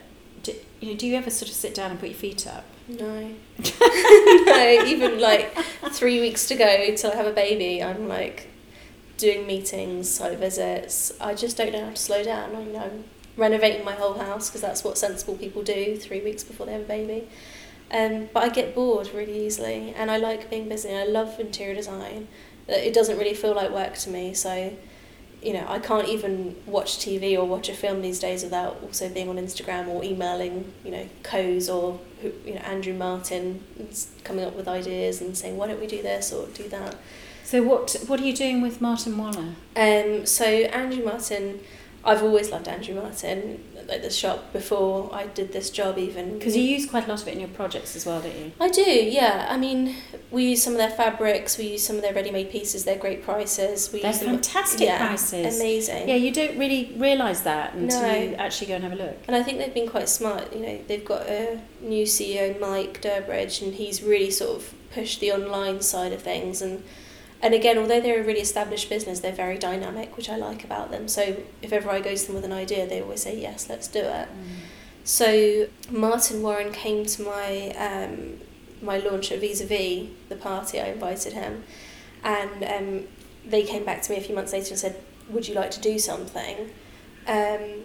do, 0.44 0.54
you 0.82 0.92
know, 0.92 0.98
do 0.98 1.08
you 1.08 1.16
ever 1.16 1.30
sort 1.30 1.50
of 1.50 1.56
sit 1.56 1.74
down 1.74 1.90
and 1.92 2.00
put 2.00 2.10
your 2.10 2.18
feet 2.18 2.46
up? 2.46 2.66
No. 2.88 3.34
no, 3.82 4.84
even 4.86 5.20
like 5.20 5.56
three 5.92 6.20
weeks 6.20 6.48
to 6.48 6.56
go 6.56 6.96
till 6.96 7.12
I 7.12 7.16
have 7.16 7.28
a 7.28 7.32
baby, 7.32 7.82
I'm 7.84 8.08
like 8.08 8.48
doing 9.18 9.48
meetings, 9.48 10.10
site 10.10 10.38
visits. 10.38 11.12
I 11.20 11.34
just 11.34 11.58
don't 11.58 11.72
know 11.72 11.86
how 11.86 11.90
to 11.92 11.96
slow 11.96 12.24
down. 12.24 12.56
I 12.56 12.64
know 12.64 12.80
I'm 12.80 13.04
renovating 13.38 13.84
my 13.86 13.94
whole 13.94 14.14
house 14.14 14.50
because 14.50 14.62
that's 14.62 14.84
what 14.84 14.98
sensible 14.98 15.36
people 15.36 15.64
do 15.64 15.98
three 15.98 16.22
weeks 16.22 16.44
before 16.44 16.66
they 16.66 16.74
have 16.74 16.82
a 16.82 16.86
baby. 16.86 17.28
Um, 17.92 18.30
but 18.34 18.44
I 18.44 18.50
get 18.50 18.74
bored 18.74 19.10
really 19.14 19.46
easily 19.46 19.94
and 19.96 20.10
I 20.10 20.18
like 20.18 20.50
being 20.50 20.68
busy. 20.68 20.94
I 20.96 21.06
love 21.06 21.40
interior 21.40 21.76
design. 21.76 22.28
It 22.68 22.94
doesn't 22.94 23.18
really 23.18 23.36
feel 23.36 23.54
like 23.54 23.70
work 23.70 23.94
to 24.00 24.10
me, 24.10 24.34
so 24.34 24.74
you 25.46 25.54
know, 25.54 25.64
I 25.68 25.78
can't 25.78 26.08
even 26.08 26.56
watch 26.66 26.98
TV 26.98 27.38
or 27.38 27.46
watch 27.46 27.70
a 27.70 27.74
film 27.76 28.02
these 28.02 28.20
days 28.20 28.44
without 28.44 28.78
also 28.82 29.08
being 29.10 29.30
on 29.30 29.36
Instagram 29.36 29.88
or 29.88 30.04
emailing, 30.04 30.74
you 30.84 30.90
know, 30.90 31.08
Coase 31.22 31.70
or 31.74 32.00
you 32.44 32.56
know 32.56 32.62
Andrew 32.62 32.96
Martin 32.96 33.64
coming 34.24 34.44
up 34.44 34.56
with 34.56 34.68
ideas 34.68 35.22
and 35.22 35.38
saying 35.38 35.56
why 35.56 35.68
don't 35.68 35.80
we 35.80 35.86
do 35.86 36.02
this 36.02 36.34
or 36.34 36.48
do 36.48 36.68
that. 36.70 36.96
So 37.44 37.62
what 37.62 37.96
what 38.08 38.20
are 38.20 38.26
you 38.26 38.34
doing 38.34 38.64
with 38.64 38.82
Martin 38.82 39.16
Waller? 39.20 39.54
Um, 39.76 40.26
so 40.26 40.46
Andrew 40.46 41.06
Martin 41.06 41.60
I've 42.04 42.24
always 42.24 42.50
loved 42.50 42.68
Andrew 42.68 42.96
Martin 42.96 43.64
at 43.90 44.02
the 44.02 44.10
shop 44.10 44.52
before 44.54 45.10
I 45.14 45.28
did 45.28 45.54
this 45.54 45.70
job 45.70 45.98
even. 45.98 46.38
Because 46.38 46.56
you 46.56 46.64
use 46.64 46.86
quite 46.86 47.06
a 47.06 47.08
lot 47.10 47.22
of 47.22 47.28
it 47.28 47.34
in 47.34 47.40
your 47.40 47.50
projects 47.50 47.96
as 47.96 48.06
well, 48.06 48.22
don't 48.22 48.38
you? 48.38 48.52
I 48.60 48.70
do, 48.70 48.82
yeah. 48.82 49.48
I 49.50 49.58
mean, 49.58 49.96
we 50.32 50.46
use 50.50 50.64
some 50.64 50.74
of 50.74 50.80
their 50.80 50.90
fabrics, 50.90 51.58
we 51.58 51.66
use 51.74 51.86
some 51.86 51.96
of 51.98 52.02
their 52.02 52.14
ready-made 52.14 52.50
pieces. 52.52 52.86
They're 52.86 52.98
great 52.98 53.24
prices. 53.24 53.92
We 53.92 54.02
They're 54.02 54.14
fantastic 54.14 54.88
yeah, 54.88 55.06
prices. 55.06 55.60
Amazing. 55.60 56.10
Yeah, 56.10 56.16
you 56.16 56.32
don't 56.32 56.58
really 56.58 56.94
realise 56.98 57.42
that 57.42 57.74
until 57.74 58.02
No. 58.02 58.14
you 58.14 58.36
actually 58.36 58.68
go 58.68 58.76
and 58.76 58.84
have 58.84 58.94
a 58.94 58.98
look. 58.98 59.18
And 59.28 59.36
I 59.36 59.44
think 59.44 59.58
they've 59.60 59.74
been 59.74 59.90
quite 59.90 60.10
smart. 60.10 60.54
You 60.54 60.62
know, 60.62 60.80
they've 60.88 61.06
got 61.06 61.28
a 61.28 61.60
new 61.82 62.06
CEO, 62.06 62.60
Mike 62.60 63.02
Durbridge, 63.02 63.62
and 63.62 63.74
he's 63.76 64.02
really 64.04 64.32
sort 64.32 64.58
of 64.58 64.74
pushed 64.94 65.20
the 65.20 65.32
online 65.32 65.82
side 65.82 66.14
of 66.14 66.22
things. 66.22 66.62
And 66.62 66.84
and 67.46 67.54
again, 67.54 67.78
although 67.78 68.02
they're 68.02 68.22
a 68.22 68.24
really 68.24 68.40
established 68.40 68.90
business, 68.90 69.20
they're 69.20 69.32
very 69.32 69.60
dynamic, 69.60 70.18
which 70.18 70.30
I 70.32 70.36
like 70.36 70.64
about 70.64 70.90
them. 70.90 71.08
So 71.08 71.44
if 71.62 71.72
ever 71.72 71.92
I 71.92 72.02
go 72.02 72.16
to 72.16 72.26
them 72.26 72.34
with 72.34 72.44
an 72.44 72.52
idea, 72.52 72.88
they 72.88 73.04
always 73.04 73.22
say 73.22 73.40
yes, 73.40 73.70
let's 73.70 73.88
do 73.88 74.00
it. 74.00 74.28
So 75.04 75.68
Martin 75.92 76.42
Waller 76.42 76.72
came 76.72 77.06
to 77.06 77.22
my 77.22 77.70
um, 77.78 78.40
my 78.82 78.98
launch 78.98 79.32
at 79.32 79.42
Vis 79.42 79.62
a 79.62 79.66
Vis, 79.68 80.10
the 80.28 80.36
party. 80.36 80.82
I 80.82 80.88
invited 80.88 81.34
him, 81.34 81.64
and 82.24 82.64
um, 82.64 83.08
they 83.46 83.62
came 83.62 83.86
back 83.86 84.02
to 84.02 84.12
me 84.12 84.18
a 84.18 84.22
few 84.22 84.34
months 84.34 84.52
later 84.52 84.72
and 84.72 84.80
said, 84.80 84.96
"Would 85.30 85.48
you 85.48 85.54
like 85.54 85.70
to 85.70 85.80
do 85.80 86.00
something?" 86.00 86.72
Um, 87.28 87.84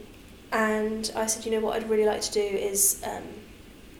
and 0.53 1.13
I 1.15 1.27
said, 1.27 1.45
"You 1.45 1.51
know 1.53 1.61
what? 1.61 1.77
I'd 1.77 1.91
really 1.91 2.07
like 2.07 2.23
to 2.23 2.33
do 2.33 2.41
is." 2.41 3.03
Um, 3.07 3.25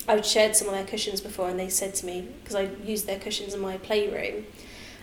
I'd 0.09 0.25
shared 0.25 0.57
some 0.57 0.69
of 0.69 0.73
their 0.73 0.87
cushions 0.87 1.21
before, 1.21 1.51
and 1.51 1.61
they 1.61 1.69
said 1.69 1.95
to 1.97 2.07
me 2.07 2.27
because 2.43 2.57
I 2.57 2.71
used 2.83 3.07
their 3.07 3.19
cushions 3.19 3.53
in 3.53 3.61
my 3.61 3.77
playroom, 3.77 4.47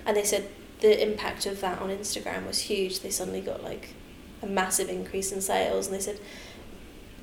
and 0.08 0.18
they 0.18 0.24
said 0.24 0.50
the 0.80 1.00
impact 1.02 1.46
of 1.46 1.62
that 1.62 1.80
on 1.80 1.90
Instagram 1.90 2.48
was 2.48 2.62
huge. 2.62 3.02
They 3.02 3.12
suddenly 3.12 3.42
got 3.42 3.64
like 3.64 3.90
a 4.42 4.48
massive 4.48 4.90
increase 4.90 5.32
in 5.32 5.42
sales, 5.42 5.88
and 5.88 5.96
they 5.96 6.02
said 6.02 6.20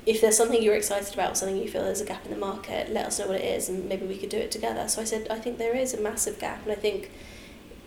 if 0.05 0.21
there's 0.21 0.37
something 0.37 0.61
you're 0.61 0.75
excited 0.75 1.13
about, 1.13 1.35
something 1.35 1.57
you 1.57 1.67
feel 1.67 1.83
there's 1.83 2.01
a 2.01 2.05
gap 2.05 2.23
in 2.25 2.31
the 2.31 2.37
market, 2.37 2.91
let 2.91 3.07
us 3.07 3.19
know 3.19 3.27
what 3.27 3.37
it 3.37 3.43
is 3.43 3.69
and 3.69 3.89
maybe 3.89 4.05
we 4.05 4.17
could 4.17 4.29
do 4.29 4.37
it 4.37 4.51
together. 4.51 4.87
So 4.87 5.01
I 5.01 5.03
said, 5.03 5.27
I 5.31 5.39
think 5.39 5.57
there 5.57 5.75
is 5.75 5.95
a 5.95 5.99
massive 5.99 6.39
gap, 6.39 6.61
and 6.63 6.71
I 6.71 6.75
think 6.75 7.11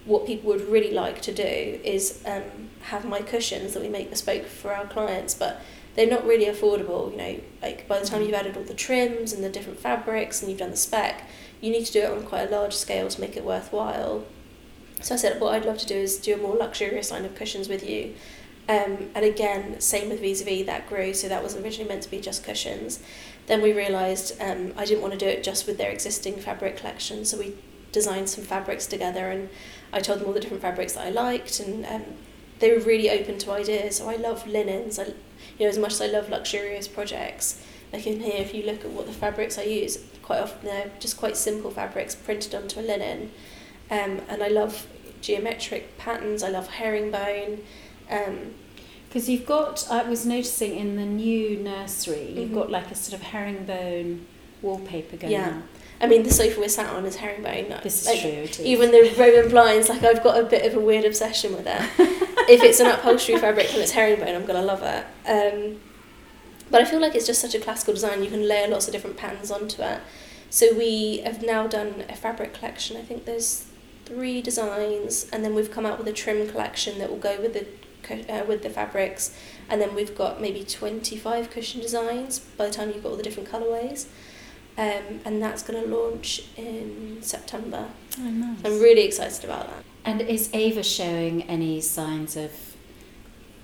what 0.04 0.26
people 0.26 0.50
would 0.50 0.68
really 0.68 0.92
like 0.92 1.20
to 1.22 1.32
do 1.32 1.44
is 1.44 2.22
um, 2.26 2.70
have 2.82 3.04
my 3.04 3.20
cushions 3.20 3.74
that 3.74 3.82
we 3.82 3.88
make 3.88 4.10
bespoke 4.10 4.46
for 4.46 4.72
our 4.72 4.86
clients, 4.86 5.34
but 5.34 5.60
they're 5.94 6.10
not 6.10 6.24
really 6.24 6.46
affordable. 6.46 7.10
You 7.12 7.18
know, 7.18 7.40
like 7.62 7.86
by 7.86 8.00
the 8.00 8.06
time 8.06 8.22
you've 8.22 8.34
added 8.34 8.56
all 8.56 8.64
the 8.64 8.74
trims 8.74 9.32
and 9.32 9.44
the 9.44 9.50
different 9.50 9.78
fabrics 9.78 10.40
and 10.40 10.50
you've 10.50 10.60
done 10.60 10.70
the 10.70 10.76
spec, 10.76 11.28
you 11.60 11.70
need 11.70 11.84
to 11.86 11.92
do 11.92 12.00
it 12.00 12.10
on 12.10 12.24
quite 12.24 12.48
a 12.48 12.50
large 12.50 12.74
scale 12.74 13.08
to 13.08 13.20
make 13.20 13.36
it 13.36 13.44
worthwhile. 13.44 14.24
So 15.00 15.14
I 15.14 15.18
said, 15.18 15.40
what 15.40 15.54
I'd 15.54 15.64
love 15.64 15.78
to 15.78 15.86
do 15.86 15.94
is 15.94 16.18
do 16.18 16.34
a 16.34 16.38
more 16.38 16.56
luxurious 16.56 17.10
line 17.10 17.24
of 17.24 17.34
cushions 17.34 17.68
with 17.68 17.88
you. 17.88 18.14
Um, 18.68 19.10
and 19.14 19.24
again, 19.24 19.80
same 19.80 20.10
with 20.10 20.20
Vis 20.20 20.42
a 20.42 20.44
Vis, 20.44 20.66
that 20.66 20.88
grew, 20.88 21.14
so 21.14 21.28
that 21.28 21.42
was 21.42 21.56
originally 21.56 21.88
meant 21.88 22.02
to 22.02 22.10
be 22.10 22.20
just 22.20 22.44
cushions. 22.44 23.00
Then 23.46 23.62
we 23.62 23.72
realised 23.72 24.38
um, 24.42 24.74
I 24.76 24.84
didn't 24.84 25.00
want 25.00 25.14
to 25.14 25.18
do 25.18 25.26
it 25.26 25.42
just 25.42 25.66
with 25.66 25.78
their 25.78 25.90
existing 25.90 26.36
fabric 26.36 26.76
collection, 26.76 27.24
so 27.24 27.38
we 27.38 27.54
designed 27.92 28.28
some 28.28 28.44
fabrics 28.44 28.86
together 28.86 29.30
and 29.30 29.48
I 29.90 30.00
told 30.00 30.20
them 30.20 30.26
all 30.26 30.34
the 30.34 30.40
different 30.40 30.62
fabrics 30.62 30.92
that 30.92 31.06
I 31.06 31.10
liked, 31.10 31.60
and 31.60 31.86
um, 31.86 32.04
they 32.58 32.70
were 32.70 32.80
really 32.80 33.08
open 33.08 33.38
to 33.38 33.52
ideas. 33.52 33.96
So 33.96 34.10
I 34.10 34.16
love 34.16 34.46
linens, 34.46 34.98
I, 34.98 35.04
you 35.04 35.14
know, 35.60 35.68
as 35.68 35.78
much 35.78 35.92
as 35.92 36.02
I 36.02 36.06
love 36.06 36.28
luxurious 36.28 36.88
projects. 36.88 37.64
Like 37.90 38.06
in 38.06 38.20
here, 38.20 38.36
if 38.36 38.52
you 38.52 38.64
look 38.64 38.84
at 38.84 38.90
what 38.90 39.06
the 39.06 39.12
fabrics 39.12 39.56
I 39.56 39.62
use, 39.62 39.98
quite 40.22 40.40
often 40.40 40.66
they're 40.66 40.90
just 41.00 41.16
quite 41.16 41.38
simple 41.38 41.70
fabrics 41.70 42.14
printed 42.14 42.54
onto 42.54 42.80
a 42.80 42.82
linen. 42.82 43.32
Um, 43.90 44.20
and 44.28 44.42
I 44.42 44.48
love 44.48 44.86
geometric 45.20 45.96
patterns, 45.98 46.42
I 46.42 46.48
love 46.50 46.68
herringbone. 46.68 47.60
Um, 48.10 48.54
Because 49.08 49.26
you've 49.26 49.46
got, 49.46 49.86
I 49.90 50.02
was 50.02 50.26
noticing 50.26 50.76
in 50.76 50.96
the 50.96 51.04
new 51.06 51.56
nursery, 51.56 52.30
you've 52.36 52.50
Mhm. 52.50 52.54
got 52.54 52.70
like 52.70 52.90
a 52.90 52.94
sort 52.94 53.14
of 53.18 53.26
herringbone 53.28 54.26
wallpaper 54.60 55.16
going 55.16 55.32
Yeah. 55.32 55.46
on. 55.48 55.62
I 56.00 56.06
mean, 56.06 56.24
the 56.24 56.30
sofa 56.30 56.60
we're 56.60 56.68
sat 56.68 56.90
on 56.90 57.06
is 57.06 57.16
herringbone. 57.16 57.74
This 57.82 58.02
is 58.02 58.06
Like, 58.06 58.20
true. 58.20 58.30
Is. 58.30 58.60
Even 58.60 58.90
the 58.90 59.10
Roman 59.16 59.48
blinds, 59.48 59.88
like 59.88 60.04
I've 60.04 60.22
got 60.22 60.38
a 60.38 60.44
bit 60.44 60.66
of 60.66 60.74
a 60.76 60.80
weird 60.80 61.06
obsession 61.06 61.54
with 61.56 61.66
it. 61.66 61.80
if 62.50 62.62
it's 62.62 62.80
an 62.80 62.86
upholstery 62.88 63.38
fabric 63.38 63.72
and 63.72 63.80
it's 63.82 63.92
herringbone, 63.92 64.34
I'm 64.34 64.44
gonna 64.44 64.60
love 64.62 64.82
it. 64.82 65.04
Um, 65.26 65.80
but 66.70 66.82
I 66.82 66.84
feel 66.84 67.00
like 67.00 67.14
it's 67.14 67.26
just 67.26 67.40
such 67.40 67.54
a 67.54 67.58
classical 67.58 67.94
design. 67.94 68.22
You 68.22 68.28
can 68.30 68.46
layer 68.46 68.68
lots 68.68 68.86
of 68.88 68.92
different 68.92 69.16
patterns 69.16 69.50
onto 69.50 69.80
it. 69.80 70.00
So 70.50 70.74
we 70.74 71.22
have 71.24 71.42
now 71.42 71.66
done 71.66 72.04
a 72.10 72.14
fabric 72.14 72.52
collection. 72.52 72.98
I 72.98 73.02
think 73.02 73.24
there's 73.24 73.64
three 74.08 74.40
designs, 74.42 75.28
and 75.32 75.44
then 75.44 75.54
we've 75.54 75.70
come 75.70 75.86
out 75.86 75.98
with 75.98 76.08
a 76.08 76.12
trim 76.12 76.48
collection 76.48 76.98
that 76.98 77.10
will 77.10 77.18
go 77.18 77.40
with 77.40 77.52
the 77.52 77.66
uh, 78.32 78.44
with 78.46 78.62
the 78.62 78.70
fabrics, 78.70 79.36
and 79.68 79.80
then 79.80 79.94
we've 79.94 80.16
got 80.16 80.40
maybe 80.40 80.64
25 80.64 81.50
cushion 81.50 81.80
designs 81.80 82.38
by 82.38 82.66
the 82.66 82.72
time 82.72 82.88
you've 82.88 83.02
got 83.02 83.10
all 83.10 83.16
the 83.16 83.22
different 83.22 83.48
colourways. 83.48 84.06
Um, 84.78 85.20
and 85.24 85.42
that's 85.42 85.64
going 85.64 85.82
to 85.82 85.88
launch 85.88 86.44
in 86.56 87.18
September. 87.20 87.88
oh, 88.20 88.22
nice. 88.22 88.58
I'm 88.64 88.80
really 88.80 89.02
excited 89.02 89.44
about 89.44 89.66
that. 89.66 89.84
And 90.04 90.20
is 90.20 90.50
Ava 90.54 90.84
showing 90.84 91.42
any 91.42 91.80
signs 91.80 92.36
of 92.36 92.67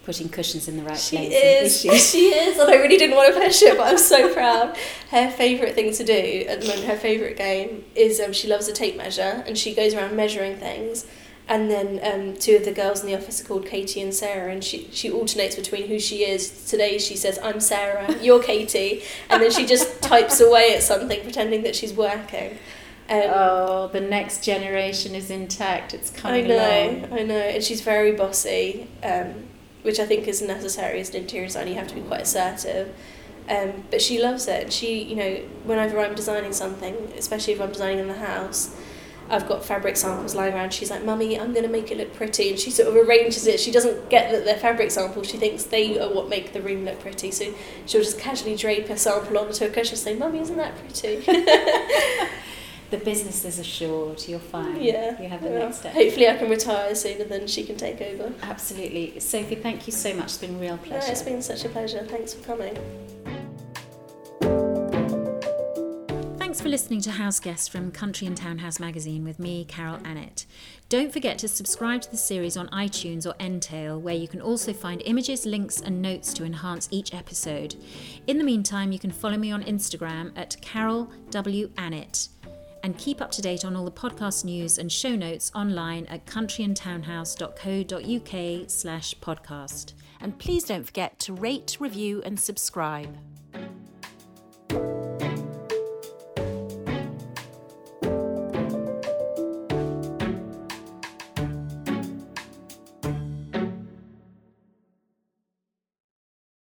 putting 0.05 0.29
cushions 0.29 0.69
in 0.69 0.77
the 0.77 0.83
right 0.83 0.99
She 0.99 1.17
place? 1.17 1.33
is. 1.33 1.81
She 2.11 2.27
is. 2.27 2.59
And 2.59 2.71
I 2.71 2.77
really 2.77 2.97
didn't 2.97 3.17
want 3.17 3.35
to 3.35 3.41
it, 3.41 3.77
but 3.77 3.87
I'm 3.87 3.99
so 3.99 4.33
proud. 4.35 4.77
Her 5.11 5.31
favourite 5.31 5.75
thing 5.75 5.93
to 5.95 6.05
do 6.05 6.45
at 6.49 6.61
the 6.61 6.67
moment, 6.69 6.87
her 6.87 6.97
favourite 6.97 7.37
game, 7.37 7.85
is 7.95 8.21
um, 8.21 8.33
she 8.33 8.49
loves 8.49 8.69
a 8.69 8.73
tape 8.73 8.97
measure 8.97 9.43
and 9.47 9.57
she 9.57 9.75
goes 9.75 9.95
around 9.95 10.17
measuring 10.17 10.57
things. 10.57 11.07
And 11.47 11.71
then 11.71 12.01
um, 12.03 12.37
two 12.39 12.57
of 12.57 12.65
the 12.65 12.73
girls 12.73 13.03
in 13.03 13.07
the 13.07 13.17
office 13.17 13.41
are 13.41 13.45
called 13.45 13.67
Katie 13.67 14.01
and 14.01 14.15
Sarah, 14.15 14.51
and 14.51 14.65
she, 14.65 14.89
she 14.93 15.11
alternates 15.13 15.57
between 15.57 15.89
who 15.89 15.99
she 16.01 16.25
is. 16.25 16.65
Today 16.71 16.97
she 16.97 17.17
says, 17.17 17.39
I'm 17.43 17.61
Sarah, 17.61 18.17
you're 18.23 18.43
Katie. 18.43 19.03
And 19.29 19.43
then 19.43 19.51
she 19.51 19.67
just 19.67 20.01
types 20.03 20.41
away 20.41 20.75
at 20.75 20.83
something, 20.83 21.21
pretending 21.21 21.63
that 21.65 21.77
she's 21.77 21.93
working. 21.93 22.53
Um, 23.11 23.21
Oh, 23.27 23.89
the 23.93 24.01
next 24.01 24.43
generation 24.43 25.15
is 25.15 25.31
intact. 25.31 25.93
It's 25.93 26.09
coming. 26.09 26.47
I 26.47 26.49
know, 26.49 26.91
along. 27.11 27.13
I 27.13 27.23
know, 27.25 27.37
and 27.37 27.63
she's 27.63 27.83
very 27.83 28.13
bossy, 28.13 28.89
um, 29.03 29.35
which 29.85 30.01
I 30.01 30.07
think 30.07 30.27
is 30.27 30.41
necessary 30.41 30.99
as 30.99 31.11
an 31.11 31.17
interior 31.17 31.47
designer. 31.47 31.69
You 31.69 31.77
have 31.77 31.89
to 31.89 31.95
be 31.95 32.01
quite 32.01 32.23
assertive, 32.23 32.95
um, 33.51 33.85
but 33.91 34.01
she 34.01 34.21
loves 34.21 34.49
it. 34.49 34.73
She, 34.73 35.03
you 35.03 35.15
know, 35.15 35.35
whenever 35.65 36.01
I'm 36.01 36.15
designing 36.15 36.55
something, 36.55 37.13
especially 37.19 37.53
if 37.53 37.61
I'm 37.61 37.71
designing 37.71 37.99
in 37.99 38.09
the 38.09 38.15
house, 38.15 38.75
I've 39.29 39.47
got 39.47 39.63
fabric 39.63 39.99
samples 39.99 40.35
lying 40.35 40.55
around. 40.55 40.73
She's 40.73 40.91
like, 40.91 41.05
"Mummy, 41.05 41.39
I'm 41.39 41.53
gonna 41.53 41.69
make 41.69 41.91
it 41.91 41.99
look 41.99 42.15
pretty," 42.15 42.49
and 42.49 42.59
she 42.59 42.71
sort 42.71 42.89
of 42.89 42.97
arranges 42.97 43.47
it. 43.47 43.61
She 43.61 43.71
doesn't 43.71 44.09
get 44.09 44.33
that 44.33 44.47
they're 44.47 44.57
fabric 44.57 44.91
samples. 44.91 45.29
She 45.29 45.37
thinks 45.37 45.65
they 45.65 45.99
are 45.99 46.09
what 46.13 46.31
make 46.31 46.55
the 46.55 46.63
room 46.63 46.87
look 46.87 47.01
pretty. 47.01 47.31
So 47.31 47.53
she'll 47.85 48.03
just 48.03 48.19
casually 48.19 48.57
drape 48.57 48.89
a 48.89 48.97
sample 48.97 49.37
onto 49.39 49.65
a 49.67 49.69
cushion, 49.69 49.95
and 49.95 49.99
say, 49.99 50.15
"Mummy, 50.15 50.41
isn't 50.41 50.57
that 50.57 50.75
pretty?" 50.79 51.25
The 52.95 53.05
business 53.05 53.45
is 53.45 53.59
assured. 53.59 54.23
You're 54.29 54.39
fine. 54.39 54.81
yeah. 54.81 55.21
You 55.21 55.29
have 55.29 55.43
the 55.43 55.49
well, 55.49 55.65
next 55.65 55.79
step. 55.81 55.95
Hopefully, 55.95 56.29
I 56.29 56.37
can 56.37 56.49
retire 56.49 56.95
sooner 56.95 57.25
than 57.25 57.49
she 57.49 57.65
can 57.65 57.77
take 57.77 58.01
over. 58.01 58.33
Absolutely. 58.43 59.19
Sophie, 59.19 59.57
thank 59.57 59.89
you 59.89 59.93
so 59.93 60.15
much. 60.15 60.27
It's 60.27 60.39
been 60.39 60.55
a 60.55 60.59
real 60.59 60.77
No, 60.77 60.83
pleasure. 60.83 61.11
it's 61.11 61.23
been 61.23 61.43
such 61.43 61.65
a 61.65 61.69
pleasure. 61.71 62.05
Thanks 62.05 62.35
for 62.35 62.45
coming. 62.45 62.77
Thanks 66.39 66.61
for 66.61 66.69
listening 66.69 67.01
to 67.01 67.11
House 67.11 67.41
Guest 67.41 67.73
from 67.73 67.91
Country 67.91 68.29
and 68.29 68.37
Townhouse 68.37 68.79
magazine 68.79 69.25
with 69.25 69.41
me, 69.41 69.65
Carol 69.65 69.99
Annett. 69.99 70.47
Don't 70.89 71.13
forget 71.13 71.37
to 71.39 71.49
subscribe 71.49 72.01
to 72.03 72.11
the 72.13 72.17
series 72.17 72.57
on 72.57 72.69
iTunes 72.69 73.27
or 73.27 73.35
Entale, 73.41 74.01
where 74.01 74.15
you 74.15 74.29
can 74.29 74.41
also 74.41 74.73
find 74.73 75.03
images, 75.05 75.47
links, 75.47 75.81
and 75.81 76.01
notes 76.01 76.33
to 76.35 76.45
enhance 76.45 76.87
each 76.93 77.13
episode. 77.13 77.75
In 78.29 78.39
the 78.39 78.45
meantime, 78.45 78.93
you 78.93 79.01
can 79.01 79.11
follow 79.11 79.37
me 79.37 79.51
on 79.51 79.65
Instagram 79.65 80.31
at 80.37 80.57
Carol 80.61 81.11
W. 81.31 81.71
Annett 81.71 82.29
and 82.85 82.97
keep 82.99 83.21
up 83.23 83.31
to 83.31 83.41
date 83.41 83.65
on 83.65 83.75
all 83.75 83.87
the 83.87 83.91
podcast 83.91 84.45
news 84.45 84.77
and 84.77 84.93
show 84.93 85.17
notes 85.17 85.51
online 85.55 86.05
at 86.07 86.27
countryandtownhouse.co.uk 86.27 88.71
slash 88.71 89.15
podcast. 89.21 89.95
And 90.21 90.39
please 90.39 90.65
don't 90.65 90.85
forget 90.85 91.19
to 91.21 91.33
rate, 91.33 91.79
review, 91.81 92.21
and 92.27 92.39
subscribe. 92.39 93.17